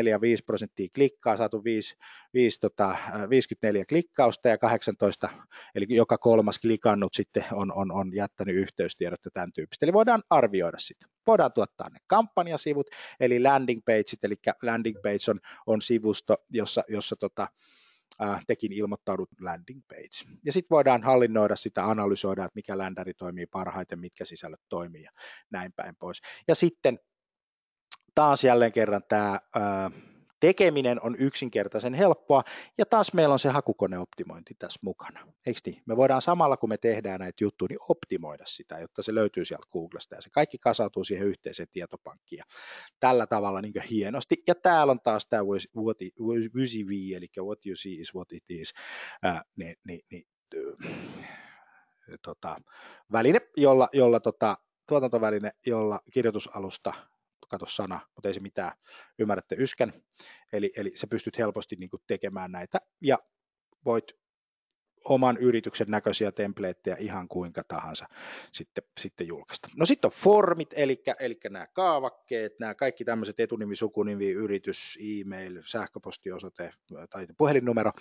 prosenttia 0.46 0.88
klikkaa, 0.96 1.38
saatu 1.38 1.64
5, 1.64 1.96
5, 2.34 2.60
tota, 2.60 2.96
54 3.30 3.86
klikkausta 3.86 4.50
ja 4.50 4.58
18, 4.58 5.30
eli 5.76 5.86
joka 5.90 6.18
kolmas 6.18 6.60
klikannut 6.60 7.14
sitten 7.14 7.46
on, 7.52 7.74
on, 7.76 7.92
on 7.92 8.16
jättänyt 8.16 8.56
yhteystiedot 8.56 9.26
ja 9.26 9.32
tämän 9.34 9.54
tyyppistä. 9.54 9.86
Eli 9.86 9.94
voidaan 9.94 10.24
arvioida 10.30 10.80
sitä. 10.80 11.13
Voidaan 11.28 11.54
tuottaa 11.54 11.90
ne 11.90 12.00
kampanjasivut, 12.08 12.88
eli 13.20 13.44
landing 13.44 13.82
pageit, 13.86 14.24
eli 14.24 14.36
landing 14.62 14.98
page 15.02 15.32
on, 15.32 15.40
on 15.68 15.82
sivusto, 15.82 16.38
jossa, 16.50 16.84
jossa 16.88 17.16
tota, 17.16 17.48
äh, 18.22 18.46
tekin 18.48 18.74
ilmoittaudut 18.74 19.30
landing 19.42 19.82
page. 19.88 20.38
Ja 20.46 20.54
sitten 20.54 20.76
voidaan 20.76 21.04
hallinnoida 21.04 21.56
sitä, 21.56 21.86
analysoida, 21.86 22.46
että 22.46 22.56
mikä 22.56 22.78
ländäri 22.78 23.14
toimii 23.14 23.46
parhaiten, 23.46 24.00
mitkä 24.00 24.26
sisällöt 24.26 24.62
toimii 24.70 25.04
ja 25.04 25.12
näin 25.50 25.74
päin 25.74 25.96
pois. 25.96 26.22
Ja 26.48 26.56
sitten 26.56 27.00
taas 28.16 28.44
jälleen 28.44 28.72
kerran 28.72 29.04
tämä 29.08 29.40
äh, 29.58 30.13
tekeminen 30.44 31.02
on 31.02 31.16
yksinkertaisen 31.20 31.94
helppoa, 31.94 32.44
ja 32.78 32.86
taas 32.86 33.14
meillä 33.14 33.34
on 33.34 33.40
se 33.40 33.50
hakukoneoptimointi 33.50 34.54
tässä 34.60 34.80
mukana. 34.84 35.28
Eikö 35.46 35.60
niin? 35.66 35.82
Me 35.86 35.98
voidaan 35.98 36.22
samalla, 36.22 36.58
kun 36.58 36.70
me 36.70 36.78
tehdään 36.78 37.20
näitä 37.20 37.44
juttuja, 37.44 37.70
niin 37.70 37.80
optimoida 37.90 38.44
sitä, 38.48 38.80
jotta 38.80 39.02
se 39.02 39.16
löytyy 39.16 39.46
sieltä 39.46 39.68
Googlesta, 39.72 40.16
ja 40.16 40.22
se 40.22 40.30
kaikki 40.30 40.58
kasautuu 40.58 41.04
siihen 41.04 41.28
yhteiseen 41.28 41.68
tietopankkiin, 41.72 42.38
ja 42.38 42.44
tällä 43.00 43.28
tavalla 43.28 43.62
niin 43.62 43.74
hienosti. 43.90 44.44
Ja 44.48 44.56
täällä 44.56 44.92
on 44.92 45.00
taas 45.04 45.26
tämä 45.26 45.44
WYSIV, 46.56 46.90
eli 47.16 47.28
what 47.40 47.66
you 47.66 47.76
see 47.76 47.94
is 47.94 48.16
what 48.16 48.34
it 48.34 48.44
is, 48.50 48.74
ää, 49.24 49.44
niin, 49.56 49.76
niin, 49.88 50.02
niin, 50.12 50.24
tota, 52.22 52.58
väline, 53.12 53.40
jolla, 53.58 53.90
jolla 53.94 54.20
tota, 54.20 54.58
tuotantoväline, 54.88 55.52
jolla 55.66 56.00
kirjoitusalusta 56.14 56.94
kato 57.54 57.66
sana, 57.66 58.00
mutta 58.16 58.28
ei 58.30 58.34
se 58.34 58.40
mitään, 58.40 58.72
ymmärrätte 59.20 59.56
yskän, 59.60 59.94
eli, 60.54 60.74
eli 60.78 60.90
sä 60.90 61.08
pystyt 61.08 61.38
helposti 61.38 61.76
niin 61.76 61.90
kuin 61.90 62.02
tekemään 62.08 62.52
näitä, 62.52 62.78
ja 63.02 63.20
voit 63.86 64.06
oman 65.06 65.38
yrityksen 65.38 65.88
näköisiä 65.90 66.32
templateja 66.32 66.96
ihan 67.00 67.28
kuinka 67.28 67.64
tahansa 67.68 68.08
sitten, 68.52 68.84
sitten 69.00 69.28
julkaista. 69.28 69.70
No 69.76 69.86
sitten 69.86 70.08
on 70.08 70.12
formit, 70.12 70.70
eli, 70.76 71.04
eli 71.20 71.40
nämä 71.50 71.68
kaavakkeet, 71.68 72.60
nämä 72.60 72.76
kaikki 72.76 73.06
tämmöiset 73.06 73.40
etunimi, 73.40 73.76
sukunimi, 73.76 74.30
yritys, 74.30 74.98
e-mail, 75.02 75.62
sähköpostiosoite 75.66 76.74
tai 77.10 77.28
puhelinnumero, 77.38 77.92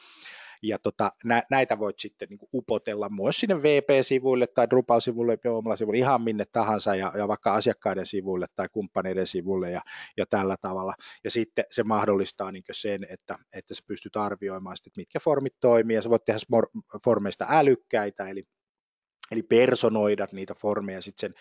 ja 0.62 0.78
tota, 0.78 1.12
nä, 1.24 1.42
näitä 1.50 1.78
voit 1.78 1.98
sitten 1.98 2.28
niin 2.28 2.38
upotella 2.54 3.08
myös 3.08 3.40
sinne 3.40 3.62
VP-sivuille 3.62 4.46
tai 4.46 4.70
Drupal-sivuille, 4.70 5.38
sivuille, 5.76 5.98
ihan 5.98 6.22
minne 6.22 6.44
tahansa 6.52 6.94
ja, 6.94 7.12
ja 7.16 7.28
vaikka 7.28 7.54
asiakkaiden 7.54 8.06
sivuille 8.06 8.46
tai 8.56 8.68
kumppaneiden 8.72 9.26
sivuille 9.26 9.70
ja, 9.70 9.80
ja 10.16 10.26
tällä 10.26 10.56
tavalla. 10.60 10.94
Ja 11.24 11.30
sitten 11.30 11.64
se 11.70 11.82
mahdollistaa 11.82 12.52
niin 12.52 12.64
sen, 12.72 13.06
että, 13.10 13.38
että 13.52 13.74
sä 13.74 13.82
pystyt 13.86 14.16
arvioimaan, 14.16 14.76
sitten, 14.76 14.92
mitkä 14.96 15.20
formit 15.20 15.54
toimii 15.60 15.96
ja 15.96 16.02
sä 16.02 16.10
voit 16.10 16.24
tehdä 16.24 16.40
formeista 17.04 17.46
älykkäitä, 17.48 18.28
eli 18.28 18.44
Eli 19.32 19.42
personoida 19.42 20.26
niitä 20.32 20.54
formeja 20.54 21.02
sitten 21.02 21.20
sen 21.20 21.34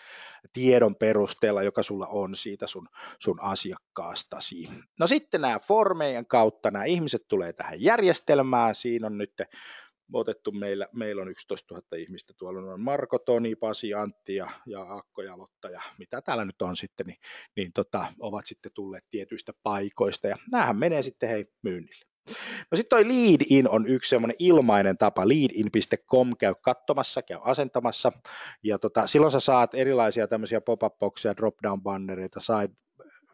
tiedon 0.52 0.96
perusteella, 0.96 1.62
joka 1.62 1.82
sulla 1.82 2.06
on 2.06 2.36
siitä 2.36 2.66
sun, 2.66 2.88
sun 3.18 3.40
asiakkaastasi. 3.42 4.68
No 5.00 5.06
sitten 5.06 5.40
nämä 5.40 5.58
formejen 5.58 6.26
kautta 6.26 6.70
nämä 6.70 6.84
ihmiset 6.84 7.24
tulee 7.28 7.52
tähän 7.52 7.82
järjestelmään. 7.82 8.74
Siinä 8.74 9.06
on 9.06 9.18
nyt 9.18 9.32
otettu 10.12 10.52
meillä, 10.52 10.88
meillä 10.94 11.22
on 11.22 11.28
11 11.28 11.74
000 11.74 11.86
ihmistä, 11.96 12.32
tuolla 12.36 12.72
on 12.72 12.80
Marko, 12.80 13.18
Toni, 13.18 13.56
Pasi, 13.56 13.94
Antti 13.94 14.34
ja, 14.34 14.50
ja 14.66 14.94
Akko 14.94 15.22
ja 15.22 15.38
Lotta 15.38 15.70
ja 15.70 15.82
mitä 15.98 16.22
täällä 16.22 16.44
nyt 16.44 16.62
on 16.62 16.76
sitten, 16.76 17.06
niin, 17.06 17.18
niin 17.56 17.72
tota, 17.72 18.06
ovat 18.20 18.46
sitten 18.46 18.72
tulleet 18.74 19.04
tietyistä 19.10 19.52
paikoista 19.62 20.28
ja 20.28 20.36
näähän 20.52 20.76
menee 20.76 21.02
sitten 21.02 21.28
hei 21.28 21.46
myynnille. 21.62 22.11
No 22.70 22.76
sitten 22.76 22.90
toi 22.90 23.08
Lead-in 23.08 23.68
on 23.68 23.86
yksi 23.86 24.08
semmoinen 24.08 24.36
ilmainen 24.38 24.98
tapa, 24.98 25.28
leadin.com, 25.28 26.36
käy 26.38 26.54
katsomassa, 26.60 27.22
käy 27.22 27.38
asentamassa, 27.40 28.12
ja 28.62 28.78
tota, 28.78 29.06
silloin 29.06 29.32
sä 29.32 29.40
saat 29.40 29.74
erilaisia 29.74 30.28
tämmöisiä 30.28 30.60
pop-up-bokseja, 30.60 31.34
drop-down-bannereita, 31.36 32.40
side 32.40 32.74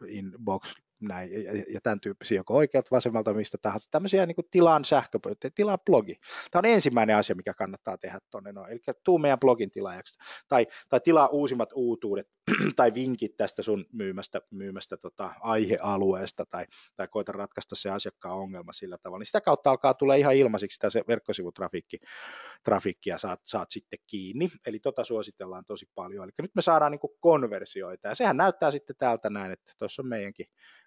inbox 0.07 0.73
näin, 1.01 1.43
ja, 1.43 1.51
ja 1.73 1.81
tämän 1.83 1.99
tyyppisiä, 1.99 2.37
joko 2.37 2.55
oikealta, 2.55 2.87
vasemmalta, 2.91 3.33
mistä 3.33 3.57
tahansa, 3.61 3.87
tämmöisiä 3.91 4.25
niin 4.25 4.35
kuin 4.35 4.47
tilaan 4.51 4.85
sähkö, 4.85 5.19
tilaa 5.55 5.77
blogi. 5.77 6.15
Tämä 6.51 6.59
on 6.59 6.65
ensimmäinen 6.65 7.15
asia, 7.15 7.35
mikä 7.35 7.53
kannattaa 7.53 7.97
tehdä 7.97 8.19
tuonne, 8.31 8.51
no, 8.51 8.67
eli 8.67 8.79
tuu 9.03 9.17
meidän 9.17 9.39
blogin 9.39 9.71
tilaajaksi, 9.71 10.19
tai, 10.47 10.67
tai 10.89 10.99
tilaa 10.99 11.27
uusimmat 11.27 11.69
uutuudet, 11.73 12.27
tai 12.75 12.93
vinkit 12.93 13.37
tästä 13.37 13.61
sun 13.61 13.85
myymästä, 13.91 14.41
myymästä 14.51 14.97
tota 14.97 15.33
aihealueesta, 15.39 16.45
tai, 16.45 16.65
tai 16.95 17.07
koita 17.07 17.31
ratkaista 17.31 17.75
se 17.75 17.89
asiakkaan 17.89 18.37
ongelma 18.37 18.73
sillä 18.73 18.97
tavalla, 18.97 19.19
niin 19.19 19.25
sitä 19.25 19.41
kautta 19.41 19.69
alkaa 19.69 19.93
tulla 19.93 20.15
ihan 20.15 20.35
ilmaisiksi 20.35 20.75
sitä 20.75 20.89
se 20.89 21.03
verkkosivutrafiikki, 21.07 21.99
trafiikkia 22.63 23.17
saat, 23.17 23.39
saat 23.43 23.71
sitten 23.71 23.99
kiinni, 24.07 24.49
eli 24.65 24.79
tota 24.79 25.03
suositellaan 25.03 25.65
tosi 25.65 25.89
paljon, 25.95 26.23
eli 26.23 26.31
nyt 26.41 26.55
me 26.55 26.61
saadaan 26.61 26.91
niin 26.91 26.99
kuin 26.99 27.13
konversioita, 27.19 28.07
ja 28.07 28.15
sehän 28.15 28.37
näyttää 28.37 28.71
sitten 28.71 28.95
täältä 28.99 29.29
näin, 29.29 29.51
että 29.51 29.73
tuossa 29.77 30.01
on 30.01 30.07
meidänkin 30.07 30.45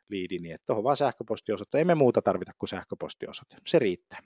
liidi, 0.09 0.39
niin 0.39 0.55
että 0.55 0.67
tuohon 0.67 0.85
vaan 0.85 0.97
sähköpostiosoite. 0.97 1.81
Emme 1.81 1.95
muuta 1.95 2.23
tarvita 2.23 2.53
kuin 2.59 2.69
sähköpostiosoite. 2.69 3.57
Se 3.67 3.79
riittää. 3.79 4.21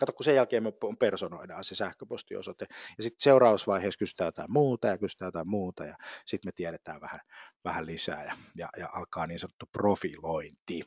Kato, 0.00 0.12
kun 0.12 0.24
sen 0.24 0.34
jälkeen 0.34 0.62
me 0.62 0.72
personoidaan 0.98 1.64
se 1.64 1.74
sähköpostiosoite, 1.74 2.66
ja 2.96 3.02
sitten 3.02 3.20
seuraavassa 3.20 3.66
vaiheessa 3.66 3.98
kysytään 3.98 4.28
jotain 4.28 4.52
muuta 4.52 4.88
ja 4.88 4.98
kysytään 4.98 5.26
jotain 5.26 5.48
muuta, 5.48 5.84
ja 5.84 5.96
sitten 6.26 6.48
me 6.48 6.52
tiedetään 6.52 7.00
vähän, 7.00 7.20
vähän 7.64 7.86
lisää, 7.86 8.24
ja, 8.24 8.36
ja, 8.56 8.68
ja 8.76 8.88
alkaa 8.92 9.26
niin 9.26 9.38
sanottu 9.38 9.66
profilointi. 9.72 10.82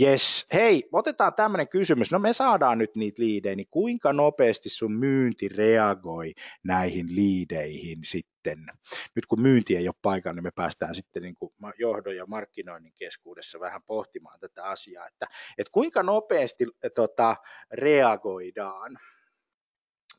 Yes, 0.00 0.46
hei, 0.52 0.88
otetaan 0.92 1.34
tämmöinen 1.34 1.68
kysymys. 1.68 2.10
No 2.10 2.18
me 2.18 2.32
saadaan 2.32 2.78
nyt 2.78 2.96
niitä 2.96 3.22
liidejä, 3.22 3.56
niin 3.56 3.68
kuinka 3.70 4.12
nopeasti 4.12 4.68
sun 4.68 4.92
myynti 4.92 5.48
reagoi 5.48 6.34
näihin 6.64 7.06
liideihin 7.14 7.98
sitten? 8.04 8.66
Nyt 9.14 9.26
kun 9.26 9.40
myynti 9.40 9.76
ei 9.76 9.88
ole 9.88 9.94
paikalla, 10.02 10.34
niin 10.34 10.44
me 10.44 10.50
päästään 10.50 10.94
sitten 10.94 11.22
niin 11.22 11.34
kuin 11.34 11.52
johdon 11.78 12.16
ja 12.16 12.26
markkinoinnin 12.26 12.92
keskuudessa 12.98 13.60
vähän 13.60 13.82
pohtimaan 13.82 14.40
tätä 14.40 14.64
asiaa, 14.64 15.06
että, 15.06 15.26
että 15.58 15.70
kuinka 15.72 16.02
nopeasti 16.02 16.66
tota, 16.94 17.36
reagoidaan 17.72 18.96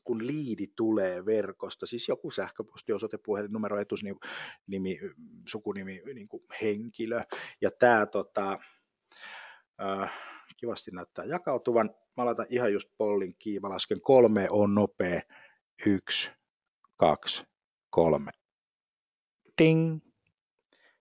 kun 0.04 0.26
liidi 0.26 0.66
tulee 0.66 1.26
verkosta, 1.26 1.86
siis 1.86 2.08
joku 2.08 2.30
sähköpostiosoite, 2.30 3.18
puhelinnumero, 3.18 3.80
etusnimi, 3.80 5.00
sukunimi, 5.48 6.02
niin 6.14 6.28
kuin 6.28 6.42
henkilö, 6.62 7.20
ja 7.60 7.70
tämä 7.70 8.06
tota, 8.06 8.58
äh, 9.82 10.12
kivasti 10.56 10.90
näyttää 10.90 11.24
jakautuvan. 11.24 11.90
Mä 12.16 12.26
laitan 12.26 12.46
ihan 12.50 12.72
just 12.72 12.88
pollin 12.98 13.34
kiiva, 13.38 13.68
lasken 13.68 14.00
kolme 14.00 14.46
on 14.50 14.74
nopea, 14.74 15.20
yksi, 15.86 16.30
kaksi, 16.96 17.44
kolme. 17.90 18.30
Ding. 19.62 20.00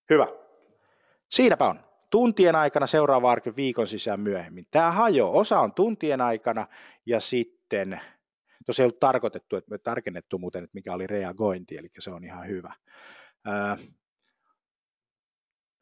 Hyvä. 0.09 0.27
Siinäpä 1.29 1.67
on. 1.67 1.79
Tuntien 2.09 2.55
aikana 2.55 2.87
seuraava 2.87 3.31
arki 3.31 3.55
viikon 3.55 3.87
sisään 3.87 4.19
myöhemmin. 4.19 4.67
Tämä 4.71 4.91
hajo, 4.91 5.31
osa 5.33 5.59
on 5.59 5.73
tuntien 5.73 6.21
aikana 6.21 6.67
ja 7.05 7.19
sitten, 7.19 8.01
tuossa 8.65 8.83
ei 8.83 8.85
ollut 8.85 8.99
tarkoitettu, 8.99 9.55
että 9.55 9.71
me 9.71 9.77
tarkennettu 9.77 10.37
muuten, 10.37 10.63
että 10.63 10.75
mikä 10.75 10.93
oli 10.93 11.07
reagointi, 11.07 11.77
eli 11.77 11.89
se 11.99 12.11
on 12.11 12.23
ihan 12.23 12.47
hyvä. 12.47 12.73
Ää, 13.45 13.77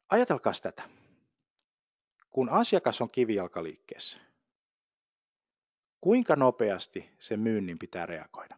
ajatelkaa 0.08 0.52
tätä. 0.62 0.82
Kun 2.30 2.48
asiakas 2.48 3.00
on 3.00 3.10
kivijalkaliikkeessä, 3.10 4.18
kuinka 6.00 6.36
nopeasti 6.36 7.10
se 7.18 7.36
myynnin 7.36 7.78
pitää 7.78 8.06
reagoida? 8.06 8.56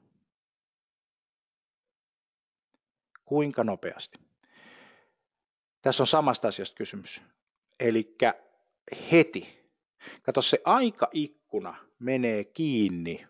Kuinka 3.24 3.64
nopeasti? 3.64 4.18
Tässä 5.82 6.02
on 6.02 6.06
samasta 6.06 6.48
asiasta 6.48 6.74
kysymys. 6.74 7.22
Eli 7.80 8.16
heti. 9.12 9.62
Kato, 10.22 10.42
se 10.42 10.60
aikaikkuna 10.64 11.88
menee 11.98 12.44
kiinni 12.44 13.26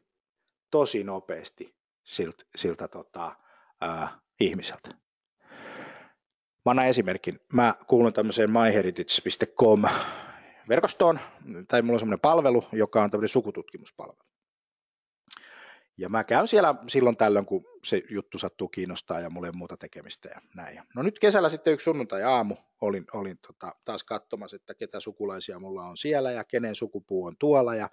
tosi 0.73 1.05
nopeasti 1.05 1.75
siltä, 2.05 2.45
siltä 2.57 2.89
tota, 2.89 3.37
ää, 3.81 4.18
ihmiseltä. 4.41 4.89
Mä 6.64 6.70
annan 6.70 6.87
esimerkin. 6.87 7.41
Mä 7.53 7.75
kuulun 7.87 8.12
tämmöiseen 8.12 8.51
myheritage.com 8.51 9.83
verkostoon, 10.68 11.20
tai 11.68 11.83
mulla 11.83 11.97
on 11.97 12.01
semmoinen 12.01 12.20
palvelu, 12.20 12.64
joka 12.73 13.03
on 13.03 13.11
tämmöinen 13.11 13.29
sukututkimuspalvelu. 13.29 14.32
Ja 16.03 16.09
mä 16.09 16.24
käyn 16.24 16.48
siellä 16.48 16.74
silloin 16.88 17.16
tällöin, 17.16 17.46
kun 17.46 17.64
se 17.84 18.03
juttu 18.11 18.38
sattuu 18.38 18.68
kiinnostaa 18.68 19.20
ja 19.20 19.30
mulla 19.30 19.46
ei 19.46 19.53
muuta 19.53 19.76
tekemistä 19.76 20.28
ja 20.28 20.40
näin. 20.57 20.82
No 20.96 21.03
nyt 21.03 21.18
kesällä 21.18 21.48
sitten 21.48 21.72
yksi 21.72 21.84
sunnuntai-aamu 21.84 22.57
olin, 22.80 23.05
olin 23.12 23.38
tota, 23.46 23.74
taas 23.84 24.05
katsomassa, 24.05 24.57
että 24.57 24.74
ketä 24.74 25.00
sukulaisia 25.00 25.59
mulla 25.59 25.84
on 25.84 25.96
siellä 25.96 26.32
ja 26.32 26.44
kenen 26.44 26.74
sukupuu 26.74 27.24
on 27.24 27.36
tuolla 27.38 27.74
ja 27.74 27.90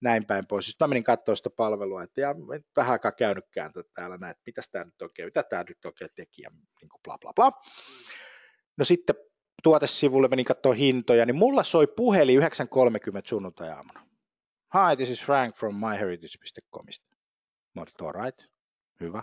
näin 0.00 0.26
päin 0.26 0.46
pois. 0.46 0.66
Sitten 0.66 0.84
mä 0.84 0.88
menin 0.88 1.04
katsoa 1.04 1.36
sitä 1.36 1.50
palvelua, 1.50 2.02
että 2.02 2.20
ja 2.20 2.34
vähän 2.76 2.92
aikaa 2.92 3.12
käynytkään 3.12 3.72
täällä 3.94 4.16
näin, 4.16 4.30
että 4.30 4.42
mitäs 4.46 4.68
tämä 4.68 4.84
nyt 4.84 5.02
oikein, 5.02 5.26
mitä 5.26 5.42
tämä 5.42 5.64
nyt 5.68 5.84
oikein 5.84 6.10
teki 6.14 6.42
ja 6.42 6.50
niin 6.50 6.88
kuin 6.88 7.00
bla 7.04 7.18
bla 7.18 7.32
bla. 7.32 7.52
No 8.76 8.84
sitten 8.84 9.16
tuotesivulle 9.62 10.28
menin 10.28 10.44
katsoa 10.44 10.74
hintoja, 10.74 11.26
niin 11.26 11.36
mulla 11.36 11.64
soi 11.64 11.86
puhelin 11.86 12.40
9.30 12.40 12.46
sunnuntai-aamuna. 13.26 14.08
Hi, 14.74 14.96
this 14.96 15.10
is 15.10 15.24
Frank 15.24 15.56
from 15.56 15.74
myheritage.comista. 15.74 17.17
Mä 17.78 17.82
olin, 17.82 18.16
all 18.16 18.24
right, 18.24 18.46
hyvä. 19.00 19.22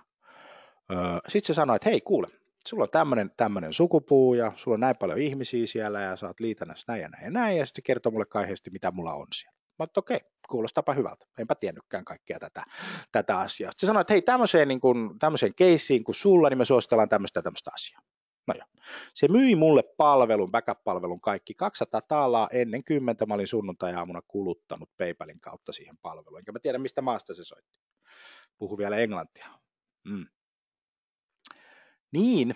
Öö, 0.91 0.97
Sitten 1.27 1.47
se 1.47 1.53
sanoi, 1.53 1.75
että 1.75 1.89
hei 1.89 2.01
kuule, 2.01 2.27
sulla 2.67 2.83
on 2.83 2.89
tämmöinen, 2.89 3.31
tämmöinen 3.37 3.73
sukupuu 3.73 4.33
ja 4.33 4.51
sulla 4.55 4.75
on 4.75 4.79
näin 4.79 4.95
paljon 4.97 5.19
ihmisiä 5.19 5.67
siellä 5.67 6.01
ja 6.01 6.15
oot 6.27 6.39
liitännässä 6.39 6.85
näin 6.87 7.01
ja 7.01 7.09
näin 7.09 7.23
ja 7.23 7.31
näin 7.31 7.57
ja 7.57 7.65
sitten 7.65 7.83
kertoo 7.83 8.11
mulle 8.11 8.25
kaiheesti, 8.25 8.71
mitä 8.71 8.91
mulla 8.91 9.13
on 9.13 9.27
siellä. 9.35 9.55
Mä 9.55 9.83
oon, 9.83 9.89
okei, 9.97 10.17
okay, 10.17 10.29
kuulostapa 10.49 10.93
hyvältä. 10.93 11.25
Enpä 11.39 11.55
tiennytkään 11.55 12.05
kaikkea 12.05 12.39
tätä, 12.39 12.63
tätä 13.11 13.39
asiaa. 13.39 13.71
Sitten 13.71 13.87
sanoi, 13.87 14.01
että 14.01 14.13
hei, 14.13 14.21
tämmöiseen, 14.21 14.67
niin 14.67 14.79
kuin, 14.79 15.19
tämmöiseen 15.19 15.55
keissiin 15.55 16.03
kuin 16.03 16.15
sulla, 16.15 16.49
niin 16.49 16.57
me 16.57 16.65
suositellaan 16.65 17.09
tämmöistä 17.09 17.41
tämmöistä 17.41 17.71
asiaa. 17.73 18.01
No 18.47 18.53
joo. 18.57 18.67
Se 19.13 19.27
myi 19.27 19.55
mulle 19.55 19.83
palvelun, 19.97 20.51
backup-palvelun 20.51 21.21
kaikki 21.21 21.53
200 21.53 22.01
taalaa 22.01 22.49
ennen 22.51 22.83
kymmentä. 22.83 23.25
Mä 23.25 23.33
olin 23.33 23.47
sunnuntai-aamuna 23.47 24.21
kuluttanut 24.27 24.89
PayPalin 24.97 25.39
kautta 25.39 25.71
siihen 25.71 25.97
palveluun. 26.01 26.39
Enkä 26.39 26.51
mä 26.51 26.59
tiedä, 26.59 26.77
mistä 26.77 27.01
maasta 27.01 27.33
se 27.33 27.43
soitti. 27.43 27.85
Puhu 28.57 28.77
vielä 28.77 28.97
englantia. 28.97 29.47
Mm. 30.03 30.25
Niin, 32.11 32.55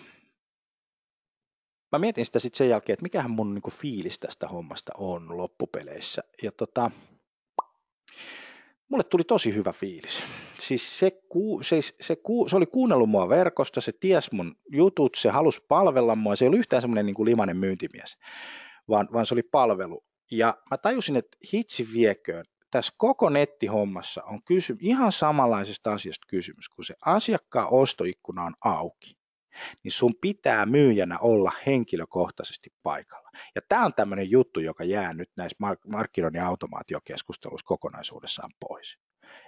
mä 1.92 1.98
mietin 1.98 2.26
sitä 2.26 2.38
sitten 2.38 2.58
sen 2.58 2.68
jälkeen, 2.68 2.94
että 2.94 3.02
mikähän 3.02 3.30
mun 3.30 3.54
niinku 3.54 3.70
fiilis 3.70 4.18
tästä 4.18 4.48
hommasta 4.48 4.92
on 4.98 5.36
loppupeleissä. 5.36 6.22
Ja 6.42 6.52
tota, 6.52 6.90
mulle 8.88 9.04
tuli 9.04 9.24
tosi 9.24 9.54
hyvä 9.54 9.72
fiilis. 9.72 10.22
Siis 10.58 10.98
se, 10.98 11.10
ku, 11.28 11.62
se, 11.62 11.80
se, 12.00 12.16
ku, 12.16 12.48
se 12.48 12.56
oli 12.56 12.66
kuunnellut 12.66 13.10
mua 13.10 13.28
verkosta, 13.28 13.80
se 13.80 13.92
ties 13.92 14.32
mun 14.32 14.54
jutut, 14.72 15.14
se 15.14 15.30
halusi 15.30 15.64
palvella 15.68 16.14
mua, 16.14 16.36
se 16.36 16.44
ei 16.44 16.46
ollut 16.46 16.58
yhtään 16.58 16.82
semmoinen 16.82 17.06
niin 17.06 17.24
limanen 17.24 17.56
myyntimies, 17.56 18.18
vaan, 18.88 19.08
vaan 19.12 19.26
se 19.26 19.34
oli 19.34 19.42
palvelu. 19.42 20.04
Ja 20.30 20.56
mä 20.70 20.78
tajusin, 20.78 21.16
että 21.16 21.38
hitsi 21.52 21.88
vieköön, 21.92 22.44
tässä 22.70 22.92
koko 22.96 23.28
nettihommassa 23.28 24.22
on 24.22 24.42
kysy, 24.42 24.76
ihan 24.80 25.12
samanlaisesta 25.12 25.92
asiasta 25.92 26.26
kysymys, 26.28 26.68
kun 26.68 26.84
se 26.84 26.94
asiakkaan 27.04 27.68
ostoikkuna 27.70 28.44
on 28.44 28.54
auki 28.64 29.20
niin 29.84 29.92
sun 29.92 30.14
pitää 30.20 30.66
myyjänä 30.66 31.18
olla 31.18 31.52
henkilökohtaisesti 31.66 32.70
paikalla. 32.82 33.30
Ja 33.54 33.62
tämä 33.68 33.84
on 33.84 33.94
tämmöinen 33.94 34.30
juttu, 34.30 34.60
joka 34.60 34.84
jää 34.84 35.12
nyt 35.12 35.30
näissä 35.36 35.56
markkinoinnin 35.86 36.42
automaatiokeskusteluissa 36.42 37.66
kokonaisuudessaan 37.66 38.50
pois. 38.60 38.98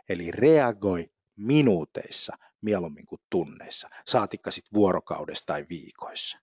Eli 0.08 0.30
reagoi 0.30 1.10
minuuteissa 1.36 2.38
mieluummin 2.60 3.06
kuin 3.06 3.20
tunneissa, 3.30 3.88
saatikka 4.08 4.50
sitten 4.50 4.74
vuorokaudessa 4.74 5.46
tai 5.46 5.66
viikoissa. 5.70 6.38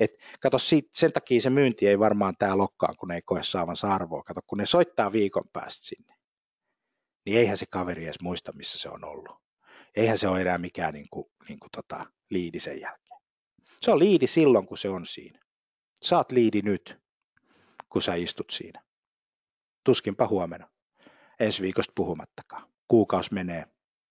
Et 0.00 0.10
kato, 0.40 0.58
siitä, 0.58 0.88
sen 0.94 1.12
takia 1.12 1.40
se 1.40 1.50
myynti 1.50 1.88
ei 1.88 1.98
varmaan 1.98 2.34
tää 2.38 2.58
lokkaan, 2.58 2.96
kun 2.96 3.08
ne 3.08 3.14
ei 3.14 3.22
koe 3.22 3.42
saavansa 3.42 3.94
arvoa. 3.94 4.22
Kato, 4.22 4.40
kun 4.46 4.58
ne 4.58 4.66
soittaa 4.66 5.12
viikon 5.12 5.44
päästä 5.52 5.86
sinne, 5.86 6.14
niin 7.26 7.38
eihän 7.38 7.56
se 7.56 7.66
kaveri 7.70 8.04
edes 8.04 8.20
muista, 8.20 8.52
missä 8.52 8.78
se 8.78 8.88
on 8.88 9.04
ollut. 9.04 9.36
Eihän 9.96 10.18
se 10.18 10.28
ole 10.28 10.40
enää 10.40 10.58
mikään 10.58 10.94
niin 10.94 11.08
kuin, 11.10 11.26
niin 11.48 11.60
kuin 11.60 11.70
tota, 11.70 12.06
liidi 12.30 12.60
sen 12.60 12.80
jälkeen. 12.80 13.20
Se 13.82 13.90
on 13.90 13.98
liidi 13.98 14.26
silloin, 14.26 14.66
kun 14.66 14.78
se 14.78 14.88
on 14.88 15.06
siinä. 15.06 15.40
Saat 16.02 16.32
liidi 16.32 16.62
nyt, 16.62 16.98
kun 17.88 18.02
sä 18.02 18.14
istut 18.14 18.50
siinä. 18.50 18.82
Tuskinpa 19.84 20.28
huomenna. 20.28 20.68
Ensi 21.40 21.62
viikosta 21.62 21.92
puhumattakaan. 21.96 22.68
Kuukausi 22.88 23.34
menee, 23.34 23.66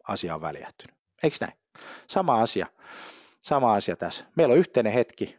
asia 0.08 0.36
on 0.36 0.42
väljähtynyt. 0.42 0.96
Eikö 1.24 1.38
näin? 1.42 1.54
Sama 2.10 2.42
asia. 2.42 2.68
Sama 3.42 3.74
asia 3.74 3.96
tässä. 3.96 4.26
Meillä 4.36 4.52
on 4.52 4.58
yhteinen 4.58 4.94
hetki 4.94 5.38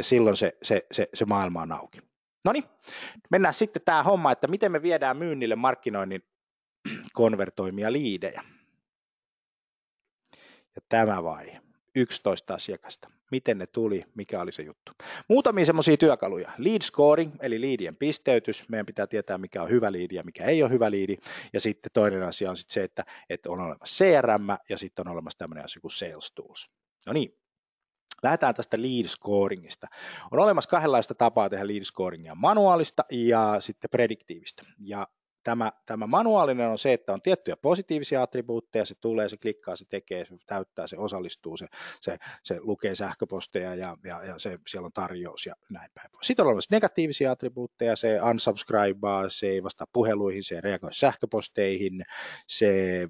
ja 0.00 0.04
silloin 0.04 0.36
se, 0.36 0.56
se, 0.62 0.86
se, 0.92 1.08
se 1.14 1.24
maailma 1.24 1.62
on 1.62 1.72
auki. 1.72 1.98
No 2.44 2.52
niin, 2.52 2.64
mennään 3.30 3.54
sitten 3.54 3.82
tämä 3.84 4.02
homma, 4.02 4.32
että 4.32 4.46
miten 4.46 4.72
me 4.72 4.82
viedään 4.82 5.16
myynnille 5.16 5.56
markkinoinnin 5.56 6.22
konvertoimia 7.12 7.92
liidejä. 7.92 8.42
Ja 10.76 10.82
tämä 10.88 11.22
vaihe. 11.22 11.60
11 11.94 12.54
asiakasta. 12.54 13.10
Miten 13.30 13.58
ne 13.58 13.66
tuli, 13.66 14.04
mikä 14.14 14.40
oli 14.40 14.52
se 14.52 14.62
juttu. 14.62 14.92
Muutamia 15.28 15.64
semmoisia 15.64 15.96
työkaluja. 15.96 16.50
Lead 16.58 16.82
scoring, 16.82 17.32
eli 17.40 17.60
liidien 17.60 17.96
pisteytys. 17.96 18.68
Meidän 18.68 18.86
pitää 18.86 19.06
tietää, 19.06 19.38
mikä 19.38 19.62
on 19.62 19.70
hyvä 19.70 19.92
liidi 19.92 20.14
ja 20.14 20.22
mikä 20.22 20.44
ei 20.44 20.62
ole 20.62 20.70
hyvä 20.70 20.90
liidi. 20.90 21.16
Ja 21.52 21.60
sitten 21.60 21.92
toinen 21.92 22.22
asia 22.22 22.50
on 22.50 22.56
sitten 22.56 22.74
se, 22.74 22.84
että, 22.84 23.04
että 23.30 23.50
on 23.50 23.60
olemassa 23.60 24.04
CRM 24.04 24.46
ja 24.68 24.78
sitten 24.78 25.08
on 25.08 25.12
olemassa 25.12 25.38
tämmöinen 25.38 25.64
asia 25.64 25.80
kuin 25.80 25.90
Sales 25.90 26.32
Tools. 26.34 26.70
No 27.06 27.12
niin, 27.12 27.39
Lähdetään 28.22 28.54
tästä 28.54 28.82
lead 28.82 29.06
scoringista. 29.06 29.86
On 30.30 30.38
olemassa 30.38 30.70
kahdenlaista 30.70 31.14
tapaa 31.14 31.50
tehdä 31.50 31.66
lead 31.66 31.84
scoringia, 31.84 32.34
manuaalista 32.34 33.04
ja 33.10 33.56
sitten 33.60 33.90
prediktiivistä. 33.90 34.62
Ja 34.78 35.06
Tämä, 35.44 35.72
tämä 35.86 36.06
manuaalinen 36.06 36.68
on 36.68 36.78
se, 36.78 36.92
että 36.92 37.12
on 37.12 37.22
tiettyjä 37.22 37.56
positiivisia 37.56 38.22
attribuutteja, 38.22 38.84
se 38.84 38.94
tulee, 39.00 39.28
se 39.28 39.36
klikkaa, 39.36 39.76
se 39.76 39.84
tekee, 39.88 40.24
se 40.24 40.36
täyttää, 40.46 40.86
se 40.86 40.96
osallistuu, 40.98 41.56
se, 41.56 41.66
se, 42.00 42.16
se 42.44 42.56
lukee 42.60 42.94
sähköposteja 42.94 43.74
ja, 43.74 43.96
ja, 44.04 44.24
ja 44.24 44.38
se, 44.38 44.56
siellä 44.68 44.86
on 44.86 44.92
tarjous 44.92 45.46
ja 45.46 45.54
näin 45.70 45.90
päin. 45.94 46.10
Sitten 46.22 46.42
on 46.42 46.46
olemassa 46.46 46.74
negatiivisia 46.74 47.30
attribuutteja, 47.30 47.96
se 47.96 48.22
unsubscribea, 48.22 49.28
se 49.28 49.46
ei 49.46 49.62
vastaa 49.62 49.86
puheluihin, 49.92 50.44
se 50.44 50.54
ei 50.54 50.60
reagoi 50.60 50.94
sähköposteihin, 50.94 52.02
se 52.46 53.08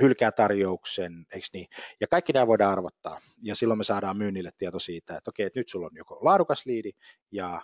hylkää 0.00 0.32
tarjouksen, 0.32 1.26
eikö 1.34 1.46
niin? 1.52 1.66
Ja 2.00 2.06
kaikki 2.06 2.32
nämä 2.32 2.46
voidaan 2.46 2.72
arvottaa 2.72 3.20
ja 3.42 3.54
silloin 3.54 3.78
me 3.78 3.84
saadaan 3.84 4.16
myynnille 4.16 4.50
tieto 4.58 4.78
siitä, 4.78 5.16
että 5.16 5.30
okei, 5.30 5.46
että 5.46 5.60
nyt 5.60 5.68
sulla 5.68 5.86
on 5.86 5.96
joko 5.96 6.18
laadukas 6.22 6.66
liidi 6.66 6.90
ja 7.32 7.60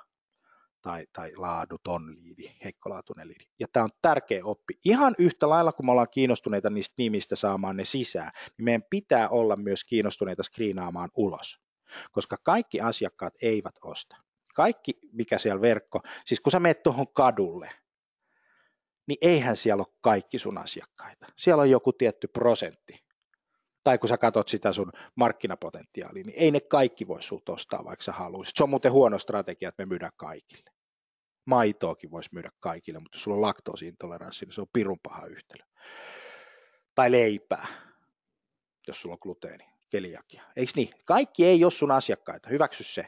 tai, 0.87 1.07
tai 1.13 1.33
laaduton 1.37 2.15
liidi, 2.15 2.53
heikkolaatuinen 2.65 3.29
liidi. 3.29 3.45
Ja 3.61 3.67
tämä 3.73 3.85
on 3.85 3.91
tärkeä 4.03 4.45
oppi. 4.45 4.75
Ihan 4.85 5.15
yhtä 5.19 5.49
lailla, 5.49 5.73
kun 5.73 5.87
me 5.87 5.91
ollaan 5.91 6.11
kiinnostuneita 6.11 6.71
niistä 6.71 6.95
nimistä 6.99 7.37
saamaan 7.37 7.77
ne 7.77 7.85
sisään, 7.85 8.31
niin 8.59 8.65
meidän 8.65 8.83
pitää 8.91 9.29
olla 9.29 9.57
myös 9.57 9.85
kiinnostuneita 9.85 10.43
skriinaamaan 10.43 11.11
ulos. 11.17 11.61
Koska 12.13 12.37
kaikki 12.43 12.81
asiakkaat 12.81 13.35
eivät 13.43 13.75
osta. 13.85 14.17
Kaikki, 14.55 14.93
mikä 15.13 15.39
siellä 15.39 15.61
verkko, 15.61 16.01
siis 16.25 16.41
kun 16.41 16.51
sä 16.51 16.61
menet 16.61 16.83
tuohon 16.83 17.13
kadulle, 17.13 17.71
niin 19.07 19.19
eihän 19.21 19.57
siellä 19.57 19.81
ole 19.81 19.97
kaikki 20.01 20.39
sun 20.39 20.59
asiakkaita. 20.59 21.27
Siellä 21.37 21.61
on 21.61 21.71
joku 21.71 21.93
tietty 21.93 22.29
prosentti. 22.29 23.07
Tai 23.85 23.99
kun 23.99 24.09
sä 24.09 24.19
katsot 24.19 24.49
sitä 24.49 24.73
sun 24.73 24.93
markkinapotentiaalia, 25.15 26.25
niin 26.25 26.39
ei 26.39 26.51
ne 26.51 26.61
kaikki 26.61 27.09
voi 27.09 27.23
sulta 27.23 27.53
ostaa, 27.53 27.85
vaikka 27.85 28.03
sä 28.03 28.13
haluaisit. 28.13 28.57
Se 28.57 28.63
on 28.63 28.71
muuten 28.71 28.93
huono 28.93 29.19
strategia, 29.19 29.69
että 29.69 29.83
me 29.83 29.89
myydään 29.89 30.13
kaikille 30.17 30.76
maitoakin 31.47 32.11
voisi 32.11 32.31
myydä 32.33 32.51
kaikille, 32.61 32.99
mutta 32.99 33.17
jos 33.17 33.23
sulla 33.23 33.37
on 33.37 33.43
laktoosiintoleranssi, 33.43 34.45
niin 34.45 34.53
se 34.53 34.61
on 34.61 34.67
pirun 34.73 34.99
paha 35.03 35.27
yhtälö. 35.27 35.65
Tai 36.95 37.11
leipää, 37.11 37.67
jos 38.87 39.03
sulla 39.03 39.13
on 39.13 39.19
gluteeni, 39.23 39.65
keliakia. 39.91 40.43
Eikö 40.57 40.73
niin? 40.77 40.91
Kaikki 41.05 41.47
ei 41.47 41.65
ole 41.65 41.73
sun 41.73 41.91
asiakkaita, 41.91 42.51
hyväksy 42.51 42.85
se. 42.85 43.07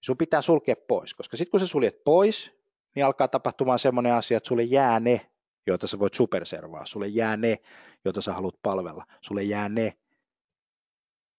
Sun 0.00 0.16
pitää 0.16 0.42
sulkea 0.42 0.76
pois, 0.88 1.14
koska 1.14 1.36
sitten 1.36 1.50
kun 1.50 1.60
sä 1.60 1.66
suljet 1.66 2.04
pois, 2.04 2.52
niin 2.94 3.04
alkaa 3.04 3.28
tapahtumaan 3.28 3.78
semmoinen 3.78 4.12
asia, 4.12 4.36
että 4.36 4.48
sulle 4.48 4.62
jää 4.62 5.00
ne, 5.00 5.30
joita 5.66 5.86
sä 5.86 5.98
voit 5.98 6.14
superservaa, 6.14 6.86
sulle 6.86 7.08
jää 7.08 7.36
ne, 7.36 7.58
joita 8.04 8.22
sä 8.22 8.32
haluat 8.32 8.62
palvella, 8.62 9.06
sulle 9.20 9.42
jää 9.42 9.68
ne, 9.68 9.96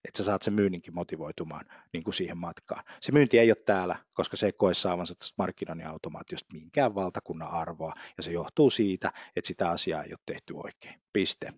että 0.08 0.18
sä 0.18 0.24
saat 0.24 0.42
sen 0.42 0.54
myynninkin 0.54 0.96
motivoitumaan 0.96 1.66
niin 1.94 2.04
kuin 2.04 2.14
siihen 2.14 2.38
matkaan. 2.38 2.84
Se 3.02 3.12
myynti 3.12 3.40
ei 3.40 3.50
ole 3.50 3.64
täällä, 3.66 3.96
koska 4.14 4.38
se 4.38 4.46
ei 4.46 4.54
koe 4.54 4.74
saavansa 4.74 5.16
tästä 5.16 5.36
markkinoinnin 5.38 5.88
automaatiosta 5.88 6.54
minkään 6.54 6.96
valtakunnan 6.96 7.50
arvoa, 7.52 7.94
ja 8.18 8.24
se 8.24 8.32
johtuu 8.32 8.70
siitä, 8.70 9.14
että 9.36 9.48
sitä 9.48 9.70
asiaa 9.70 10.04
ei 10.04 10.12
ole 10.12 10.20
tehty 10.26 10.54
oikein. 10.54 11.02
Piste. 11.14 11.54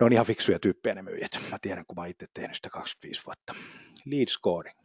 Ne 0.00 0.06
on 0.06 0.12
ihan 0.12 0.26
fiksuja 0.26 0.58
tyyppejä 0.58 0.94
ne 0.94 1.02
myyjät. 1.02 1.40
Mä 1.50 1.58
tiedän, 1.62 1.86
kun 1.86 1.96
mä 1.96 2.06
itse 2.06 2.26
tehnyt 2.34 2.56
sitä 2.56 2.70
25 2.70 3.22
vuotta. 3.26 3.54
Lead 4.06 4.28
scoring 4.28 4.80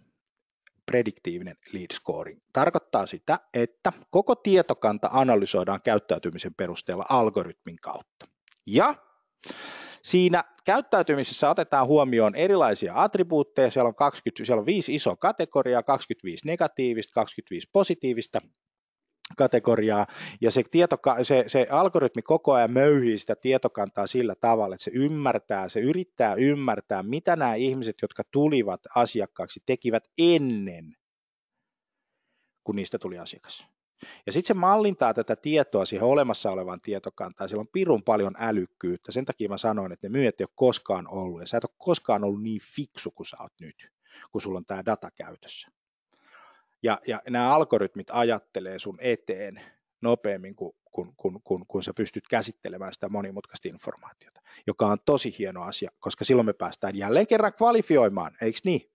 prediktiivinen 0.85 1.57
lead 1.73 1.93
scoring 1.93 2.39
tarkoittaa 2.53 3.05
sitä, 3.05 3.39
että 3.53 3.93
koko 4.09 4.35
tietokanta 4.35 5.09
analysoidaan 5.13 5.81
käyttäytymisen 5.81 6.53
perusteella 6.53 7.05
algoritmin 7.09 7.77
kautta. 7.81 8.27
Ja 8.65 8.95
Siinä 10.05 10.43
käyttäytymisessä 10.65 11.49
otetaan 11.49 11.87
huomioon 11.87 12.35
erilaisia 12.35 12.93
attribuutteja, 13.03 13.71
siellä 13.71 13.87
on, 13.87 13.95
20, 13.95 14.45
siellä 14.45 14.59
on 14.59 14.65
viisi 14.65 14.95
isoa 14.95 15.15
kategoriaa, 15.15 15.83
25 15.83 16.47
negatiivista, 16.47 17.13
25 17.13 17.69
positiivista 17.73 18.41
kategoriaa, 19.37 20.07
ja 20.41 20.51
se, 20.51 20.63
tietoka- 20.71 21.23
se, 21.23 21.43
se 21.47 21.67
algoritmi 21.69 22.21
koko 22.21 22.53
ajan 22.53 22.71
möyhii 22.71 23.17
sitä 23.17 23.35
tietokantaa 23.35 24.07
sillä 24.07 24.35
tavalla, 24.35 24.75
että 24.75 24.83
se 24.83 24.91
ymmärtää, 24.93 25.69
se 25.69 25.79
yrittää 25.79 26.35
ymmärtää, 26.35 27.03
mitä 27.03 27.35
nämä 27.35 27.55
ihmiset, 27.55 27.95
jotka 28.01 28.23
tulivat 28.31 28.81
asiakkaaksi, 28.95 29.59
tekivät 29.65 30.03
ennen, 30.17 30.95
kun 32.63 32.75
niistä 32.75 32.99
tuli 32.99 33.17
asiakas. 33.17 33.74
Ja 34.25 34.31
sitten 34.31 34.47
se 34.47 34.53
mallintaa 34.53 35.13
tätä 35.13 35.35
tietoa 35.35 35.85
siihen 35.85 36.07
olemassa 36.07 36.51
olevaan 36.51 36.81
tietokantaan. 36.81 37.49
Siellä 37.49 37.61
on 37.61 37.67
pirun 37.67 38.03
paljon 38.03 38.35
älykkyyttä. 38.39 39.11
Sen 39.11 39.25
takia 39.25 39.49
mä 39.49 39.57
sanoin, 39.57 39.91
että 39.91 40.07
ne 40.07 40.11
myyjät 40.11 40.41
ei 40.41 40.43
ole 40.43 40.53
koskaan 40.55 41.07
ollut. 41.07 41.39
Ja 41.39 41.47
sä 41.47 41.57
et 41.57 41.63
ole 41.63 41.75
koskaan 41.77 42.23
ollut 42.23 42.43
niin 42.43 42.61
fiksu 42.75 43.11
kuin 43.11 43.27
sä 43.27 43.37
oot 43.39 43.53
nyt, 43.61 43.75
kun 44.31 44.41
sulla 44.41 44.57
on 44.57 44.65
tämä 44.65 44.85
data 44.85 45.11
käytössä. 45.11 45.67
Ja, 46.83 46.99
ja 47.07 47.21
nämä 47.29 47.55
algoritmit 47.55 48.07
ajattelee 48.11 48.79
sun 48.79 48.97
eteen 49.01 49.61
nopeammin 50.01 50.55
kuin 50.55 50.75
kun, 50.95 51.13
kun, 51.17 51.41
kun, 51.43 51.65
kun 51.67 51.83
sä 51.83 51.93
pystyt 51.93 52.27
käsittelemään 52.27 52.93
sitä 52.93 53.09
monimutkaista 53.09 53.67
informaatiota, 53.67 54.41
joka 54.67 54.87
on 54.87 54.97
tosi 55.05 55.35
hieno 55.39 55.63
asia, 55.63 55.89
koska 55.99 56.25
silloin 56.25 56.45
me 56.45 56.53
päästään 56.53 56.95
jälleen 56.95 57.27
kerran 57.27 57.53
kvalifioimaan, 57.53 58.37
eikö 58.41 58.59
niin? 58.63 58.94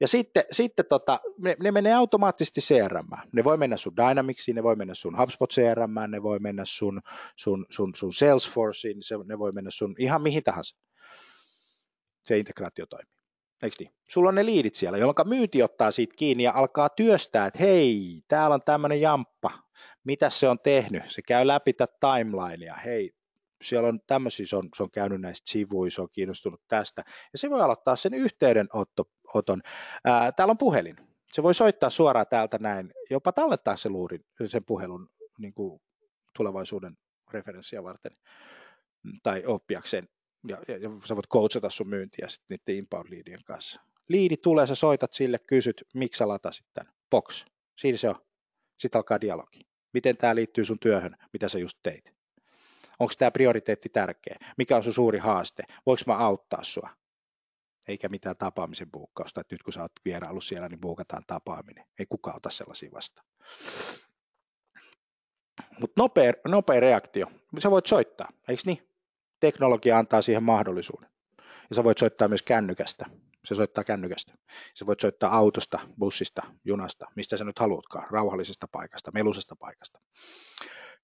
Ja 0.00 0.08
sitten, 0.08 0.44
sitten 0.50 0.84
tota, 0.88 1.20
ne, 1.38 1.56
ne 1.62 1.70
menee 1.70 1.94
automaattisesti 1.94 2.60
CRM. 2.60 3.08
Ne 3.32 3.44
voi 3.44 3.56
mennä 3.56 3.76
sun 3.76 3.96
Dynamicsiin, 3.96 4.54
ne 4.54 4.62
voi 4.62 4.76
mennä 4.76 4.94
sun 4.94 5.18
HubSpot 5.18 5.52
CRM, 5.52 6.10
ne 6.10 6.22
voi 6.22 6.38
mennä 6.38 6.64
sun, 6.64 7.00
sun, 7.36 7.66
sun, 7.70 7.94
sun 7.94 8.12
Salesforceen, 8.12 9.02
se, 9.02 9.14
ne 9.24 9.38
voi 9.38 9.52
mennä 9.52 9.70
sun 9.70 9.94
ihan 9.98 10.22
mihin 10.22 10.42
tahansa. 10.42 10.76
Se 12.22 12.38
integraatio 12.38 12.86
toimii. 12.86 13.18
Eikö 13.62 13.76
niin? 13.78 13.90
Sulla 14.08 14.28
on 14.28 14.34
ne 14.34 14.46
liidit 14.46 14.74
siellä, 14.74 14.98
jolloin 14.98 15.28
myynti 15.28 15.62
ottaa 15.62 15.90
siitä 15.90 16.14
kiinni 16.16 16.44
ja 16.44 16.52
alkaa 16.52 16.88
työstää, 16.88 17.46
että 17.46 17.58
hei, 17.58 18.22
täällä 18.28 18.54
on 18.54 18.62
tämmöinen 18.62 19.00
jamppa, 19.00 19.50
mitä 20.04 20.30
se 20.30 20.48
on 20.48 20.58
tehnyt? 20.58 21.02
Se 21.06 21.22
käy 21.22 21.46
läpi 21.46 21.72
tätä 21.72 21.94
timelinea, 22.00 22.74
hei, 22.74 23.10
siellä 23.62 23.88
on 23.88 24.00
tämmöisiä, 24.06 24.46
se 24.46 24.56
on, 24.56 24.68
se 24.76 24.82
on 24.82 24.90
käynyt 24.90 25.20
näistä 25.20 25.50
sivuista, 25.50 25.96
se 25.96 26.02
on 26.02 26.08
kiinnostunut 26.12 26.60
tästä, 26.68 27.04
ja 27.32 27.38
se 27.38 27.50
voi 27.50 27.60
aloittaa 27.60 27.96
sen 27.96 28.14
yhteydenoton. 28.14 29.60
Ää, 30.04 30.32
täällä 30.32 30.50
on 30.50 30.58
puhelin, 30.58 30.96
se 31.32 31.42
voi 31.42 31.54
soittaa 31.54 31.90
suoraan 31.90 32.26
täältä 32.30 32.58
näin, 32.58 32.92
jopa 33.10 33.32
tallettaa 33.32 33.76
se 33.76 33.88
luurin, 33.88 34.24
sen 34.46 34.64
puhelun 34.64 35.08
niin 35.38 35.54
kuin 35.54 35.80
tulevaisuuden 36.36 36.96
referenssiä 37.32 37.84
varten 37.84 38.12
tai 39.22 39.42
oppiakseen, 39.46 40.08
ja, 40.48 40.58
ja, 40.68 40.76
ja 40.76 40.90
sä 41.04 41.16
voit 41.16 41.28
coachata 41.28 41.70
sun 41.70 41.88
myyntiä 41.88 42.28
sitten 42.28 42.58
niiden 42.66 42.84
inbound-liidien 42.84 43.44
kanssa. 43.44 43.80
Liidi 44.08 44.36
tulee, 44.36 44.66
sä 44.66 44.74
soitat 44.74 45.12
sille, 45.12 45.38
kysyt, 45.38 45.84
miksi 45.94 46.18
sä 46.18 46.28
latasit 46.28 46.66
tämän. 46.74 46.92
Box. 47.10 47.44
Siinä 47.78 47.98
se 47.98 48.08
on. 48.08 48.14
Sitten 48.76 48.98
alkaa 48.98 49.20
dialogi. 49.20 49.60
Miten 49.92 50.16
tämä 50.16 50.34
liittyy 50.34 50.64
sun 50.64 50.78
työhön, 50.78 51.16
mitä 51.32 51.48
sä 51.48 51.58
just 51.58 51.78
teit? 51.82 52.17
Onko 52.98 53.14
tämä 53.18 53.30
prioriteetti 53.30 53.88
tärkeä? 53.88 54.36
Mikä 54.56 54.76
on 54.76 54.84
sun 54.84 54.92
suuri 54.92 55.18
haaste? 55.18 55.62
Voinko 55.86 56.02
mä 56.06 56.16
auttaa 56.16 56.64
sua? 56.64 56.90
Eikä 57.88 58.08
mitään 58.08 58.36
tapaamisen 58.36 58.90
buukkausta, 58.90 59.40
että 59.40 59.54
nyt 59.54 59.62
kun 59.62 59.72
sä 59.72 59.82
oot 59.82 59.92
vierailu 60.04 60.40
siellä, 60.40 60.68
niin 60.68 60.80
buukataan 60.80 61.22
tapaaminen. 61.26 61.84
Ei 61.98 62.06
kukaan 62.08 62.36
ota 62.36 62.50
sellaisia 62.50 62.90
vastaan. 62.92 63.26
Mutta 65.80 66.02
nopea, 66.02 66.32
nopea 66.48 66.80
reaktio. 66.80 67.26
Sä 67.58 67.70
voit 67.70 67.86
soittaa, 67.86 68.28
eikö 68.48 68.62
niin? 68.66 68.88
Teknologia 69.40 69.98
antaa 69.98 70.22
siihen 70.22 70.42
mahdollisuuden. 70.42 71.10
Ja 71.70 71.76
sä 71.76 71.84
voit 71.84 71.98
soittaa 71.98 72.28
myös 72.28 72.42
kännykästä. 72.42 73.06
Se 73.44 73.54
soittaa 73.54 73.84
kännykästä. 73.84 74.34
Sä 74.74 74.86
voit 74.86 75.00
soittaa 75.00 75.36
autosta, 75.36 75.78
bussista, 75.98 76.42
junasta, 76.64 77.06
mistä 77.14 77.36
sä 77.36 77.44
nyt 77.44 77.58
haluatkaan, 77.58 78.06
rauhallisesta 78.10 78.68
paikasta, 78.68 79.10
melusesta 79.14 79.56
paikasta. 79.56 79.98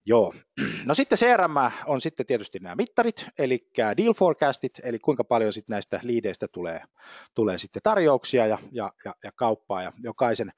Joo. 0.06 0.34
No 0.84 0.94
sitten 0.94 1.18
CRM 1.18 1.54
on 1.86 2.00
sitten 2.00 2.26
tietysti 2.26 2.58
nämä 2.58 2.74
mittarit, 2.74 3.26
eli 3.38 3.70
deal 3.96 4.14
forecastit, 4.14 4.80
eli 4.82 4.98
kuinka 4.98 5.24
paljon 5.24 5.52
sitten 5.52 5.74
näistä 5.74 6.00
liideistä 6.02 6.48
tulee, 6.48 6.80
tulee 7.34 7.58
sitten 7.58 7.82
tarjouksia 7.82 8.46
ja, 8.46 8.58
ja, 8.72 8.92
ja, 9.04 9.14
ja 9.24 9.32
kauppaa, 9.32 9.82
ja 9.82 9.92
jokaisen 10.02 10.52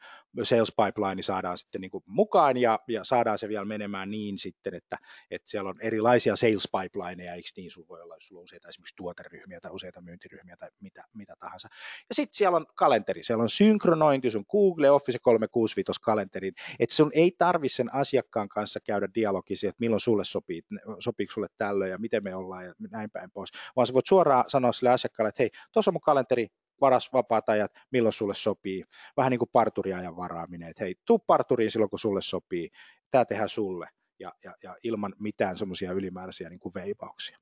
sales 0.44 0.72
pipeline 0.72 1.22
saadaan 1.22 1.58
sitten 1.58 1.80
niin 1.80 1.90
kuin 1.90 2.04
mukaan, 2.06 2.56
ja, 2.56 2.78
ja 2.88 3.04
saadaan 3.04 3.38
se 3.38 3.48
vielä 3.48 3.64
menemään 3.64 4.10
niin 4.10 4.38
sitten, 4.38 4.74
että, 4.74 4.98
että 5.30 5.50
siellä 5.50 5.70
on 5.70 5.80
erilaisia 5.80 6.36
sales 6.36 6.68
pipelineja, 6.72 7.34
eikö 7.34 7.48
niin, 7.56 7.70
sulla 7.70 7.88
voi 7.88 8.02
olla, 8.02 8.14
jos 8.14 8.26
sulla 8.26 8.40
on 8.40 8.44
useita 8.44 8.68
esimerkiksi 8.68 8.96
tuoteryhmiä 8.96 9.60
tai 9.60 9.70
useita 9.70 10.00
myyntiryhmiä 10.00 10.56
tai 10.56 10.70
mitä, 10.80 11.04
mitä 11.14 11.36
tahansa. 11.38 11.68
Ja 12.08 12.14
sitten 12.14 12.34
siellä 12.36 12.56
on 12.56 12.66
kalenteri, 12.74 13.24
siellä 13.24 13.42
on 13.42 13.50
synkronointi, 13.50 14.30
sun 14.30 14.44
Google 14.50 14.90
Office 14.90 15.18
365 15.18 16.00
kalenterin, 16.00 16.54
että 16.78 16.94
sun 16.94 17.10
ei 17.14 17.32
tarvi 17.38 17.68
sen 17.68 17.94
asiakkaan 17.94 18.48
kanssa 18.48 18.80
käydä 18.80 19.08
dialogisia, 19.14 19.68
että 19.68 19.80
milloin 19.80 20.00
sulle 20.00 20.24
sopii, 20.24 20.62
sopiiko 20.98 21.32
sulle 21.32 21.48
tällöin 21.58 21.90
ja 21.90 21.98
miten 21.98 22.24
me 22.24 22.34
ollaan 22.34 22.64
ja 22.64 22.74
näin 22.90 23.10
päin 23.10 23.30
pois, 23.30 23.50
vaan 23.76 23.86
sä 23.86 23.92
voit 23.92 24.06
suoraan 24.06 24.44
sanoa 24.48 24.72
sille 24.72 24.90
asiakkaalle, 24.90 25.28
että 25.28 25.42
hei, 25.42 25.50
tuossa 25.72 25.90
on 25.90 25.94
mun 25.94 26.00
kalenteri, 26.00 26.48
varas 26.80 27.12
vapaat 27.12 27.48
ajat, 27.48 27.72
milloin 27.92 28.12
sulle 28.12 28.34
sopii. 28.34 28.84
Vähän 29.16 29.30
niin 29.30 29.38
kuin 29.38 29.50
parturiajan 29.52 30.16
varaaminen, 30.16 30.68
että 30.68 30.84
hei, 30.84 30.94
tuu 31.04 31.18
parturiin 31.18 31.70
silloin, 31.70 31.90
kun 31.90 31.98
sulle 31.98 32.22
sopii, 32.22 32.70
tämä 33.10 33.24
tehdään 33.24 33.48
sulle 33.48 33.88
ja, 34.18 34.32
ja, 34.44 34.54
ja 34.62 34.76
ilman 34.82 35.14
mitään 35.18 35.56
semmoisia 35.56 35.92
ylimääräisiä 35.92 36.48
niin 36.48 36.60
kuin 36.60 36.74
veivauksia. 36.74 37.38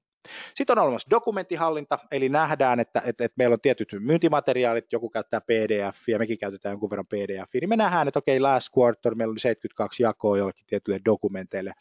Sitten 0.54 0.78
on 0.78 0.84
olemassa 0.84 1.10
dokumenttihallinta, 1.10 1.98
eli 2.10 2.28
nähdään, 2.28 2.80
että, 2.80 3.02
että, 3.04 3.24
että 3.24 3.34
meillä 3.38 3.54
on 3.54 3.60
tietyt 3.60 3.88
myyntimateriaalit, 3.98 4.92
joku 4.92 5.10
käyttää 5.10 5.40
PDF 5.40 6.08
ja 6.08 6.18
mekin 6.18 6.38
käytetään 6.38 6.72
jonkun 6.72 6.90
verran 6.90 7.06
PDF, 7.06 7.54
niin 7.60 7.68
me 7.68 7.76
nähdään, 7.76 8.08
että 8.08 8.18
okei, 8.18 8.40
last 8.40 8.68
quarter 8.78 9.14
meillä 9.14 9.32
oli 9.32 9.40
72 9.40 10.02
jakoa 10.02 10.38
jollekin 10.38 10.66
tietyille 10.66 11.00
dokumenteille, 11.04 11.72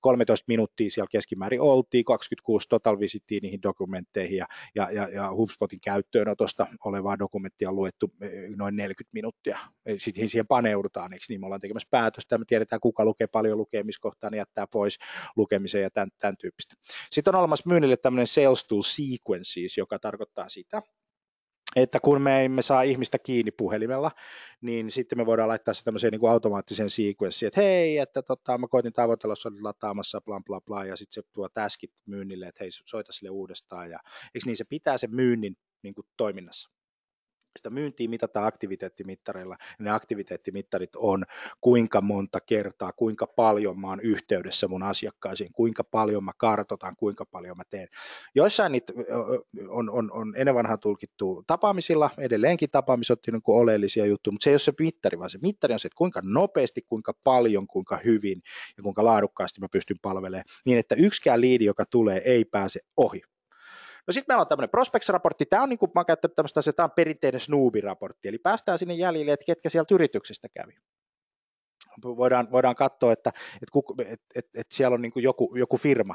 13 0.00 0.44
minuuttia 0.48 0.90
siellä 0.90 1.08
keskimäärin 1.10 1.60
oltiin, 1.60 2.04
26 2.04 2.68
total 2.68 2.98
visittiin 2.98 3.42
niihin 3.42 3.62
dokumentteihin 3.62 4.36
ja, 4.36 4.46
ja, 4.74 4.90
ja, 4.90 5.08
ja 5.08 5.32
HubSpotin 5.32 5.80
käyttöönotosta 5.80 6.66
olevaa 6.84 7.18
dokumenttia 7.18 7.68
on 7.68 7.76
luettu 7.76 8.12
eh, 8.20 8.30
noin 8.56 8.76
40 8.76 9.10
minuuttia. 9.12 9.58
Sitten 9.98 10.28
siihen 10.28 10.46
paneudutaan, 10.46 11.12
eikö 11.12 11.24
niin, 11.28 11.40
me 11.40 11.46
ollaan 11.46 11.60
tekemässä 11.60 11.88
päätöstä, 11.90 12.38
me 12.38 12.44
tiedetään 12.48 12.80
kuka 12.80 13.04
lukee 13.04 13.26
paljon 13.26 13.58
lukemiskohtaa, 13.58 14.30
niin 14.30 14.38
jättää 14.38 14.66
pois 14.66 14.98
lukemisen 15.36 15.82
ja 15.82 15.90
tämän, 15.90 16.08
tämän 16.18 16.36
tyyppistä. 16.36 16.74
Sitten 17.10 17.34
on 17.34 17.40
olemassa 17.40 17.68
myynnille 17.72 17.96
tämmöinen 17.96 18.26
sales 18.26 18.64
tool 18.64 18.82
sequences, 18.82 19.76
joka 19.76 19.98
tarkoittaa 19.98 20.48
sitä, 20.48 20.82
että 21.76 22.00
kun 22.00 22.22
me 22.22 22.44
emme 22.44 22.62
saa 22.62 22.82
ihmistä 22.82 23.18
kiinni 23.18 23.50
puhelimella, 23.50 24.10
niin 24.60 24.90
sitten 24.90 25.18
me 25.18 25.26
voidaan 25.26 25.48
laittaa 25.48 25.74
se 25.74 25.84
tämmöiseen 25.84 26.10
niin 26.10 26.20
kuin 26.20 26.30
automaattiseen 26.30 26.90
sequenssiin, 26.90 27.46
että 27.46 27.60
hei, 27.60 27.98
että 27.98 28.22
tota, 28.22 28.58
mä 28.58 28.68
koitin 28.68 28.92
tavoitella, 28.92 29.32
jos 29.32 29.46
olet 29.46 29.60
lataamassa, 29.60 30.20
bla 30.20 30.40
bla 30.46 30.60
bla, 30.60 30.84
ja 30.84 30.96
sitten 30.96 31.22
se 31.22 31.28
tuo 31.32 31.48
täskit 31.48 31.92
myynnille, 32.06 32.46
että 32.46 32.64
hei, 32.64 32.70
soita 32.70 33.12
sille 33.12 33.30
uudestaan, 33.30 33.90
ja 33.90 33.98
eikö 34.34 34.46
niin 34.46 34.56
se 34.56 34.64
pitää 34.64 34.98
sen 34.98 35.14
myynnin 35.14 35.56
niin 35.82 35.94
kuin 35.94 36.06
toiminnassa 36.16 36.70
sitä 37.58 37.70
myyntiä 37.70 38.08
mitataan 38.08 38.46
aktiviteettimittareilla. 38.46 39.56
Ne 39.78 39.90
aktiviteettimittarit 39.90 40.96
on 40.96 41.24
kuinka 41.60 42.00
monta 42.00 42.40
kertaa, 42.40 42.92
kuinka 42.92 43.26
paljon 43.26 43.80
mä 43.80 43.88
oon 43.88 44.00
yhteydessä 44.00 44.68
mun 44.68 44.82
asiakkaisiin, 44.82 45.52
kuinka 45.52 45.84
paljon 45.84 46.24
mä 46.24 46.32
kartotan, 46.36 46.96
kuinka 46.96 47.24
paljon 47.24 47.56
mä 47.56 47.62
teen. 47.70 47.88
Joissain 48.34 48.72
niitä 48.72 48.92
on, 49.68 49.90
on, 49.90 50.12
on 50.12 50.34
ennen 50.36 50.54
vanhaa 50.54 50.76
tulkittu 50.76 51.44
tapaamisilla, 51.46 52.10
edelleenkin 52.18 52.70
tapaamiset 52.70 53.20
on 53.28 53.32
niin 53.32 53.42
oleellisia 53.46 54.06
juttuja, 54.06 54.32
mutta 54.32 54.44
se 54.44 54.50
ei 54.50 54.54
ole 54.54 54.58
se 54.58 54.72
mittari, 54.78 55.18
vaan 55.18 55.30
se 55.30 55.38
mittari 55.42 55.74
on 55.74 55.80
se, 55.80 55.86
että 55.86 55.98
kuinka 55.98 56.20
nopeasti, 56.24 56.82
kuinka 56.82 57.12
paljon, 57.24 57.66
kuinka 57.66 58.00
hyvin 58.04 58.42
ja 58.76 58.82
kuinka 58.82 59.04
laadukkaasti 59.04 59.60
mä 59.60 59.68
pystyn 59.72 59.96
palvelemaan, 60.02 60.44
niin 60.66 60.78
että 60.78 60.94
yksikään 60.94 61.40
liidi, 61.40 61.64
joka 61.64 61.84
tulee, 61.86 62.22
ei 62.24 62.44
pääse 62.44 62.80
ohi. 62.96 63.22
No 64.06 64.12
sitten 64.12 64.24
meillä 64.28 64.40
on 64.40 64.48
tämmöinen 64.48 64.70
Prospects-raportti, 64.70 65.46
tämä 65.50 65.62
on 65.62 65.68
niin 65.68 65.78
kuin, 65.78 65.92
mä 65.94 66.04
käyttänyt 66.04 66.34
tämmöistä, 66.34 66.62
se, 66.62 66.72
tämä 66.72 66.84
on 66.84 66.90
perinteinen 66.90 67.40
Snoobi-raportti, 67.40 68.28
eli 68.28 68.38
päästään 68.38 68.78
sinne 68.78 68.94
jäljille, 68.94 69.32
että 69.32 69.46
ketkä 69.46 69.68
sieltä 69.68 69.94
yrityksestä 69.94 70.48
kävi. 70.48 70.76
Voidaan, 72.04 72.50
voidaan 72.50 72.74
katsoa, 72.74 73.12
että, 73.12 73.32
että, 73.62 74.02
että, 74.12 74.26
että, 74.34 74.60
että 74.60 74.74
siellä 74.74 74.94
on 74.94 75.02
niin 75.02 75.12
kuin 75.12 75.22
joku, 75.22 75.56
joku 75.56 75.76
firma, 75.76 76.14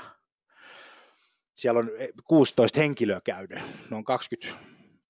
siellä 1.56 1.80
on 1.80 1.90
16 2.28 2.80
henkilöä 2.80 3.22
käynyt, 3.24 3.60
ne 3.90 3.98
on 3.98 4.04
20 4.04 4.60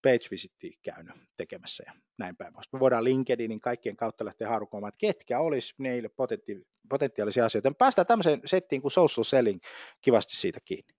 page 0.04 0.28
visittiä 0.32 0.72
käynyt 0.84 1.16
tekemässä 1.38 1.84
ja 1.88 1.94
näin 2.18 2.36
päin 2.36 2.54
pois. 2.54 2.74
Me 2.74 2.80
voidaan 2.80 3.04
LinkedInin 3.04 3.62
kaikkien 3.62 3.98
kautta 3.98 4.26
lähteä 4.26 4.50
harukoimaan, 4.50 4.90
että 4.90 5.00
ketkä 5.00 5.40
olisi 5.40 5.74
neille 5.78 6.08
potenti- 6.08 6.68
potentiaalisia 6.90 7.46
asioita. 7.46 7.70
Me 7.70 7.76
päästään 7.80 8.08
tämmöiseen 8.08 8.42
settiin 8.46 8.82
kuin 8.82 8.92
social 8.92 9.24
selling 9.24 9.62
kivasti 10.02 10.36
siitä 10.36 10.60
kiinni. 10.66 10.97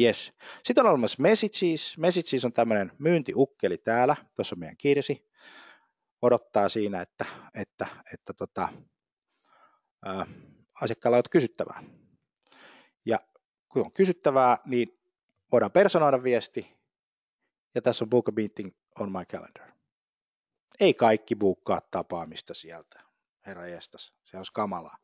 Yes. 0.00 0.32
Sitten 0.64 0.84
on 0.84 0.90
olemassa 0.90 1.22
Messages. 1.22 1.98
Messages 1.98 2.44
on 2.44 2.52
tämmöinen 2.52 2.92
myyntiukkeli 2.98 3.78
täällä. 3.78 4.16
Tuossa 4.34 4.54
on 4.54 4.58
meidän 4.58 4.76
kirsi. 4.76 5.30
Odottaa 6.22 6.68
siinä, 6.68 7.00
että, 7.00 7.24
että, 7.54 7.86
että 8.12 8.32
tota, 8.32 8.68
ää, 10.04 10.26
asiakkaalla 10.80 11.16
on 11.16 11.22
kysyttävää. 11.30 11.84
Ja 13.06 13.20
kun 13.68 13.84
on 13.84 13.92
kysyttävää, 13.92 14.58
niin 14.66 15.00
voidaan 15.52 15.72
personoida 15.72 16.22
viesti. 16.22 16.76
Ja 17.74 17.82
tässä 17.82 18.04
on 18.04 18.10
book 18.10 18.28
a 18.28 18.32
meeting 18.32 18.70
on 18.98 19.12
my 19.12 19.24
calendar. 19.24 19.72
Ei 20.80 20.94
kaikki 20.94 21.36
buukkaa 21.36 21.80
tapaamista 21.90 22.54
sieltä. 22.54 23.00
Herra 23.46 23.66
jestas, 23.66 24.14
se 24.24 24.36
on 24.36 24.44
kamalaa. 24.52 24.98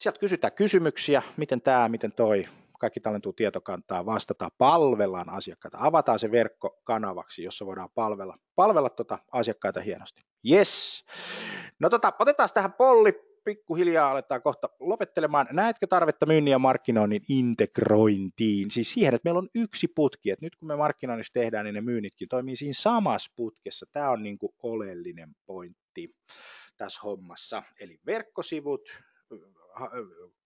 Sieltä 0.00 0.18
kysytään 0.18 0.52
kysymyksiä, 0.52 1.22
miten 1.36 1.60
tämä, 1.60 1.88
miten 1.88 2.12
toi, 2.12 2.48
kaikki 2.78 3.00
talentuu 3.00 3.32
tietokantaa, 3.32 4.06
vastata, 4.06 4.48
palvellaan 4.58 5.28
asiakkaita, 5.28 5.78
avataan 5.80 6.18
se 6.18 6.30
verkko 6.30 6.80
kanavaksi, 6.84 7.42
jossa 7.42 7.66
voidaan 7.66 7.88
palvella, 7.94 8.36
palvella 8.54 8.90
tuota 8.90 9.18
asiakkaita 9.32 9.80
hienosti. 9.80 10.22
Yes. 10.50 11.04
No 11.80 11.90
tota, 11.90 12.12
otetaan 12.18 12.48
tähän 12.54 12.72
polli, 12.72 13.12
pikkuhiljaa 13.46 14.10
aletaan 14.10 14.42
kohta 14.42 14.68
lopettelemaan. 14.80 15.46
Näetkö 15.52 15.86
tarvetta 15.86 16.26
myynnin 16.26 16.52
ja 16.52 16.58
markkinoinnin 16.58 17.22
integrointiin? 17.28 18.70
Siis 18.70 18.92
siihen, 18.92 19.14
että 19.14 19.26
meillä 19.26 19.38
on 19.38 19.48
yksi 19.54 19.88
putki, 19.88 20.30
että 20.30 20.46
nyt 20.46 20.56
kun 20.56 20.68
me 20.68 20.76
markkinoinnissa 20.76 21.32
tehdään, 21.32 21.64
niin 21.64 21.74
ne 21.74 21.80
myynnitkin 21.80 22.28
toimii 22.28 22.56
siinä 22.56 22.72
samassa 22.72 23.32
putkessa. 23.36 23.86
Tämä 23.92 24.10
on 24.10 24.22
niin 24.22 24.38
kuin 24.38 24.52
oleellinen 24.62 25.30
pointti 25.46 26.14
tässä 26.76 27.00
hommassa. 27.04 27.62
Eli 27.80 27.98
verkkosivut, 28.06 28.80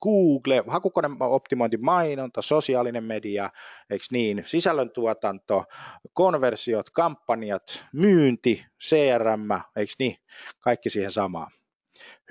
Google, 0.03 0.65
hakukone 0.67 1.09
optimointi, 1.21 1.77
mainonta, 1.77 2.43
sosiaalinen 2.43 3.05
media, 3.05 3.51
eikö 3.91 4.05
niin, 4.11 4.43
sisällöntuotanto, 4.47 5.65
konversiot, 6.13 6.91
kampanjat, 6.91 7.85
myynti, 7.93 8.67
CRM, 8.85 9.61
eikö 9.77 9.93
niin, 9.99 10.17
kaikki 10.61 10.91
siihen 10.91 11.13
samaan. 11.13 11.53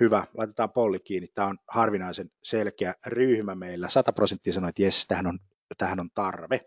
Hyvä, 0.00 0.26
laitetaan 0.34 0.72
polli 0.72 1.00
kiinni. 1.00 1.28
Tämä 1.34 1.48
on 1.48 1.58
harvinaisen 1.68 2.30
selkeä 2.42 2.94
ryhmä 3.06 3.54
meillä. 3.54 3.88
100 3.88 4.12
prosenttia 4.12 4.52
sanoi, 4.52 4.68
että 4.68 4.82
jes, 4.82 5.06
tähän 5.06 5.26
on 5.26 5.38
tähän 5.78 6.00
on 6.00 6.10
tarve. 6.14 6.60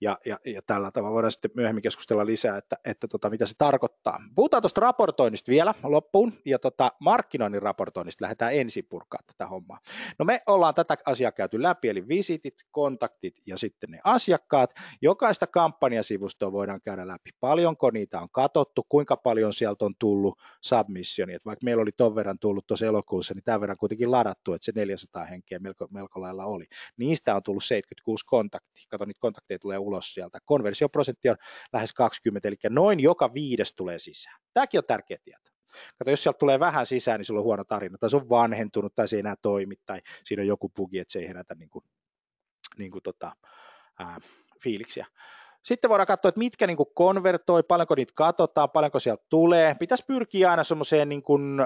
Ja, 0.00 0.18
ja, 0.26 0.38
ja 0.44 0.62
tällä 0.62 0.90
tavalla 0.90 1.14
voidaan 1.14 1.32
sitten 1.32 1.50
myöhemmin 1.54 1.82
keskustella 1.82 2.26
lisää, 2.26 2.56
että, 2.56 2.76
että 2.84 3.08
tota, 3.08 3.30
mitä 3.30 3.46
se 3.46 3.54
tarkoittaa. 3.58 4.20
Puhutaan 4.34 4.62
tuosta 4.62 4.80
raportoinnista 4.80 5.50
vielä 5.50 5.74
loppuun, 5.82 6.32
ja 6.44 6.58
tota, 6.58 6.92
markkinoinnin 7.00 7.62
raportoinnista 7.62 8.22
lähdetään 8.22 8.54
ensin 8.54 8.86
purkaa 8.88 9.20
tätä 9.26 9.46
hommaa. 9.46 9.78
No 10.18 10.24
me 10.24 10.42
ollaan 10.46 10.74
tätä 10.74 10.96
asiaa 11.06 11.32
käyty 11.32 11.62
läpi, 11.62 11.88
eli 11.88 12.08
visitit, 12.08 12.54
kontaktit 12.70 13.34
ja 13.46 13.58
sitten 13.58 13.90
ne 13.90 14.00
asiakkaat. 14.04 14.70
Jokaista 15.02 15.46
kampanjasivustoa 15.46 16.52
voidaan 16.52 16.80
käydä 16.80 17.08
läpi. 17.08 17.30
Paljonko 17.40 17.90
niitä 17.90 18.20
on 18.20 18.28
katottu, 18.32 18.86
kuinka 18.88 19.16
paljon 19.16 19.52
sieltä 19.52 19.84
on 19.84 19.94
tullut 19.98 20.38
submissioni, 20.60 21.34
että 21.34 21.46
vaikka 21.46 21.64
meillä 21.64 21.82
oli 21.82 21.92
ton 21.92 22.14
verran 22.14 22.38
tullut 22.38 22.66
tuossa 22.66 22.86
elokuussa, 22.86 23.34
niin 23.34 23.44
tämän 23.44 23.60
verran 23.60 23.78
kuitenkin 23.78 24.10
ladattu, 24.10 24.52
että 24.54 24.64
se 24.64 24.72
400 24.74 25.24
henkeä 25.24 25.58
melko, 25.58 25.88
melko 25.90 26.20
lailla 26.20 26.44
oli. 26.44 26.64
Niistä 26.96 27.34
on 27.34 27.42
tullut 27.42 27.64
76 27.64 28.26
kontaktia 28.26 28.47
kontakti. 28.50 28.86
Kato, 28.88 29.04
niitä 29.04 29.20
kontakteja 29.20 29.58
tulee 29.58 29.78
ulos 29.78 30.14
sieltä. 30.14 30.38
Konversioprosentti 30.44 31.28
on 31.28 31.36
lähes 31.72 31.92
20, 31.92 32.48
eli 32.48 32.56
noin 32.70 33.00
joka 33.00 33.34
viides 33.34 33.72
tulee 33.72 33.98
sisään. 33.98 34.40
Tämäkin 34.54 34.78
on 34.78 34.84
tärkeä 34.86 35.18
tieto. 35.24 35.50
Kato, 35.98 36.10
jos 36.10 36.22
sieltä 36.22 36.38
tulee 36.38 36.60
vähän 36.60 36.86
sisään, 36.86 37.18
niin 37.18 37.24
sulla 37.24 37.40
on 37.40 37.44
huono 37.44 37.64
tarina, 37.64 37.98
tai 37.98 38.10
se 38.10 38.16
on 38.16 38.28
vanhentunut, 38.28 38.94
tai 38.94 39.08
se 39.08 39.16
ei 39.16 39.20
enää 39.20 39.34
toimi, 39.42 39.74
tai 39.86 40.00
siinä 40.24 40.42
on 40.42 40.46
joku 40.46 40.68
bugi, 40.68 40.98
että 40.98 41.12
se 41.12 41.18
ei 41.18 41.28
herätä 41.28 41.54
niin 41.54 41.70
kuin, 41.70 41.84
niin 42.78 42.90
kuin 42.90 43.02
tota, 43.02 43.32
ää, 43.98 44.18
fiiliksiä. 44.62 45.06
Sitten 45.68 45.90
voidaan 45.90 46.06
katsoa, 46.06 46.28
että 46.28 46.38
mitkä 46.38 46.66
niin 46.66 46.76
kuin 46.76 46.88
konvertoi, 46.94 47.62
paljonko 47.62 47.94
niitä 47.94 48.12
katsotaan, 48.16 48.70
paljonko 48.70 49.00
sieltä 49.00 49.24
tulee. 49.28 49.74
Pitäisi 49.78 50.04
pyrkiä 50.06 50.50
aina 50.50 50.64
semmoiseen 50.64 51.08
niin 51.08 51.22
kuin, 51.22 51.56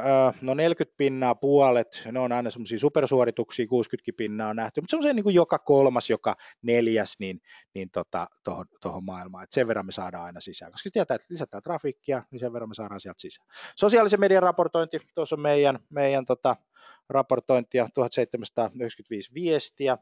no 0.41 0.55
40 0.55 0.97
pinnaa 0.97 1.35
puolet, 1.35 2.03
ne 2.13 2.21
on 2.21 2.33
aina 2.33 2.51
semmoisia 2.51 2.79
supersuorituksia, 2.79 3.67
60 3.67 4.17
pinnaa 4.17 4.49
on 4.49 4.57
nähty, 4.57 4.81
mutta 4.81 4.91
semmoiseen 4.91 5.17
niin 5.17 5.25
kuin 5.25 5.35
joka 5.35 5.59
kolmas, 5.59 6.11
joka 6.11 6.37
neljäs, 6.63 7.15
niin, 7.19 7.41
niin 7.75 7.91
tota, 7.91 8.27
tohon, 8.45 8.67
tohon 8.81 9.05
maailmaan. 9.05 9.45
Et 9.45 9.53
sen 9.53 9.69
verran 9.69 9.87
me 9.87 9.93
saadaan 9.93 10.25
aina 10.25 10.41
sisään, 10.41 10.73
koska 10.73 10.91
tietää, 10.93 11.15
että 11.15 11.27
lisätään 11.31 11.63
trafiikkia, 11.63 12.23
niin 12.31 12.41
sen 12.41 12.53
verran 12.53 12.69
me 12.69 12.75
saadaan 12.75 13.01
sieltä 13.01 13.21
sisään. 13.21 13.49
Sosiaalisen 13.77 14.21
median 14.21 14.43
raportointi, 14.43 15.01
tuossa 15.15 15.37
on 15.37 15.41
meidän, 15.41 15.79
meidän 15.91 16.27
tota, 16.27 16.57
raportointia, 17.09 17.89
1795 17.95 19.35
viestiä, 19.35 19.99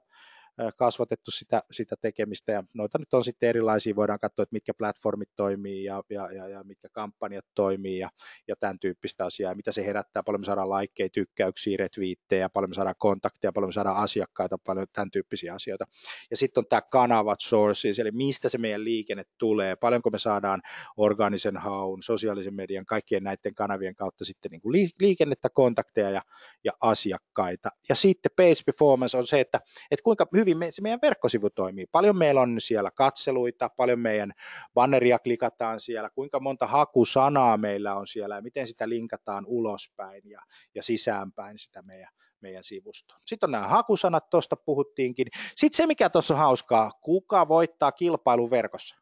kasvatettu 0.77 1.31
sitä, 1.31 1.63
sitä 1.71 1.97
tekemistä 2.01 2.53
ja 2.53 2.65
noita 2.75 2.99
nyt 2.99 3.15
on 3.15 3.25
sitten 3.25 3.49
erilaisia, 3.49 3.97
voidaan 3.97 4.19
katsoa, 4.19 4.43
että 4.43 4.53
mitkä 4.53 4.73
platformit 4.79 5.29
toimii 5.37 5.85
ja, 5.85 6.03
ja, 6.11 6.33
ja, 6.33 6.49
ja 6.49 6.65
mitkä 6.65 6.89
kampanjat 6.93 7.45
toimii 7.55 7.99
ja, 7.99 8.11
ja 8.49 8.57
tämän 8.61 8.79
tyyppistä 8.79 9.25
asiaa, 9.25 9.55
mitä 9.55 9.73
se 9.73 9.87
herättää, 9.87 10.23
paljon 10.23 10.41
me 10.41 10.45
saadaan 10.45 10.71
laikkeja, 10.71 11.09
tykkäyksiä, 11.13 11.77
retweettejä, 11.77 12.49
paljon 12.49 12.71
me 12.71 12.75
saadaan 12.75 12.95
kontakteja, 12.99 13.53
paljon 13.53 13.69
me 13.69 13.73
saadaan 13.73 13.97
asiakkaita, 13.97 14.59
paljon 14.67 14.87
tämän 14.93 15.11
tyyppisiä 15.11 15.55
asioita. 15.55 15.85
Ja 16.31 16.37
sitten 16.37 16.61
on 16.61 16.67
tämä 16.69 16.83
kanavat 16.83 17.41
sources, 17.41 17.99
eli 17.99 18.11
mistä 18.11 18.49
se 18.49 18.59
meidän 18.59 18.85
liikenne 18.85 19.25
tulee, 19.39 19.77
paljonko 19.77 20.11
me 20.11 20.19
saadaan 20.19 20.63
organisen 20.97 21.57
haun, 21.57 22.03
sosiaalisen 22.03 22.55
median, 22.55 22.87
kaikkien 22.87 23.23
näiden 23.23 23.55
kanavien 23.55 23.95
kautta 23.95 24.25
sitten 24.25 24.51
niin 24.51 24.61
kuin 24.61 24.91
liikennettä, 25.01 25.49
kontakteja 25.51 26.11
ja, 26.11 26.23
ja 26.65 26.73
asiakkaita. 26.81 27.71
Ja 27.89 27.95
sitten 27.95 28.33
page 28.37 28.63
performance 28.67 29.19
on 29.19 29.27
se, 29.27 29.41
että, 29.41 29.61
että 29.91 30.03
kuinka 30.05 30.27
hyvin 30.37 30.50
hyvin 30.51 30.59
me, 30.59 30.71
se 30.71 30.83
meidän 30.83 31.01
verkkosivu 31.03 31.51
toimii. 31.51 31.87
Paljon 31.87 32.19
meillä 32.19 32.41
on 32.41 32.61
siellä 32.61 32.91
katseluita, 32.91 33.71
paljon 33.77 33.99
meidän 33.99 34.33
banneria 34.75 35.19
klikataan 35.19 35.81
siellä, 35.81 36.11
kuinka 36.11 36.41
monta 36.41 36.67
hakusanaa 36.67 37.57
meillä 37.57 37.95
on 37.95 38.07
siellä 38.07 38.35
ja 38.35 38.43
miten 38.43 38.67
sitä 38.67 38.89
linkataan 38.89 39.45
ulospäin 39.47 40.23
ja, 40.25 40.41
ja 40.75 40.83
sisäänpäin 40.83 41.59
sitä 41.59 41.83
meidän, 41.83 42.09
meidän 42.41 42.65
sivustoa. 42.65 43.19
Sitten 43.27 43.47
on 43.47 43.53
nämä 43.53 43.69
hakusanat, 43.69 44.31
tuosta 44.31 44.57
puhuttiinkin. 44.57 45.27
Sitten 45.57 45.77
se, 45.77 45.87
mikä 45.87 46.11
tuossa 46.11 46.35
on 46.35 46.41
hauskaa, 46.41 46.91
kuka 47.01 47.49
voittaa 47.49 47.93
kilpailun 47.93 48.51
verkossa. 48.51 48.97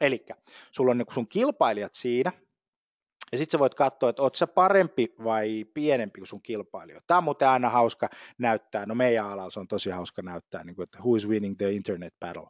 Eli 0.00 0.26
sulla 0.72 0.90
on 0.90 0.98
niin 0.98 1.14
sun 1.14 1.28
kilpailijat 1.28 1.94
siinä, 1.94 2.32
ja 3.32 3.38
sitten 3.38 3.52
sä 3.52 3.58
voit 3.58 3.74
katsoa, 3.74 4.10
että 4.10 4.22
oot 4.22 4.34
sä 4.34 4.46
parempi 4.46 5.14
vai 5.24 5.64
pienempi 5.74 6.20
kuin 6.20 6.28
sun 6.28 6.42
kilpailija. 6.42 7.00
Tämä 7.06 7.18
on 7.18 7.24
muuten 7.24 7.48
aina 7.48 7.68
hauska 7.68 8.08
näyttää, 8.38 8.86
no 8.86 8.94
meidän 8.94 9.26
alalla 9.26 9.50
se 9.50 9.60
on 9.60 9.68
tosi 9.68 9.90
hauska 9.90 10.22
näyttää, 10.22 10.64
niin 10.64 10.76
kuin, 10.76 10.84
että 10.84 10.98
who 10.98 11.16
is 11.16 11.28
winning 11.28 11.56
the 11.58 11.70
internet 11.70 12.14
battle 12.20 12.48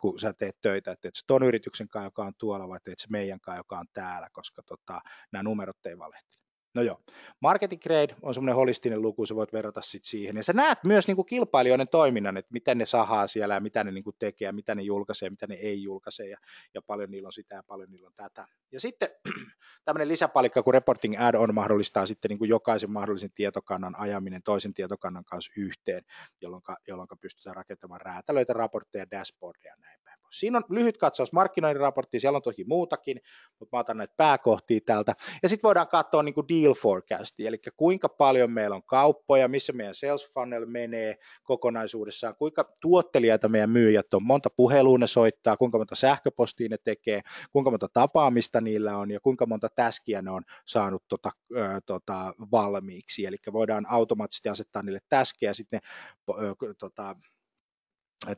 kun 0.00 0.20
sä 0.20 0.32
teet 0.32 0.60
töitä, 0.60 0.92
että 0.92 1.02
teet 1.02 1.14
se 1.14 1.26
ton 1.26 1.42
yrityksen 1.42 1.88
kanssa, 1.88 2.06
joka 2.06 2.24
on 2.24 2.32
tuolla, 2.38 2.68
vai 2.68 2.78
teet 2.84 2.98
se 2.98 3.06
meidän 3.10 3.40
kanssa, 3.40 3.60
joka 3.60 3.78
on 3.78 3.86
täällä, 3.92 4.28
koska 4.32 4.62
tota, 4.62 5.00
nämä 5.32 5.42
numerot 5.42 5.86
ei 5.86 5.98
valehtele. 5.98 6.49
No 6.74 6.82
joo, 6.82 7.00
marketing 7.40 7.82
grade 7.82 8.14
on 8.22 8.34
semmoinen 8.34 8.54
holistinen 8.54 9.02
luku, 9.02 9.26
sä 9.26 9.34
voit 9.34 9.52
verrata 9.52 9.82
sit 9.82 10.04
siihen. 10.04 10.36
Ja 10.36 10.42
sä 10.42 10.52
näet 10.52 10.78
myös 10.84 11.06
niin 11.06 11.16
kuin 11.16 11.26
kilpailijoiden 11.26 11.88
toiminnan, 11.88 12.36
että 12.36 12.52
miten 12.52 12.78
ne 12.78 12.86
sahaa 12.86 13.26
siellä 13.26 13.54
ja 13.54 13.60
mitä 13.60 13.84
ne 13.84 13.92
niin 13.92 14.04
kuin 14.04 14.16
tekee 14.18 14.46
ja 14.46 14.52
mitä 14.52 14.74
ne 14.74 14.82
julkaisee, 14.82 15.30
mitä 15.30 15.46
ne 15.46 15.54
ei 15.54 15.82
julkaise 15.82 16.28
ja, 16.28 16.38
ja 16.74 16.82
paljon 16.82 17.10
niillä 17.10 17.26
on 17.26 17.32
sitä 17.32 17.56
ja 17.56 17.62
paljon 17.62 17.90
niillä 17.90 18.06
on 18.06 18.14
tätä. 18.16 18.46
Ja 18.72 18.80
sitten 18.80 19.08
tämmöinen 19.84 20.08
lisäpalikka, 20.08 20.62
kun 20.62 20.74
reporting 20.74 21.20
ad 21.20 21.34
on 21.34 21.54
mahdollistaa 21.54 22.06
sitten 22.06 22.28
niin 22.28 22.38
kuin 22.38 22.48
jokaisen 22.48 22.90
mahdollisen 22.90 23.32
tietokannan 23.34 23.96
ajaminen 23.98 24.42
toisen 24.42 24.74
tietokannan 24.74 25.24
kanssa 25.24 25.52
yhteen, 25.56 26.02
jolloin, 26.40 26.62
jolloin 26.88 27.08
pystytään 27.20 27.56
rakentamaan 27.56 28.00
räätälöitä, 28.00 28.52
raportteja, 28.52 29.10
dashboardia 29.10 29.70
ja 29.70 29.76
näin. 29.80 29.99
Siinä 30.30 30.58
on 30.58 30.64
lyhyt 30.68 30.98
katsaus 30.98 31.32
markkinoinnin 31.32 31.80
raportti, 31.80 32.20
siellä 32.20 32.36
on 32.36 32.42
toki 32.42 32.64
muutakin, 32.64 33.20
mutta 33.58 33.76
mä 33.76 33.80
otan 33.80 33.96
näitä 33.96 34.14
pääkohtia 34.16 34.80
täältä. 34.86 35.14
Ja 35.42 35.48
sitten 35.48 35.68
voidaan 35.68 35.88
katsoa 35.88 36.22
niin 36.22 36.34
kuin 36.34 36.48
deal 36.48 36.74
forecastia, 36.74 37.48
eli 37.48 37.58
kuinka 37.76 38.08
paljon 38.08 38.50
meillä 38.50 38.76
on 38.76 38.82
kauppoja, 38.82 39.48
missä 39.48 39.72
meidän 39.72 39.94
sales 39.94 40.30
funnel 40.34 40.66
menee 40.66 41.18
kokonaisuudessaan, 41.42 42.36
kuinka 42.36 42.76
tuottelijaita 42.80 43.48
meidän 43.48 43.70
myyjät 43.70 44.14
on, 44.14 44.22
monta 44.22 44.50
puhelua 44.56 44.98
ne 44.98 45.06
soittaa, 45.06 45.56
kuinka 45.56 45.78
monta 45.78 45.94
sähköpostia 45.94 46.68
ne 46.68 46.76
tekee, 46.84 47.20
kuinka 47.52 47.70
monta 47.70 47.88
tapaamista 47.92 48.60
niillä 48.60 48.96
on 48.96 49.10
ja 49.10 49.20
kuinka 49.20 49.46
monta 49.46 49.68
täskiä 49.74 50.22
ne 50.22 50.30
on 50.30 50.42
saanut 50.66 51.04
tota, 51.08 51.30
ö, 51.56 51.80
tota, 51.86 52.34
valmiiksi. 52.50 53.26
Eli 53.26 53.36
voidaan 53.52 53.86
automaattisesti 53.88 54.48
asettaa 54.48 54.82
niille 54.82 55.00
täskejä, 55.08 55.54
sitten 55.54 55.80
ne 56.28 56.34
ö, 56.34 56.74
tota, 56.78 57.16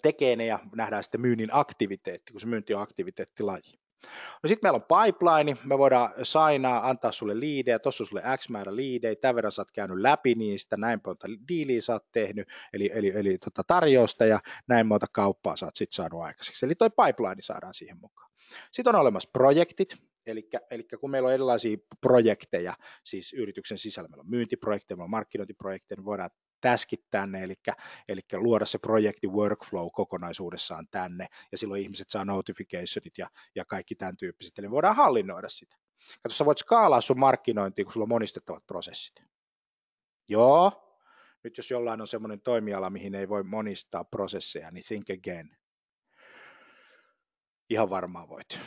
tekee 0.03 0.37
ne 0.37 0.47
ja 0.47 0.59
nähdään 0.77 1.03
sitten 1.03 1.21
myynnin 1.21 1.49
aktiviteetti, 1.53 2.33
kun 2.33 2.41
se 2.41 2.47
myynti 2.47 2.75
on 2.75 2.83
aktiviteettilaji. 2.83 3.83
No 4.43 4.49
sitten 4.49 4.59
meillä 4.63 4.77
on 4.77 5.05
pipeline, 5.05 5.57
me 5.65 5.79
voidaan 5.79 6.11
sainaa, 6.23 6.89
antaa 6.89 7.13
sulle 7.13 7.41
liidejä, 7.41 7.79
tuossa 7.79 8.03
on 8.03 8.07
sulle 8.07 8.23
X 8.37 8.49
määrä 8.49 8.77
liidejä, 8.77 9.17
tämän 9.17 9.37
verran 9.37 9.53
sä 9.53 9.63
oot 9.63 9.73
käynyt 9.73 9.99
läpi 9.99 10.35
niistä, 10.35 10.77
näin 10.77 11.01
monta 11.07 11.29
diiliä 11.49 11.81
sä 11.81 11.93
oot 11.93 12.13
tehnyt, 12.13 12.49
eli, 12.73 12.91
eli, 12.95 13.13
eli 13.15 13.39
tota 13.39 13.63
tarjousta 13.67 14.25
ja 14.25 14.41
näin 14.69 14.87
monta 14.87 15.07
kauppaa 15.13 15.57
sä 15.57 15.67
oot 15.67 15.77
sitten 15.77 15.97
saanut 15.97 16.23
aikaiseksi. 16.23 16.67
Eli 16.67 16.75
toi 16.75 16.91
pipeline 16.91 17.43
saadaan 17.43 17.75
siihen 17.75 18.01
mukaan. 18.01 18.31
Sitten 18.73 18.95
on 18.95 19.01
olemassa 19.01 19.31
projektit, 19.33 19.97
Eli, 20.27 20.49
eli 20.71 20.85
kun 21.01 21.11
meillä 21.11 21.27
on 21.27 21.35
erilaisia 21.35 21.77
projekteja, 22.01 22.77
siis 23.05 23.33
yrityksen 23.33 23.79
sisällä, 23.79 24.09
meillä 24.09 24.21
on 24.21 24.31
myyntiprojekteja, 24.31 24.97
meillä 24.97 25.05
on 25.05 25.11
markkinointiprojekteja, 25.11 25.97
niin 25.97 26.05
voidaan 26.05 26.31
täskit 26.63 27.05
tänne, 27.11 27.43
eli, 27.43 27.55
eli 28.09 28.21
luoda 28.33 28.67
se 28.67 28.79
projekti 28.79 29.27
workflow 29.27 29.89
kokonaisuudessaan 29.93 30.87
tänne, 30.91 31.27
ja 31.53 31.59
silloin 31.59 31.83
ihmiset 31.83 32.11
saa 32.11 32.25
notificationit 32.25 33.19
ja, 33.19 33.31
ja 33.55 33.65
kaikki 33.65 33.95
tämän 33.95 34.17
tyyppiset, 34.17 34.59
eli 34.59 34.71
voidaan 34.71 34.97
hallinnoida 34.97 35.49
sitä. 35.49 35.77
Kato, 36.23 36.35
sä 36.35 36.45
voit 36.45 36.59
skaalaa 36.59 37.01
sun 37.01 37.19
markkinointia, 37.19 37.85
kun 37.85 37.93
sulla 37.93 38.05
on 38.05 38.09
monistettavat 38.09 38.67
prosessit. 38.67 39.23
Joo, 40.29 40.73
nyt 41.45 41.57
jos 41.57 41.71
jollain 41.71 42.01
on 42.01 42.07
semmoinen 42.07 42.41
toimiala, 42.41 42.91
mihin 42.91 43.15
ei 43.15 43.29
voi 43.29 43.43
monistaa 43.43 44.05
prosesseja, 44.05 44.71
niin 44.71 44.85
think 44.89 45.11
again. 45.11 45.57
Ihan 47.71 47.91
varmaan 47.91 48.29
voit. 48.29 48.61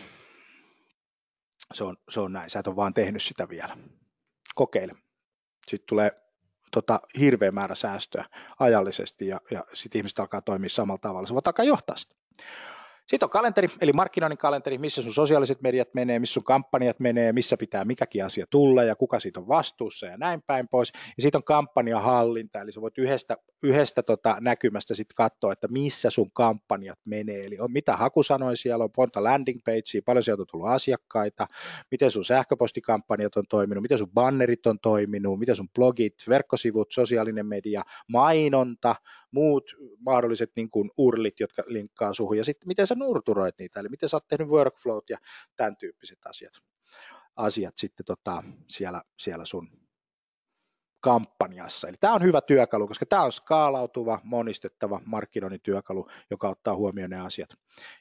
Se 1.74 1.84
on, 1.84 1.98
se 2.10 2.20
on 2.20 2.34
näin, 2.34 2.50
sä 2.50 2.60
et 2.60 2.68
ole 2.68 2.76
vaan 2.76 2.94
tehnyt 2.94 3.24
sitä 3.24 3.50
vielä. 3.50 3.78
Kokeile. 4.56 4.94
Sitten 5.68 5.88
tulee 5.88 6.12
tota, 6.76 7.00
hirveä 7.20 7.52
määrä 7.52 7.76
säästöä 7.76 8.26
ajallisesti 8.60 9.28
ja, 9.28 9.42
ja 9.52 9.64
sitten 9.74 10.00
ihmiset 10.00 10.20
alkaa 10.20 10.42
toimia 10.42 10.70
samalla 10.70 10.98
tavalla. 10.98 11.28
Se 11.28 11.34
voi 11.34 11.42
alkaa 11.46 11.66
johtaa 11.66 11.96
sitä. 11.98 12.16
Sitten 13.08 13.28
on 13.28 13.30
kalenteri, 13.30 13.68
eli 13.82 13.94
markkinoinnin 13.94 14.38
kalenteri, 14.38 14.78
missä 14.78 15.02
sun 15.02 15.14
sosiaaliset 15.14 15.62
mediat 15.62 15.94
menee, 15.94 16.20
missä 16.20 16.34
sun 16.34 16.44
kampanjat 16.44 17.00
menee, 17.00 17.34
missä 17.34 17.58
pitää 17.58 17.86
mikäkin 17.86 18.26
asia 18.26 18.46
tulla 18.50 18.84
ja 18.84 18.96
kuka 18.96 19.20
siitä 19.20 19.40
on 19.40 19.48
vastuussa 19.48 20.06
ja 20.06 20.18
näin 20.18 20.42
päin 20.48 20.68
pois. 20.68 20.92
Ja 21.18 21.22
sitten 21.22 21.40
on 21.40 21.44
kampanjahallinta, 21.44 22.62
eli 22.62 22.72
sä 22.72 22.82
voit 22.82 22.98
yhdestä, 22.98 23.38
yhdestä 23.64 24.04
tota 24.04 24.38
näkymästä 24.42 24.94
sitten 24.94 25.16
katsoa, 25.16 25.54
että 25.54 25.68
missä 25.68 26.10
sun 26.10 26.32
kampanjat 26.32 27.00
menee, 27.08 27.46
eli 27.46 27.60
on, 27.60 27.72
mitä 27.72 27.98
hakusanoja 27.98 28.58
siellä 28.58 28.84
on, 28.84 28.90
monta 28.98 29.24
landing 29.24 29.60
pagea, 29.66 30.02
paljon 30.06 30.24
sieltä 30.24 30.42
on 30.42 30.48
tullut 30.52 30.68
asiakkaita, 30.68 31.48
miten 31.92 32.12
sun 32.12 32.26
sähköpostikampanjat 32.26 33.36
on 33.36 33.44
toiminut, 33.50 33.82
miten 33.82 33.98
sun 33.98 34.12
bannerit 34.12 34.68
on 34.68 34.80
toiminut, 34.80 35.40
miten 35.40 35.56
sun 35.56 35.70
blogit, 35.70 36.16
verkkosivut, 36.30 36.92
sosiaalinen 36.92 37.46
media, 37.46 37.82
mainonta, 38.08 38.96
muut 39.36 39.72
mahdolliset 40.00 40.52
niin 40.56 40.70
kuin 40.70 40.92
urlit, 40.98 41.40
jotka 41.40 41.64
linkkaa 41.68 42.14
suhun, 42.14 42.38
ja 42.38 42.44
sitten 42.44 42.68
miten 42.68 42.88
sä 42.88 42.96
nurturoit 42.96 43.56
niitä, 43.60 43.80
eli 43.80 43.90
miten 43.90 44.10
sä 44.10 44.18
oot 44.18 44.28
tehnyt 44.28 44.48
workflowt 44.48 45.10
ja 45.10 45.18
tämän 45.56 45.78
tyyppiset 45.78 46.20
asiat, 46.26 46.54
asiat 47.36 47.78
sitten 47.78 48.06
tota, 48.06 48.44
siellä, 48.68 49.02
siellä 49.20 49.46
sun 49.46 49.85
kampanjassa. 51.06 51.88
Eli 51.88 51.98
tämä 52.00 52.14
on 52.14 52.24
hyvä 52.24 52.42
työkalu, 52.42 52.88
koska 52.88 53.06
tämä 53.06 53.24
on 53.24 53.32
skaalautuva, 53.32 54.20
monistettava 54.24 55.02
markkinoinnin 55.06 55.62
työkalu, 55.62 56.08
joka 56.32 56.50
ottaa 56.50 56.76
huomioon 56.76 57.10
ne 57.10 57.20
asiat, 57.20 57.50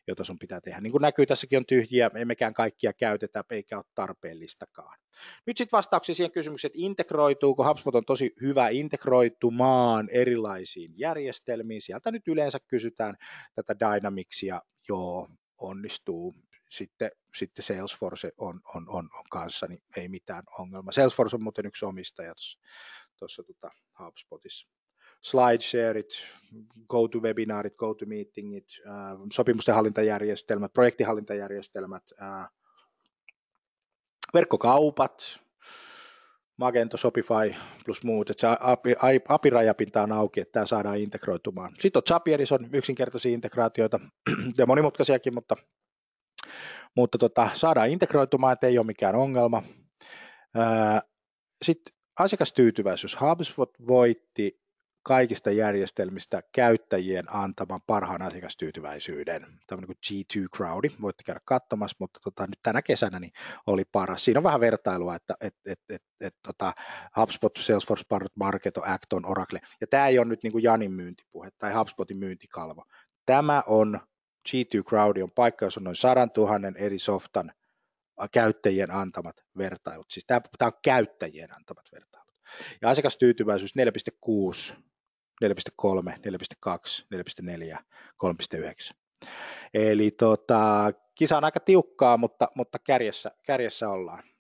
joita 0.06 0.24
sun 0.24 0.38
pitää 0.38 0.60
tehdä. 0.60 0.80
Niin 0.80 0.90
kuin 0.90 1.02
näkyy, 1.02 1.26
tässäkin 1.26 1.56
on 1.56 1.66
tyhjiä, 1.66 2.10
emmekään 2.14 2.54
kaikkia 2.54 2.92
käytetä, 2.92 3.44
eikä 3.50 3.76
ole 3.76 3.84
tarpeellistakaan. 3.94 4.98
Nyt 5.46 5.56
sitten 5.56 5.76
vastauksia 5.76 6.14
siihen 6.14 6.32
kysymykseen, 6.32 6.68
että 6.68 6.78
integroituuko, 6.82 7.68
HubSpot 7.68 7.94
on 7.94 8.04
tosi 8.04 8.32
hyvä 8.40 8.68
integroitumaan 8.68 10.08
erilaisiin 10.12 10.92
järjestelmiin. 10.96 11.80
Sieltä 11.80 12.10
nyt 12.10 12.28
yleensä 12.28 12.58
kysytään 12.68 13.16
tätä 13.54 13.76
Dynamicsia, 13.80 14.60
joo, 14.88 15.28
onnistuu 15.58 16.34
sitten, 16.74 17.10
sitten 17.34 17.64
Salesforce 17.64 18.32
on, 18.38 18.60
on, 18.74 18.88
on, 18.88 19.08
on 19.14 19.24
kanssa, 19.30 19.66
niin 19.66 19.82
ei 19.96 20.08
mitään 20.08 20.42
ongelmaa. 20.58 20.92
Salesforce 20.92 21.36
on 21.36 21.42
muuten 21.42 21.66
yksi 21.66 21.84
omistaja 21.84 22.34
tuossa 23.18 23.42
tota 23.42 23.70
HubSpotissa. 24.04 24.68
SlideShareit, 25.22 26.26
GoToWebinarit, 26.88 27.76
GoToMeetingit, 27.76 28.68
äh, 28.86 29.74
hallintajärjestelmät, 29.74 30.72
projektihallintajärjestelmät, 30.72 32.02
äh, 32.22 32.48
verkkokaupat, 34.34 35.40
Magento, 36.56 36.96
Shopify 36.96 37.54
plus 37.84 38.04
muut, 38.04 38.30
että 38.30 38.58
API-rajapinta 39.28 40.02
on 40.02 40.12
auki, 40.12 40.40
että 40.40 40.52
tämä 40.52 40.66
saadaan 40.66 40.98
integroitumaan. 40.98 41.76
Sitten 41.80 42.00
on 42.00 42.02
Zapieris 42.08 42.52
on 42.52 42.68
yksinkertaisia 42.72 43.32
integraatioita 43.32 44.00
ja 44.58 44.66
monimutkaisiakin, 44.66 45.34
mutta 45.34 45.56
mutta 46.96 47.18
tota, 47.18 47.50
saadaan 47.54 47.88
integroitumaan, 47.88 48.52
että 48.52 48.66
ei 48.66 48.78
ole 48.78 48.86
mikään 48.86 49.14
ongelma. 49.14 49.62
Sitten 51.64 51.94
asiakastyytyväisyys. 52.18 53.20
HubSpot 53.20 53.70
voitti 53.86 54.64
kaikista 55.04 55.50
järjestelmistä 55.50 56.42
käyttäjien 56.52 57.34
antaman 57.34 57.80
parhaan 57.86 58.22
asiakastyytyväisyyden. 58.22 59.46
Tämmöinen 59.66 59.86
kuin 59.86 59.98
G2 60.06 60.48
Crowdi, 60.56 60.88
voitte 61.00 61.22
käydä 61.24 61.40
katsomassa, 61.44 61.96
mutta 62.00 62.20
tota, 62.24 62.46
nyt 62.46 62.58
tänä 62.62 62.82
kesänä 62.82 63.20
niin 63.20 63.32
oli 63.66 63.84
paras. 63.84 64.24
Siinä 64.24 64.38
on 64.38 64.44
vähän 64.44 64.60
vertailua, 64.60 65.16
että 65.16 65.34
et, 65.40 65.54
et, 65.66 65.80
et, 65.88 66.02
et, 66.20 66.34
tota, 66.46 66.72
HubSpot, 67.20 67.52
Salesforce, 67.56 68.04
Marketo, 68.34 68.82
Acton, 68.84 69.26
Oracle. 69.26 69.60
Ja 69.80 69.86
tämä 69.86 70.08
ei 70.08 70.18
ole 70.18 70.26
nyt 70.26 70.42
niin 70.42 70.52
kuin 70.52 70.64
Janin 70.64 70.92
myyntipuhe 70.92 71.50
tai 71.58 71.72
HubSpotin 71.74 72.18
myyntikalvo. 72.18 72.84
Tämä 73.26 73.62
on 73.66 74.00
G2 74.48 74.82
Crowd 74.88 75.16
on 75.22 75.30
paikka, 75.34 75.64
jossa 75.64 75.80
on 75.80 75.84
noin 75.84 75.96
100 75.96 76.28
000 76.36 76.72
eri 76.76 76.98
softan 76.98 77.52
käyttäjien 78.32 78.90
antamat 78.90 79.44
vertailut. 79.58 80.10
Siis 80.10 80.24
tämä, 80.26 80.40
tämä 80.58 80.66
on 80.66 80.80
käyttäjien 80.82 81.56
antamat 81.56 81.84
vertailut. 81.92 82.34
Ja 82.82 82.90
asiakastyytyväisyys 82.90 83.72
4,6, 84.70 84.74
4,3, 85.44 86.12
4,2, 86.12 87.04
4,4, 87.72 87.78
3,9. 88.24 89.28
Eli 89.74 90.10
tota, 90.10 90.92
kisa 91.14 91.36
on 91.36 91.44
aika 91.44 91.60
tiukkaa, 91.60 92.16
mutta, 92.16 92.48
mutta 92.54 92.78
kärjessä, 92.78 93.30
kärjessä 93.42 93.88
ollaan. 93.88 94.33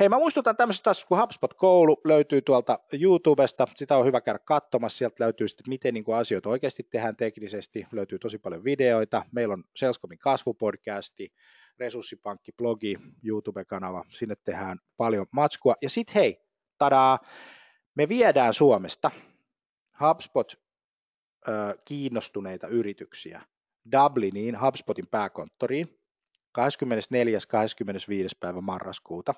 Hei, 0.00 0.08
mä 0.08 0.16
muistutan 0.16 0.56
tämmöisestä 0.56 0.90
kun 1.08 1.18
HubSpot-koulu 1.20 2.00
löytyy 2.04 2.42
tuolta 2.42 2.78
YouTubesta, 3.00 3.66
sitä 3.74 3.96
on 3.96 4.06
hyvä 4.06 4.20
käydä 4.20 4.38
katsomassa, 4.38 4.98
sieltä 4.98 5.24
löytyy 5.24 5.48
sitten, 5.48 5.64
miten 5.68 5.94
niin 5.94 6.04
kuin 6.04 6.16
asioita 6.16 6.48
oikeasti 6.48 6.82
tehdään 6.82 7.16
teknisesti, 7.16 7.86
löytyy 7.92 8.18
tosi 8.18 8.38
paljon 8.38 8.64
videoita, 8.64 9.24
meillä 9.32 9.52
on 9.52 9.64
Salescomin 9.76 10.18
kasvupodcasti, 10.18 11.32
resurssipankki-blogi, 11.78 12.96
YouTube-kanava, 13.24 14.04
sinne 14.08 14.34
tehdään 14.44 14.78
paljon 14.96 15.26
matskua, 15.30 15.74
ja 15.82 15.90
sitten 15.90 16.14
hei, 16.14 16.40
tadaa, 16.78 17.18
me 17.94 18.08
viedään 18.08 18.54
Suomesta 18.54 19.10
HubSpot 20.00 20.52
kiinnostuneita 21.84 22.68
yrityksiä 22.68 23.42
Dubliniin, 23.92 24.60
HubSpotin 24.60 25.06
pääkonttoriin, 25.10 26.00
24. 26.52 27.38
25. 27.48 28.36
päivä 28.40 28.60
marraskuuta. 28.60 29.34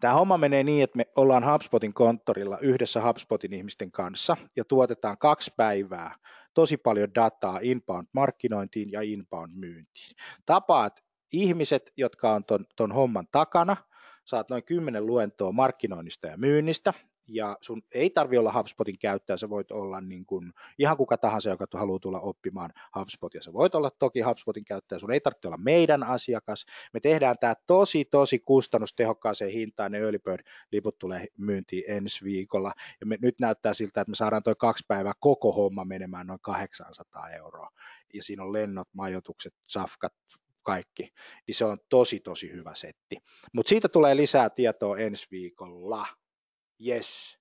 Tämä 0.00 0.14
homma 0.14 0.38
menee 0.38 0.62
niin, 0.62 0.84
että 0.84 0.96
me 0.96 1.06
ollaan 1.16 1.52
HubSpotin 1.52 1.94
konttorilla 1.94 2.58
yhdessä 2.58 3.02
HubSpotin 3.02 3.52
ihmisten 3.52 3.90
kanssa 3.92 4.36
ja 4.56 4.64
tuotetaan 4.64 5.18
kaksi 5.18 5.52
päivää 5.56 6.14
tosi 6.54 6.76
paljon 6.76 7.14
dataa 7.14 7.58
inbound-markkinointiin 7.62 8.92
ja 8.92 9.00
inbound-myyntiin. 9.00 10.16
Tapaat 10.46 11.04
ihmiset, 11.32 11.92
jotka 11.96 12.32
on 12.32 12.44
ton, 12.44 12.64
ton 12.76 12.92
homman 12.92 13.26
takana, 13.32 13.76
saat 14.24 14.50
noin 14.50 14.64
10 14.64 15.06
luentoa 15.06 15.52
markkinoinnista 15.52 16.26
ja 16.26 16.36
myynnistä, 16.36 16.94
ja 17.30 17.56
sun 17.60 17.82
ei 17.94 18.10
tarvi 18.10 18.38
olla 18.38 18.52
HubSpotin 18.52 18.98
käyttäjä, 18.98 19.36
sä 19.36 19.48
voit 19.48 19.70
olla 19.70 20.00
niin 20.00 20.26
kuin 20.26 20.52
ihan 20.78 20.96
kuka 20.96 21.16
tahansa, 21.16 21.50
joka 21.50 21.66
haluaa 21.74 21.98
tulla 21.98 22.20
oppimaan 22.20 22.70
HubSpotia. 22.98 23.42
Sä 23.42 23.52
voit 23.52 23.74
olla 23.74 23.90
toki 23.90 24.20
HubSpotin 24.20 24.64
käyttäjä, 24.64 24.98
sun 24.98 25.12
ei 25.12 25.20
tarvitse 25.20 25.48
olla 25.48 25.56
meidän 25.56 26.02
asiakas. 26.02 26.66
Me 26.92 27.00
tehdään 27.00 27.36
tämä 27.40 27.54
tosi, 27.66 28.04
tosi 28.04 28.38
kustannustehokkaaseen 28.38 29.52
hintaan, 29.52 29.92
ne 29.92 29.98
Early 29.98 30.18
Bird-liput 30.18 30.98
tulee 30.98 31.26
myyntiin 31.36 31.84
ensi 31.88 32.24
viikolla, 32.24 32.72
ja 33.00 33.06
me, 33.06 33.18
nyt 33.22 33.40
näyttää 33.40 33.74
siltä, 33.74 34.00
että 34.00 34.10
me 34.10 34.14
saadaan 34.14 34.42
toi 34.42 34.54
kaksi 34.58 34.84
päivää 34.88 35.12
koko 35.20 35.52
homma 35.52 35.84
menemään 35.84 36.26
noin 36.26 36.40
800 36.42 37.30
euroa, 37.30 37.70
ja 38.14 38.22
siinä 38.22 38.42
on 38.42 38.52
lennot, 38.52 38.88
majoitukset, 38.92 39.54
safkat, 39.66 40.12
kaikki, 40.62 41.12
niin 41.46 41.54
se 41.54 41.64
on 41.64 41.78
tosi, 41.88 42.20
tosi 42.20 42.52
hyvä 42.52 42.74
setti. 42.74 43.16
Mutta 43.52 43.68
siitä 43.68 43.88
tulee 43.88 44.16
lisää 44.16 44.50
tietoa 44.50 44.98
ensi 44.98 45.26
viikolla. 45.30 46.06
Yes, 46.86 47.38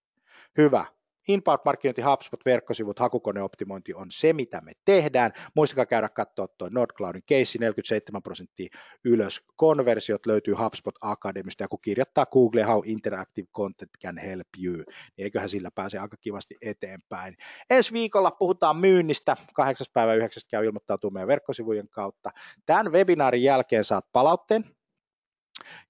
hyvä. 0.57 0.85
Inbound 1.27 1.59
markkinointi, 1.65 2.01
HubSpot, 2.01 2.45
verkkosivut, 2.45 2.99
hakukoneoptimointi 2.99 3.93
on 3.93 4.07
se, 4.11 4.33
mitä 4.33 4.61
me 4.61 4.71
tehdään. 4.85 5.31
Muistakaa 5.55 5.85
käydä 5.85 6.09
katsoa 6.09 6.47
tuo 6.47 6.69
Nordcloudin 6.71 7.23
case, 7.23 7.59
47 7.59 8.23
prosenttia 8.23 8.67
ylös. 9.05 9.41
Konversiot 9.55 10.25
löytyy 10.25 10.53
HubSpot 10.53 10.95
Academista, 11.01 11.63
ja 11.63 11.67
kun 11.67 11.79
kirjoittaa 11.81 12.25
Google 12.25 12.63
How 12.63 12.81
Interactive 12.85 13.47
Content 13.55 13.91
Can 14.03 14.17
Help 14.17 14.47
You, 14.63 14.75
niin 14.75 14.85
eiköhän 15.17 15.49
sillä 15.49 15.71
pääse 15.75 15.99
aika 15.99 16.17
kivasti 16.17 16.55
eteenpäin. 16.61 17.35
Ensi 17.69 17.93
viikolla 17.93 18.31
puhutaan 18.31 18.77
myynnistä. 18.77 19.37
8. 19.53 19.87
päivä 19.93 20.13
9. 20.13 20.43
käy 20.49 20.65
ilmoittautuu 20.65 21.09
meidän 21.11 21.27
verkkosivujen 21.27 21.89
kautta. 21.89 22.29
Tämän 22.65 22.91
webinaarin 22.91 23.43
jälkeen 23.43 23.83
saat 23.83 24.05
palautteen, 24.11 24.65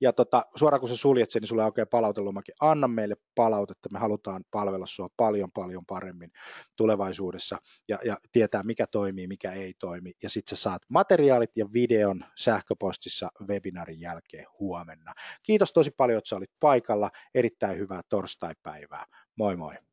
ja 0.01 0.13
tota, 0.13 0.45
suoraan 0.55 0.79
kun 0.79 0.89
sä 0.89 0.95
suljet 0.95 1.31
sen, 1.31 1.39
niin 1.39 1.47
sulle 1.47 1.65
oikein 1.65 1.87
palautelomake. 1.87 2.51
Anna 2.61 2.87
meille 2.87 3.15
palautetta, 3.35 3.89
me 3.93 3.99
halutaan 3.99 4.43
palvella 4.51 4.85
sua 4.87 5.07
paljon 5.17 5.51
paljon 5.51 5.85
paremmin 5.85 6.31
tulevaisuudessa 6.75 7.57
ja, 7.87 7.99
ja 8.05 8.17
tietää 8.31 8.63
mikä 8.63 8.87
toimii, 8.87 9.27
mikä 9.27 9.51
ei 9.51 9.73
toimi. 9.79 10.11
Ja 10.23 10.29
sitten 10.29 10.57
sä 10.57 10.63
saat 10.63 10.81
materiaalit 10.89 11.51
ja 11.55 11.65
videon 11.73 12.25
sähköpostissa 12.37 13.29
webinaarin 13.47 14.01
jälkeen 14.01 14.45
huomenna. 14.59 15.13
Kiitos 15.43 15.73
tosi 15.73 15.91
paljon, 15.91 16.17
että 16.17 16.29
sä 16.29 16.35
olit 16.35 16.51
paikalla. 16.59 17.11
Erittäin 17.35 17.77
hyvää 17.77 18.01
torstaipäivää. 18.09 19.05
Moi 19.37 19.55
moi. 19.55 19.88